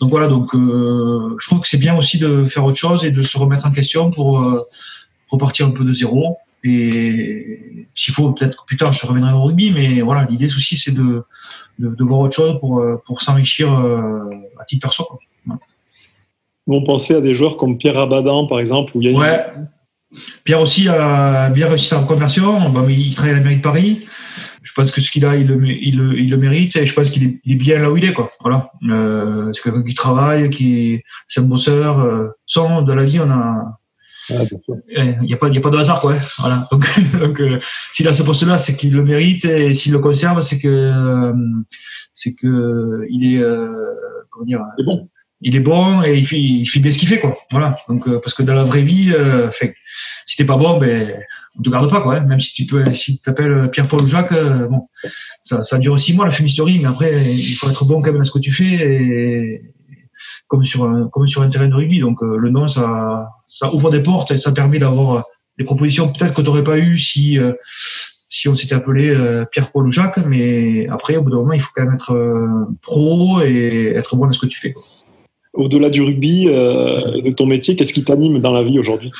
Donc 0.00 0.10
voilà, 0.10 0.28
donc 0.28 0.54
euh, 0.54 1.36
je 1.38 1.46
trouve 1.46 1.60
que 1.60 1.68
c'est 1.68 1.78
bien 1.78 1.96
aussi 1.96 2.18
de 2.18 2.44
faire 2.44 2.64
autre 2.64 2.78
chose 2.78 3.04
et 3.04 3.10
de 3.10 3.22
se 3.22 3.36
remettre 3.38 3.66
en 3.66 3.70
question 3.70 4.10
pour 4.10 4.40
euh, 4.40 4.60
repartir 5.28 5.66
un 5.66 5.70
peu 5.70 5.84
de 5.84 5.92
zéro. 5.92 6.38
Et 6.64 7.86
s'il 7.94 8.14
faut, 8.14 8.32
peut-être 8.32 8.56
que 8.56 8.66
plus 8.66 8.76
tard, 8.76 8.92
je 8.92 9.06
reviendrai 9.06 9.32
au 9.32 9.42
rugby, 9.42 9.70
mais 9.72 10.00
voilà, 10.00 10.26
l'idée 10.28 10.46
aussi, 10.46 10.76
c'est 10.76 10.90
de, 10.90 11.22
de, 11.78 11.94
de, 11.94 12.04
voir 12.04 12.20
autre 12.20 12.34
chose 12.34 12.58
pour, 12.58 12.80
euh, 12.80 13.00
pour 13.06 13.22
s'enrichir 13.22 13.78
euh, 13.78 14.28
à 14.60 14.64
titre 14.64 14.82
perso. 14.82 15.04
Quoi. 15.04 15.18
On 16.66 16.84
pensait 16.84 17.16
à 17.16 17.20
des 17.20 17.32
joueurs 17.32 17.56
comme 17.56 17.78
Pierre 17.78 17.98
Abadan, 17.98 18.46
par 18.46 18.60
exemple. 18.60 18.92
A 18.96 19.10
ouais. 19.10 19.46
Pierre 20.44 20.60
aussi 20.60 20.88
a 20.88 21.48
bien 21.50 21.66
réussi 21.66 21.88
sa 21.88 22.00
reconversion. 22.00 22.60
Il 22.88 23.14
travaille 23.14 23.32
à 23.32 23.36
la 23.38 23.42
mairie 23.42 23.56
de 23.56 23.62
Paris. 23.62 24.06
Je 24.62 24.72
pense 24.74 24.90
que 24.90 25.00
ce 25.00 25.10
qu'il 25.10 25.24
a, 25.24 25.36
il 25.36 25.46
le, 25.46 25.66
il, 25.66 25.96
le, 25.96 26.18
il 26.18 26.28
le, 26.28 26.36
mérite 26.36 26.76
et 26.76 26.84
je 26.84 26.92
pense 26.92 27.08
qu'il 27.08 27.24
est, 27.24 27.40
est, 27.50 27.54
bien 27.54 27.78
là 27.78 27.90
où 27.90 27.96
il 27.96 28.04
est. 28.04 28.12
Quoi. 28.12 28.30
Voilà. 28.40 28.70
Euh, 28.90 29.50
c'est 29.54 29.62
quelqu'un 29.62 29.82
qui 29.82 29.94
travaille, 29.94 30.50
qui 30.50 31.02
c'est 31.26 31.40
un 31.40 31.44
bosseur. 31.44 32.00
Euh, 32.00 32.28
sans, 32.46 32.82
de 32.82 32.92
la 32.92 33.04
vie, 33.04 33.18
on 33.18 33.30
a, 33.30 33.78
il 34.30 35.18
n'y 35.22 35.32
a, 35.32 35.36
pas, 35.36 35.48
y 35.48 35.58
a 35.58 35.60
pas 35.60 35.70
de 35.70 35.78
hasard, 35.78 36.00
quoi. 36.00 36.14
Voilà. 36.38 36.68
Donc, 36.70 36.84
donc 37.20 37.40
euh, 37.40 37.58
s'il 37.92 38.08
a 38.08 38.12
ce 38.12 38.22
poste-là, 38.22 38.58
c'est 38.58 38.76
qu'il 38.76 38.94
le 38.94 39.04
mérite, 39.04 39.44
et 39.44 39.74
s'il 39.74 39.92
le 39.92 39.98
conserve, 39.98 40.40
c'est 40.40 40.58
que 40.58 40.68
euh, 40.68 41.32
c'est 42.14 42.34
que 42.34 43.06
il 43.10 43.34
est 43.34 43.38
euh, 43.38 43.68
comment 44.30 44.46
dire, 44.46 44.60
il 44.78 44.82
est 44.82 44.84
bon. 44.84 45.08
Il 45.40 45.54
est 45.54 45.60
bon 45.60 46.02
et 46.02 46.16
il 46.16 46.26
fait, 46.26 46.40
il 46.40 46.66
fait 46.66 46.80
bien 46.80 46.90
ce 46.90 46.98
qu'il 46.98 47.08
fait, 47.08 47.20
quoi. 47.20 47.38
Voilà. 47.52 47.76
Donc 47.88 48.08
euh, 48.08 48.18
parce 48.20 48.34
que 48.34 48.42
dans 48.42 48.54
la 48.54 48.64
vraie 48.64 48.82
vie, 48.82 49.12
euh, 49.12 49.50
fait, 49.52 49.76
si 50.26 50.36
t'es 50.36 50.44
pas 50.44 50.56
bon, 50.56 50.78
ben 50.78 51.22
on 51.56 51.62
te 51.62 51.70
garde 51.70 51.88
pas, 51.88 52.00
quoi. 52.00 52.16
Hein. 52.16 52.20
Même 52.26 52.40
si 52.40 52.52
tu 52.52 52.66
peux, 52.66 52.92
si 52.92 53.20
t'appelles 53.20 53.70
Pierre-Paul 53.70 54.04
Jacques, 54.04 54.34
bon, 54.68 54.88
ça, 55.42 55.62
ça 55.62 55.78
dure 55.78 55.98
six 55.98 56.14
mois 56.14 56.24
la 56.24 56.32
fumisterie, 56.32 56.80
mais 56.80 56.88
après 56.88 57.24
il 57.24 57.54
faut 57.54 57.70
être 57.70 57.84
bon 57.84 58.00
quand 58.00 58.10
même 58.10 58.18
dans 58.18 58.24
ce 58.24 58.32
que 58.32 58.40
tu 58.40 58.52
fais 58.52 58.64
et 58.64 59.62
comme 60.46 60.62
sur 60.62 60.84
un, 60.84 61.08
comme 61.08 61.26
sur 61.26 61.42
un 61.42 61.48
terrain 61.48 61.68
de 61.68 61.74
rugby. 61.74 62.00
Donc 62.00 62.22
euh, 62.22 62.36
le 62.36 62.50
nom, 62.50 62.68
ça, 62.68 63.28
ça 63.46 63.72
ouvre 63.72 63.90
des 63.90 64.02
portes 64.02 64.30
et 64.30 64.38
ça 64.38 64.52
permet 64.52 64.78
d'avoir 64.78 65.24
des 65.58 65.64
propositions 65.64 66.12
peut-être 66.12 66.34
que 66.34 66.40
tu 66.40 66.46
n'aurais 66.46 66.62
pas 66.62 66.78
eu 66.78 66.98
si 66.98 67.38
euh, 67.38 67.52
si 68.30 68.48
on 68.48 68.54
s'était 68.54 68.74
appelé 68.74 69.08
euh, 69.08 69.44
Pierre-Paul 69.50 69.86
ou 69.86 69.92
Jacques. 69.92 70.18
Mais 70.18 70.86
après, 70.88 71.16
au 71.16 71.22
bout 71.22 71.30
d'un 71.30 71.36
moment, 71.38 71.54
il 71.54 71.60
faut 71.60 71.70
quand 71.74 71.84
même 71.84 71.94
être 71.94 72.68
pro 72.82 73.40
et 73.42 73.94
être 73.96 74.16
bon 74.16 74.26
dans 74.26 74.32
ce 74.32 74.38
que 74.38 74.46
tu 74.46 74.58
fais. 74.58 74.74
Au-delà 75.54 75.88
du 75.90 76.02
rugby, 76.02 76.44
de 76.44 77.32
ton 77.32 77.46
métier, 77.46 77.74
qu'est-ce 77.74 77.94
qui 77.94 78.04
t'anime 78.04 78.38
dans 78.38 78.52
la 78.52 78.62
vie 78.62 78.78
aujourd'hui? 78.78 79.10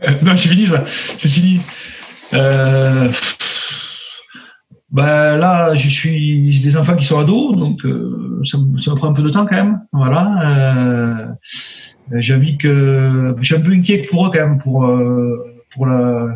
Non, 0.22 0.36
c'est 0.36 0.48
fini 0.48 0.66
ça. 0.66 0.84
C'est 0.86 1.28
fini. 1.28 1.60
Euh, 2.34 3.10
ben 4.90 5.36
là, 5.36 5.74
je 5.74 5.88
suis 5.88 6.50
j'ai 6.50 6.62
des 6.62 6.76
enfants 6.76 6.96
qui 6.96 7.04
sont 7.04 7.18
ados, 7.18 7.56
donc 7.56 7.84
euh, 7.84 8.40
ça, 8.42 8.56
ça, 8.78 8.90
me 8.90 8.96
prend 8.96 9.08
un 9.08 9.12
peu 9.12 9.22
de 9.22 9.28
temps 9.28 9.44
quand 9.44 9.56
même. 9.56 9.82
Voilà. 9.92 10.86
Euh, 10.86 11.26
j'ai 12.14 12.34
envie 12.34 12.56
que 12.56 13.34
je 13.38 13.44
suis 13.44 13.54
un 13.54 13.60
peu 13.60 13.72
inquiet 13.72 14.00
pour 14.10 14.26
eux 14.26 14.30
quand 14.32 14.48
même 14.48 14.58
pour 14.58 14.86
euh, 14.86 15.62
pour 15.74 15.86
la, 15.86 16.28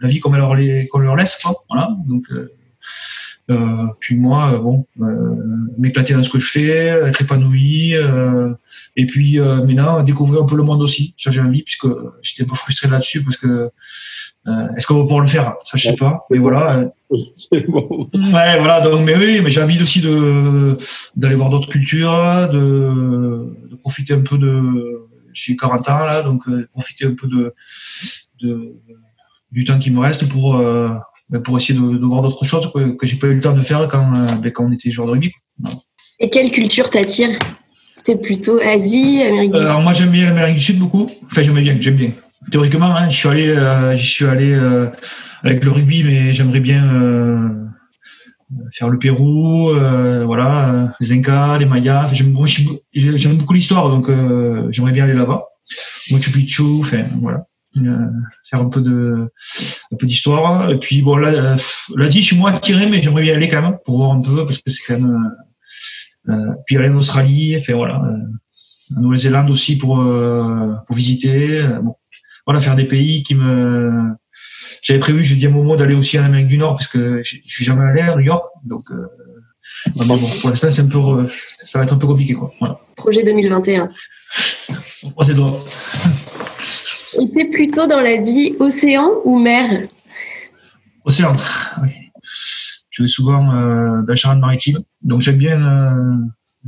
la 0.00 0.08
vie 0.08 0.20
qu'on 0.20 0.30
leur, 0.30 0.54
qu'on 0.90 0.98
leur 1.00 1.16
laisse. 1.16 1.36
Quoi. 1.42 1.54
Voilà. 1.68 1.90
Donc 2.06 2.24
euh, 3.50 3.86
puis 3.98 4.16
moi, 4.16 4.56
bon, 4.58 4.86
m'éclater 5.76 6.14
dans 6.14 6.22
ce 6.22 6.30
que 6.30 6.38
je 6.38 6.48
fais, 6.48 6.86
être 6.86 7.22
épanoui, 7.22 7.94
et 8.96 9.06
puis 9.06 9.40
maintenant 9.40 10.04
découvrir 10.04 10.44
un 10.44 10.46
peu 10.46 10.56
le 10.56 10.62
monde 10.62 10.82
aussi. 10.82 11.14
Ça 11.16 11.32
j'ai 11.32 11.40
envie 11.40 11.64
puisque 11.64 11.88
j'étais 12.22 12.44
un 12.44 12.46
peu 12.46 12.54
frustré 12.54 12.88
là-dessus 12.88 13.24
parce 13.24 13.36
que 13.36 13.70
euh, 14.48 14.68
Est-ce 14.76 14.86
qu'on 14.86 14.96
va 14.96 15.02
pouvoir 15.02 15.20
le 15.20 15.28
faire? 15.28 15.54
Ça, 15.64 15.76
je 15.76 15.88
sais 15.88 15.96
pas. 15.96 16.26
Mais 16.30 16.38
voilà. 16.38 16.84
Bon. 17.68 18.08
Ouais, 18.14 18.58
voilà. 18.58 18.80
Donc, 18.80 19.04
mais 19.04 19.16
oui, 19.16 19.40
mais 19.42 19.50
j'ai 19.50 19.62
envie 19.62 19.82
aussi 19.82 20.00
de 20.00 20.76
d'aller 21.16 21.34
voir 21.34 21.50
d'autres 21.50 21.68
cultures, 21.68 22.48
de, 22.52 23.68
de, 23.70 23.76
profiter 23.76 24.14
un 24.14 24.22
peu 24.22 24.38
de. 24.38 25.08
J'ai 25.32 25.56
40 25.56 25.88
ans 25.88 26.06
là, 26.06 26.22
donc 26.22 26.42
euh, 26.48 26.68
profiter 26.72 27.06
un 27.06 27.14
peu 27.14 27.26
de, 27.26 27.54
de 28.40 28.74
du 29.50 29.64
temps 29.64 29.78
qui 29.78 29.90
me 29.90 30.00
reste 30.00 30.28
pour 30.28 30.56
euh, 30.56 30.90
ben, 31.30 31.40
pour 31.42 31.56
essayer 31.56 31.78
de, 31.78 31.96
de 31.98 32.04
voir 32.04 32.22
d'autres 32.22 32.44
choses 32.44 32.70
que, 32.72 32.96
que 32.96 33.06
j'ai 33.06 33.16
pas 33.16 33.28
eu 33.28 33.34
le 33.34 33.40
temps 33.40 33.54
de 33.54 33.62
faire 33.62 33.88
quand 33.88 34.14
euh, 34.14 34.26
ben, 34.42 34.50
quand 34.52 34.64
on 34.64 34.72
était 34.72 34.90
joueur 34.90 35.08
de 35.08 35.12
rugby. 35.12 35.32
Et 36.20 36.30
quelle 36.30 36.50
culture 36.50 36.90
t'attire? 36.90 37.30
T'es 38.04 38.16
plutôt 38.16 38.58
Asie, 38.58 39.22
Amérique 39.22 39.52
du 39.52 39.58
Sud 39.58 39.66
Alors 39.66 39.80
moi 39.80 39.92
j'aime 39.92 40.10
bien 40.10 40.26
l'Amérique 40.26 40.56
du 40.56 40.62
Sud 40.62 40.78
beaucoup. 40.78 41.06
Enfin 41.30 41.42
j'aime 41.42 41.54
bien, 41.54 41.76
j'aime 41.78 41.96
bien 41.96 42.12
théoriquement, 42.50 42.94
hein, 42.96 43.10
je 43.10 43.16
suis 43.16 43.28
allé, 43.28 43.48
euh, 43.48 43.96
je 43.96 44.04
suis 44.04 44.24
allé 44.24 44.52
euh, 44.52 44.88
avec 45.42 45.64
le 45.64 45.70
rugby, 45.70 46.04
mais 46.04 46.32
j'aimerais 46.32 46.60
bien 46.60 46.92
euh, 46.92 47.48
faire 48.72 48.88
le 48.88 48.98
Pérou, 48.98 49.70
euh, 49.70 50.22
voilà, 50.24 50.94
les 51.00 51.12
Incas, 51.12 51.58
les 51.58 51.66
Mayas. 51.66 52.12
J'aime 52.12 52.32
beaucoup 53.36 53.54
l'histoire, 53.54 53.88
donc 53.88 54.08
euh, 54.08 54.68
j'aimerais 54.70 54.92
bien 54.92 55.04
aller 55.04 55.14
là-bas. 55.14 55.44
Machu 56.10 56.30
Picchu, 56.30 56.62
enfin 56.80 57.04
voilà, 57.20 57.46
faire 57.74 58.60
un 58.60 58.68
peu 58.68 58.80
de, 58.80 59.28
un 59.92 59.96
peu 59.96 60.06
d'histoire. 60.06 60.70
Et 60.70 60.78
puis 60.78 61.02
bon, 61.02 61.16
là, 61.16 61.56
là 61.96 62.08
dit, 62.08 62.20
je 62.20 62.26
suis 62.26 62.36
moins 62.36 62.52
attiré, 62.52 62.86
mais 62.86 63.00
j'aimerais 63.00 63.22
bien 63.22 63.34
aller 63.34 63.48
quand 63.48 63.62
même 63.62 63.78
pour 63.84 63.98
voir 63.98 64.12
un 64.12 64.20
peu 64.20 64.44
parce 64.44 64.58
que 64.58 64.70
c'est 64.70 64.82
quand 64.86 65.00
même. 65.00 66.56
puis 66.66 66.76
aller 66.76 66.88
en 66.88 66.96
Australie, 66.96 67.56
enfin 67.58 67.74
voilà, 67.74 68.02
en 68.96 69.00
Nouvelle-Zélande 69.00 69.50
aussi 69.50 69.78
pour 69.78 69.96
pour 70.86 70.96
visiter. 70.96 71.66
bon 71.82 71.96
voilà, 72.46 72.60
faire 72.60 72.76
des 72.76 72.84
pays 72.84 73.22
qui 73.22 73.34
me. 73.34 74.10
J'avais 74.82 75.00
prévu, 75.00 75.24
je 75.24 75.34
dis 75.34 75.46
à 75.46 75.48
un 75.48 75.52
moment, 75.52 75.76
d'aller 75.76 75.94
aussi 75.94 76.18
en 76.18 76.24
Amérique 76.24 76.48
du 76.48 76.58
Nord 76.58 76.74
parce 76.74 76.88
que 76.88 77.22
je 77.22 77.38
suis 77.46 77.64
jamais 77.64 77.84
allé 77.84 78.00
à 78.00 78.16
New 78.16 78.22
York, 78.22 78.44
donc. 78.64 78.90
Euh, 78.90 79.06
bon, 79.96 80.18
pour 80.40 80.50
l'instant, 80.50 80.70
c'est 80.70 80.82
un 80.82 80.88
peu, 80.88 81.26
ça 81.28 81.78
va 81.78 81.84
être 81.84 81.94
un 81.94 81.98
peu 81.98 82.06
compliqué, 82.06 82.34
quoi. 82.34 82.52
Voilà. 82.58 82.78
Projet 82.96 83.22
2021. 83.22 83.86
On 85.16 85.24
les 85.26 85.34
doigts. 85.34 85.58
Et 87.20 87.28
t'es 87.30 87.44
plutôt 87.44 87.86
dans 87.86 88.00
la 88.00 88.16
vie 88.16 88.54
océan 88.58 89.10
ou 89.24 89.38
mer? 89.38 89.88
Océan, 91.04 91.34
oui. 91.82 91.90
Je 92.90 93.02
vais 93.02 93.08
souvent 93.08 93.54
euh, 93.54 94.02
dans 94.02 94.08
la 94.08 94.14
Charente-Maritime, 94.14 94.80
donc 95.02 95.22
j'aime 95.22 95.38
bien, 95.38 95.62
euh, 95.62 96.16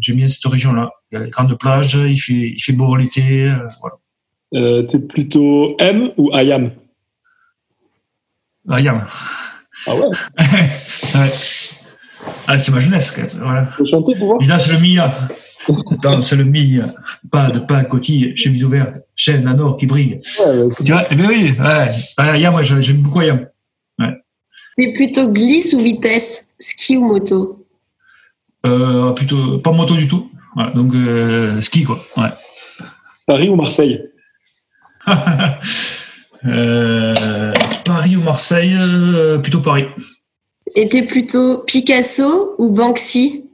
j'aime 0.00 0.16
bien 0.16 0.28
cette 0.28 0.44
région-là. 0.46 0.90
Il 1.10 1.18
y 1.18 1.22
a 1.22 1.24
des 1.24 1.30
grandes 1.30 1.56
plages, 1.58 1.94
il 1.94 2.16
fait, 2.16 2.54
il 2.56 2.60
fait 2.60 2.72
beau 2.72 2.96
l'été, 2.96 3.44
euh, 3.44 3.66
voilà. 3.80 3.96
Euh, 4.54 4.82
T'es 4.82 4.98
plutôt 4.98 5.76
M 5.78 6.10
ou 6.16 6.30
IAM 6.32 6.70
IAM. 8.68 9.04
Ah 9.86 9.94
ouais, 9.96 10.02
ouais. 11.14 11.30
Ah, 12.46 12.58
c'est 12.58 12.72
ma 12.72 12.80
jeunesse. 12.80 13.18
Voilà. 13.40 13.66
Tu 13.72 13.78
peux 13.78 13.84
chanter 13.86 14.14
pour 14.14 14.28
voir 14.28 14.40
Je 14.40 14.48
danse 14.48 14.68
le 14.70 14.78
Mia. 14.80 15.12
danse 16.02 16.32
le 16.32 16.44
Mia. 16.44 16.86
Pas 17.30 17.50
de 17.50 17.58
pain, 17.58 17.84
coquille, 17.84 18.34
chemise 18.36 18.64
ouverte, 18.64 18.96
chaîne 19.16 19.46
à 19.48 19.54
nord 19.54 19.76
qui 19.76 19.86
brille. 19.86 20.18
Ouais, 20.40 20.62
ouais, 20.62 20.74
tu 20.84 20.92
vois, 20.92 21.04
eh 21.10 21.14
bien 21.14 21.28
oui, 21.28 21.52
ouais. 21.58 22.24
ouais 22.24 22.40
IAM, 22.40 22.52
moi, 22.52 22.62
j'aime 22.62 22.98
beaucoup 22.98 23.20
IAM. 23.20 23.46
Ouais. 23.98 24.14
T'es 24.78 24.92
plutôt 24.94 25.28
glisse 25.30 25.74
ou 25.74 25.78
vitesse 25.80 26.46
Ski 26.58 26.96
ou 26.96 27.04
moto? 27.06 27.66
Euh, 28.64 29.12
Plutôt, 29.12 29.58
pas 29.58 29.72
moto 29.72 29.94
du 29.94 30.08
tout. 30.08 30.30
Voilà, 30.54 30.70
donc, 30.72 30.94
euh, 30.94 31.60
ski, 31.60 31.84
quoi. 31.84 31.98
Ouais. 32.16 32.30
Paris 33.26 33.48
ou 33.50 33.56
Marseille? 33.56 34.00
euh, 36.46 37.52
Paris 37.84 38.16
ou 38.16 38.22
Marseille 38.22 38.74
euh, 38.78 39.38
Plutôt 39.38 39.60
Paris. 39.60 39.86
Et 40.74 40.88
t'es 40.88 41.02
plutôt 41.02 41.58
Picasso 41.58 42.54
ou 42.58 42.70
Banksy? 42.70 43.44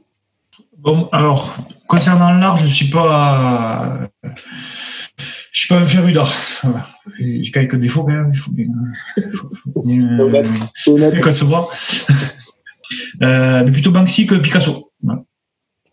Bon, 0.77 1.07
alors, 1.11 1.55
concernant 1.87 2.31
l'art, 2.31 2.57
je 2.57 2.65
suis 2.65 2.89
pas, 2.89 3.99
je 4.23 5.59
suis 5.59 5.67
pas 5.67 5.77
un 5.77 5.85
féru 5.85 6.13
d'art. 6.13 6.33
Voilà. 6.63 6.87
J'ai 7.19 7.51
quelques 7.51 7.75
défauts 7.75 8.03
quand 8.03 8.13
même. 8.13 8.31
Il 8.33 8.39
faut 8.39 8.51
bien, 8.51 8.67
faut 9.73 9.83
bien, 9.83 10.29
bien 11.11 11.21
concevoir. 11.21 11.69
Euh, 13.21 13.63
mais 13.63 13.71
plutôt 13.71 13.91
Banksy 13.91 14.25
que 14.25 14.35
Picasso. 14.35 14.91
Voilà. 15.03 15.23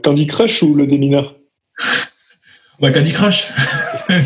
Candy 0.03 0.27
Crush 0.27 0.63
ou 0.63 0.75
le 0.75 0.87
démineur 0.87 1.38
Ouais, 2.81 2.93
Candy 2.93 3.13
Crush. 3.13 3.49
mais 4.09 4.19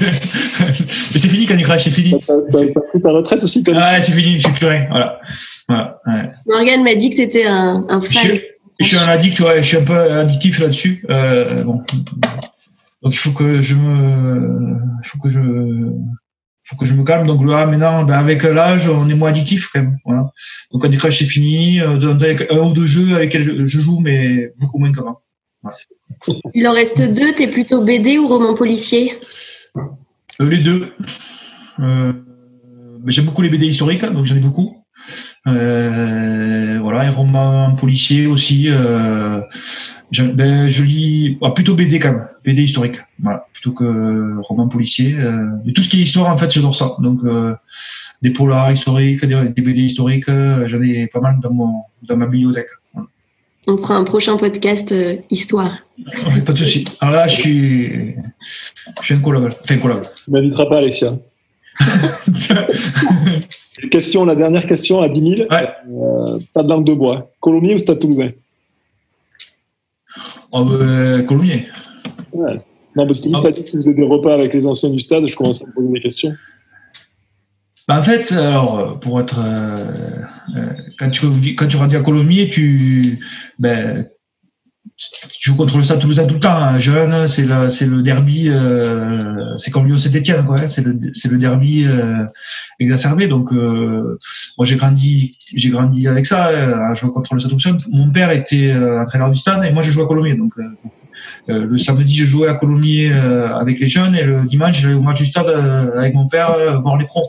c'est 1.18 1.28
fini, 1.28 1.46
Candy 1.46 1.62
Crush, 1.62 1.84
c'est 1.84 1.90
fini. 1.90 2.20
T'as 2.26 2.80
pris 2.90 3.00
ta 3.00 3.10
retraite 3.10 3.42
aussi, 3.42 3.62
Candy 3.62 3.78
Ah, 3.80 4.00
c'est 4.00 4.12
fini, 4.12 4.38
je 4.38 4.44
suis 4.44 4.52
plus 4.52 4.66
rien. 4.66 4.86
Voilà. 4.90 5.20
voilà 5.68 6.00
ouais. 6.06 6.30
Morgane 6.46 6.84
m'a 6.84 6.94
dit 6.94 7.10
que 7.10 7.16
tu 7.16 7.22
étais 7.22 7.46
un, 7.46 7.86
un 7.88 8.00
fan. 8.00 8.30
Je, 8.30 8.36
je, 8.80 8.84
suis 8.84 8.98
un 8.98 9.08
addict, 9.08 9.40
ouais, 9.40 9.62
je 9.62 9.68
suis 9.68 9.76
un 9.78 9.84
peu 9.84 9.98
addictif 9.98 10.58
là-dessus. 10.58 11.04
Euh, 11.08 11.62
bon. 11.64 11.82
Donc 13.02 13.14
il 13.14 13.18
faut 13.18 13.32
que 13.32 13.62
je 13.62 13.74
me, 13.74 14.76
il 15.02 15.08
faut 15.08 15.18
que 15.18 15.30
je, 15.30 15.40
faut 16.62 16.76
que 16.76 16.84
je 16.84 16.92
me 16.92 17.04
calme. 17.04 17.26
Donc 17.26 17.48
là, 17.48 17.64
maintenant, 17.64 18.02
ben, 18.02 18.18
avec 18.18 18.42
l'âge, 18.42 18.86
on 18.86 19.08
est 19.08 19.14
moins 19.14 19.30
addictif 19.30 19.70
quand 19.72 19.80
même. 19.80 19.96
Voilà. 20.04 20.30
Donc 20.70 20.82
Candy 20.82 20.98
Crush, 20.98 21.20
c'est 21.20 21.24
fini. 21.24 21.80
Euh, 21.80 21.98
avec 22.20 22.52
un 22.52 22.58
ou 22.58 22.74
deux 22.74 22.86
jeux 22.86 23.16
avec 23.16 23.32
lesquels 23.32 23.66
je 23.66 23.78
joue, 23.78 24.00
mais 24.00 24.52
beaucoup 24.60 24.78
moins 24.78 24.92
qu'avant. 24.92 25.22
Il 26.54 26.66
en 26.68 26.72
reste 26.72 27.02
deux. 27.12 27.32
T'es 27.32 27.46
plutôt 27.46 27.82
BD 27.84 28.18
ou 28.18 28.28
roman 28.28 28.54
policier 28.54 29.14
euh, 29.76 30.48
Les 30.48 30.58
deux. 30.58 30.92
Euh, 31.80 32.12
J'aime 33.06 33.24
beaucoup 33.24 33.42
les 33.42 33.48
BD 33.48 33.66
historiques, 33.66 34.04
donc 34.04 34.24
j'en 34.24 34.36
ai 34.36 34.40
beaucoup. 34.40 34.84
Euh, 35.48 36.78
voilà, 36.80 37.06
et 37.06 37.08
romans 37.08 37.74
policiers 37.74 38.28
aussi. 38.28 38.68
Euh, 38.68 39.40
je, 40.12 40.22
ben, 40.22 40.68
je 40.68 40.84
lis 40.84 41.38
ah, 41.42 41.50
plutôt 41.50 41.74
BD 41.74 41.98
quand 41.98 42.12
même, 42.12 42.28
BD 42.44 42.62
historique, 42.62 42.98
voilà, 43.18 43.46
plutôt 43.52 43.72
que 43.72 44.38
roman 44.42 44.68
policier. 44.68 45.16
Et 45.66 45.72
tout 45.72 45.82
ce 45.82 45.88
qui 45.88 45.98
est 45.98 46.02
histoire, 46.04 46.32
en 46.32 46.36
fait, 46.36 46.52
j'adore 46.52 46.76
ça. 46.76 46.92
Donc, 47.00 47.22
des 48.20 48.30
polars 48.30 48.70
historiques, 48.70 49.24
des, 49.24 49.48
des 49.48 49.62
BD 49.62 49.82
historiques, 49.82 50.28
j'en 50.28 50.82
ai 50.82 51.08
pas 51.08 51.20
mal 51.20 51.40
dans, 51.40 51.52
mon, 51.52 51.82
dans 52.06 52.16
ma 52.16 52.26
bibliothèque. 52.26 52.68
On 53.68 53.76
fera 53.78 53.94
un 53.96 54.04
prochain 54.04 54.36
podcast 54.36 54.90
euh, 54.92 55.16
histoire. 55.30 55.76
Ouais, 56.26 56.40
pas 56.40 56.52
de 56.52 56.58
souci. 56.58 56.84
Alors 57.00 57.14
là, 57.14 57.28
je 57.28 57.34
suis, 57.40 58.14
je 59.00 59.04
suis 59.04 59.14
incollable. 59.14 59.50
Enfin, 59.62 59.74
incollable. 59.76 60.02
Tu 60.24 60.30
m'inviteras 60.32 60.66
pas, 60.66 60.78
Alexia. 60.78 61.16
question, 63.90 64.24
la 64.24 64.34
dernière 64.34 64.66
question 64.66 65.00
à 65.00 65.08
10 65.08 65.30
000. 65.36 65.42
Ouais. 65.50 65.68
Euh, 65.90 66.38
pas 66.54 66.62
de 66.62 66.68
langue 66.68 66.84
de 66.84 66.94
bois. 66.94 67.30
Colomiers 67.40 67.74
ou 67.74 67.78
Stade 67.78 68.00
Toulousain? 68.00 68.30
Oh, 70.52 70.64
ben, 70.64 71.24
ouais. 71.28 72.60
Non, 72.94 73.06
parce 73.06 73.20
que 73.20 73.28
tu 73.28 73.34
Ah. 73.34 73.46
as 73.46 73.50
dit 73.50 73.64
que 73.64 73.70
tu 73.70 73.76
faisais 73.78 73.94
des 73.94 74.04
repas 74.04 74.34
avec 74.34 74.52
les 74.52 74.66
anciens 74.66 74.90
du 74.90 74.98
stade, 74.98 75.26
je 75.26 75.34
commence 75.36 75.62
à 75.62 75.66
me 75.66 75.72
poser 75.72 75.88
des 75.92 76.00
questions. 76.00 76.34
Bah, 77.88 77.98
en 77.98 78.02
fait, 78.02 78.32
alors, 78.32 79.00
pour 79.00 79.20
être, 79.20 79.40
euh, 79.40 80.22
euh, 80.56 80.72
quand 80.98 81.10
tu 81.10 81.26
quand 81.56 81.66
tu 81.66 81.76
grandis 81.76 81.96
à 81.96 82.00
Colomiers, 82.00 82.48
tu, 82.48 83.18
ben, 83.58 84.06
tu 84.96 85.50
joues 85.50 85.56
contre 85.56 85.78
le 85.78 85.82
Stade 85.82 85.98
Toulousain 86.00 86.26
tout 86.26 86.34
le 86.34 86.40
temps. 86.40 86.54
hein. 86.54 86.78
Jeune, 86.78 87.26
c'est 87.26 87.44
le, 87.44 87.70
c'est 87.70 87.86
le 87.86 88.02
derby, 88.02 88.48
euh, 88.48 89.56
c'est 89.58 89.70
comme 89.72 89.86
Lyon 89.86 89.98
Saint-Etienne, 89.98 90.44
quoi. 90.44 90.60
hein. 90.60 90.68
C'est 90.68 90.84
le, 90.84 90.96
c'est 91.12 91.28
le 91.30 91.38
derby 91.38 91.84
euh, 91.84 92.24
exacerbé. 92.78 93.26
Donc, 93.26 93.52
euh, 93.52 94.16
moi, 94.58 94.64
j'ai 94.66 94.76
grandi, 94.76 95.36
j'ai 95.56 95.70
grandi 95.70 96.06
avec 96.06 96.26
ça, 96.26 96.48
euh, 96.48 96.88
à 96.88 96.94
jouer 96.94 97.10
contre 97.10 97.34
le 97.34 97.40
Stade 97.40 97.50
Toulousain. 97.50 97.76
Mon 97.90 98.10
père 98.10 98.30
était 98.30 98.70
euh, 98.70 99.02
entraîneur 99.02 99.30
du 99.30 99.38
Stade 99.38 99.64
et 99.64 99.72
moi, 99.72 99.82
je 99.82 99.90
jouais 99.90 100.04
à 100.04 100.06
Colomiers. 100.06 100.36
Donc, 100.36 100.52
euh, 100.58 100.62
euh, 100.62 100.88
le 101.48 101.78
samedi, 101.78 102.16
je 102.16 102.24
jouais 102.26 102.48
à 102.48 102.54
Colomiers 102.54 103.12
euh, 103.12 103.54
avec 103.56 103.80
les 103.80 103.88
jeunes 103.88 104.14
et 104.14 104.22
le 104.24 104.44
dimanche, 104.44 104.80
j'allais 104.80 104.94
au 104.94 105.00
match 105.02 105.18
du 105.18 105.26
Stade 105.26 105.46
euh, 105.48 105.98
avec 105.98 106.14
mon 106.14 106.28
père 106.28 106.50
euh, 106.52 106.78
voir 106.78 106.96
les 106.96 107.06
pros. 107.06 107.26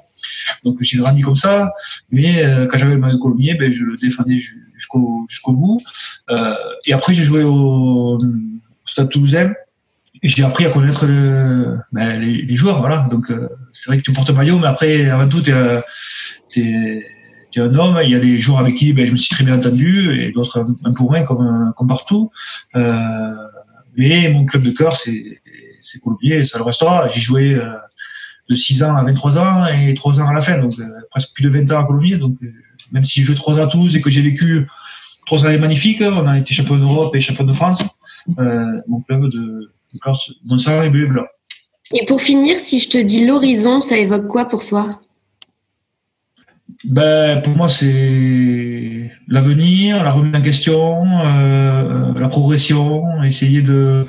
Donc 0.63 0.75
j'ai 0.81 0.97
grandi 0.97 1.21
comme 1.21 1.35
ça, 1.35 1.71
mais 2.11 2.43
euh, 2.45 2.65
quand 2.67 2.77
j'avais 2.77 2.93
le 2.95 2.99
maillot 2.99 3.19
Colomiers, 3.19 3.55
ben, 3.55 3.71
je 3.71 3.83
le 3.83 3.95
défendais 3.95 4.37
ju- 4.37 4.61
jusqu'au 4.77 5.53
bout. 5.53 5.77
Euh, 6.29 6.53
et 6.87 6.93
après 6.93 7.13
j'ai 7.13 7.23
joué 7.23 7.43
au, 7.43 8.17
au 8.17 8.17
Stade 8.85 9.09
Toulousain 9.09 9.53
et 10.21 10.29
j'ai 10.29 10.43
appris 10.43 10.65
à 10.65 10.69
connaître 10.69 11.05
le- 11.05 11.77
ben, 11.91 12.19
les, 12.21 12.55
joueurs. 12.55 12.79
Voilà. 12.79 13.07
Donc 13.11 13.29
euh, 13.31 13.49
c'est 13.71 13.89
vrai 13.89 13.97
que 13.97 14.03
tu 14.03 14.11
portes 14.11 14.29
un 14.29 14.33
maillot, 14.33 14.59
mais 14.59 14.67
après 14.67 15.09
avant 15.09 15.27
tout 15.27 15.43
euh, 15.49 15.79
t'es- 16.49 17.05
t'es 17.51 17.61
un 17.61 17.73
homme. 17.75 17.99
Il 18.03 18.09
y 18.11 18.15
a 18.15 18.19
des 18.19 18.37
joueurs 18.37 18.59
avec 18.59 18.75
qui 18.75 18.93
ben, 18.93 19.05
je 19.05 19.11
me 19.11 19.17
suis 19.17 19.29
très 19.29 19.43
bien 19.43 19.55
entendu 19.55 20.21
et 20.21 20.31
d'autres 20.31 20.59
un, 20.59 20.89
un 20.89 20.93
peu 20.93 21.03
moins 21.03 21.23
comme 21.23 21.87
partout. 21.87 22.29
Euh, 22.75 23.33
mais 23.95 24.29
mon 24.29 24.45
club 24.45 24.63
de 24.63 24.71
cœur 24.71 24.91
c'est 24.93 25.39
Colombier 26.03 26.43
ça 26.43 26.57
le 26.57 26.63
restera. 26.63 27.07
J'ai 27.09 27.19
joué 27.19 27.55
euh, 27.55 27.65
de 28.49 28.55
6 28.55 28.83
ans 28.83 28.95
à 28.95 29.03
23 29.03 29.37
ans 29.37 29.65
et 29.65 29.93
3 29.93 30.21
ans 30.21 30.27
à 30.27 30.33
la 30.33 30.41
fin, 30.41 30.57
donc 30.59 30.71
euh, 30.79 30.85
presque 31.11 31.33
plus 31.33 31.43
de 31.43 31.49
20 31.49 31.71
ans 31.71 31.81
à 31.81 31.85
Colombier. 31.85 32.17
Donc, 32.17 32.35
euh, 32.43 32.51
même 32.91 33.05
si 33.05 33.19
j'ai 33.19 33.25
joué 33.25 33.35
3 33.35 33.59
ans 33.59 33.63
à 33.63 33.67
Toulouse 33.67 33.95
et 33.95 34.01
que 34.01 34.09
j'ai 34.09 34.21
vécu 34.21 34.67
3 35.25 35.45
années 35.45 35.57
magnifiques, 35.57 36.01
on 36.01 36.27
a 36.27 36.37
été 36.37 36.53
champion 36.53 36.77
d'Europe 36.77 37.15
et 37.15 37.21
champion 37.21 37.45
de 37.45 37.53
France. 37.53 37.83
Mon 38.27 39.01
club 39.01 39.27
de, 39.29 39.71
de 39.93 39.99
cœur, 40.01 40.17
mon 40.45 40.57
sang 40.57 40.81
est 40.83 40.89
bleu 40.89 41.07
et. 41.07 41.25
Et 41.93 42.05
pour 42.05 42.21
finir, 42.21 42.59
si 42.59 42.79
je 42.79 42.89
te 42.89 42.97
dis 42.97 43.25
l'horizon, 43.25 43.79
ça 43.79 43.97
évoque 43.97 44.27
quoi 44.27 44.45
pour 44.45 44.65
toi? 44.65 44.99
Ben, 46.85 47.41
pour 47.41 47.55
moi, 47.55 47.69
c'est 47.69 49.11
l'avenir, 49.27 50.03
la 50.03 50.11
remise 50.11 50.35
en 50.35 50.41
question, 50.41 51.05
euh, 51.25 52.13
la 52.17 52.27
progression, 52.29 53.23
essayer 53.23 53.61
de, 53.61 54.05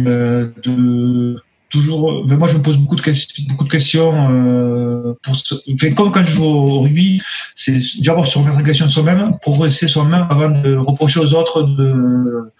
euh, 0.00 0.50
de 0.64 1.42
toujours. 1.70 2.26
ben, 2.26 2.36
moi, 2.36 2.46
je 2.48 2.58
me 2.58 2.62
pose 2.62 2.76
beaucoup 2.76 2.96
de 2.96 3.00
questions, 3.00 3.44
beaucoup 3.48 3.64
de 3.64 3.70
questions. 3.70 4.12
Euh, 4.30 5.14
pour, 5.22 5.34
se- 5.36 5.54
enfin, 5.72 5.92
comme 5.94 6.12
quand 6.12 6.22
je 6.24 6.32
joue 6.32 6.44
au 6.44 6.80
rugby, 6.80 7.22
c'est 7.54 7.78
d'abord 8.02 8.26
se 8.26 8.38
remettre 8.38 8.58
en 8.58 8.62
question 8.62 8.88
soi-même, 8.88 9.32
progresser 9.40 9.88
soi-même 9.88 10.26
avant 10.28 10.50
de 10.50 10.76
reprocher 10.76 11.20
aux 11.20 11.32
autres 11.34 11.62
de 11.62 12.52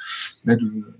ben, 0.46 0.56
de- 0.56 0.96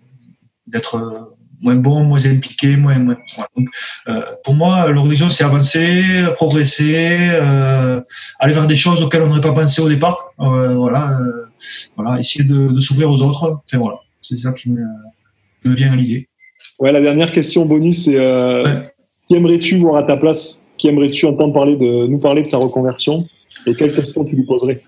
d'être 0.66 1.32
moins 1.62 1.76
bon, 1.76 2.04
moins 2.04 2.24
impliqué, 2.26 2.76
moins. 2.76 2.98
moins 2.98 3.16
voilà. 3.34 3.48
Donc, 3.56 3.68
euh, 4.08 4.20
pour 4.44 4.54
moi, 4.54 4.88
l'horizon, 4.88 5.28
c'est 5.28 5.44
avancer, 5.44 6.02
progresser, 6.36 7.16
euh, 7.30 8.00
aller 8.40 8.52
vers 8.52 8.66
des 8.66 8.76
choses 8.76 9.02
auxquelles 9.02 9.22
on 9.22 9.28
n'aurait 9.28 9.40
pas 9.40 9.52
pensé 9.52 9.80
au 9.80 9.88
départ. 9.88 10.32
Euh, 10.40 10.74
voilà, 10.74 11.18
voilà, 11.96 12.18
essayer 12.18 12.44
de, 12.44 12.72
de 12.72 12.80
s'ouvrir 12.80 13.10
aux 13.10 13.20
autres. 13.22 13.60
Enfin, 13.64 13.78
voilà, 13.78 13.98
c'est 14.20 14.36
ça 14.36 14.52
qui 14.52 14.70
me, 14.72 14.82
me 15.64 15.74
vient 15.74 15.92
à 15.92 15.96
l'idée. 15.96 16.28
Ouais, 16.78 16.92
la 16.92 17.00
dernière 17.00 17.30
question 17.32 17.64
bonus, 17.64 18.04
c'est 18.04 18.18
Ouais. 18.18 18.82
qui 19.28 19.36
aimerais-tu 19.36 19.76
voir 19.76 19.96
à 19.96 20.02
ta 20.02 20.16
place? 20.16 20.62
Qui 20.76 20.88
aimerais-tu 20.88 21.26
entendre 21.26 21.54
parler 21.54 21.76
de, 21.76 22.06
nous 22.08 22.18
parler 22.18 22.42
de 22.42 22.48
sa 22.48 22.58
reconversion? 22.58 23.26
Et 23.66 23.74
quelles 23.76 23.94
questions 23.94 24.24
tu 24.24 24.34
lui 24.34 24.44
poserais? 24.44 24.82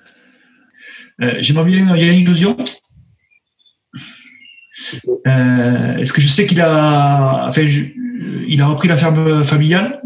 J'aimerais 1.38 1.66
bien 1.66 1.96
Yannick 1.96 2.26
Illusion. 2.26 2.56
Euh, 5.26 5.96
Est-ce 5.96 6.12
que 6.12 6.20
je 6.20 6.28
sais 6.28 6.46
qu'il 6.46 6.60
a, 6.60 7.46
enfin, 7.48 7.66
je- 7.66 7.84
il 8.46 8.60
a 8.62 8.66
repris 8.66 8.88
la 8.88 8.96
ferme 8.96 9.42
familiale? 9.44 10.02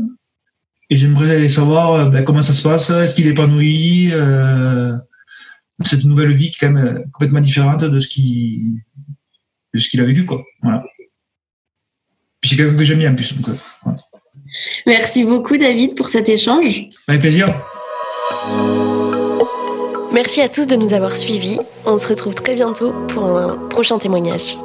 Et 0.91 0.97
j'aimerais 0.97 1.49
savoir 1.49 1.93
euh, 1.95 2.05
ben, 2.09 2.25
comment 2.25 2.41
ça 2.43 2.53
se 2.55 2.63
passe. 2.63 2.89
Est-ce 2.91 3.15
qu'il 3.15 3.27
est 3.27 3.31
épanoui 3.31 4.11
euh, 4.13 4.97
cette 5.83 6.05
nouvelle 6.05 6.33
vie 6.33 6.51
qui 6.51 6.57
est 6.65 6.69
quand 6.69 6.73
même 6.73 7.05
complètement 7.13 7.41
différente 7.41 7.85
de 7.85 8.01
ce 8.01 8.09
qu'il 8.09 8.81
de 9.75 9.79
ce 9.79 9.89
qu'il 9.89 10.01
a 10.01 10.05
vécu 10.05 10.25
quoi. 10.25 10.43
Voilà. 10.63 10.83
Puis 12.41 12.51
c'est 12.51 12.57
quelqu'un 12.57 12.77
que 12.77 12.85
j'aime 12.85 12.99
bien 13.01 13.13
en 13.13 13.15
plus. 13.15 13.35
Donc, 13.35 13.55
voilà. 13.83 13.99
Merci 14.87 15.25
beaucoup 15.25 15.57
David 15.59 15.95
pour 15.95 16.09
cet 16.09 16.29
échange. 16.29 16.87
Avec 17.07 17.21
plaisir. 17.21 17.55
Merci 20.19 20.41
à 20.41 20.49
tous 20.49 20.67
de 20.67 20.75
nous 20.75 20.95
avoir 20.95 21.15
suivis. 21.15 21.61
On 21.87 21.97
se 21.97 22.09
retrouve 22.09 22.35
très 22.35 22.57
bientôt 22.57 22.91
pour 23.07 23.25
un 23.25 23.57
prochain 23.71 24.01
témoignage. 24.01 24.57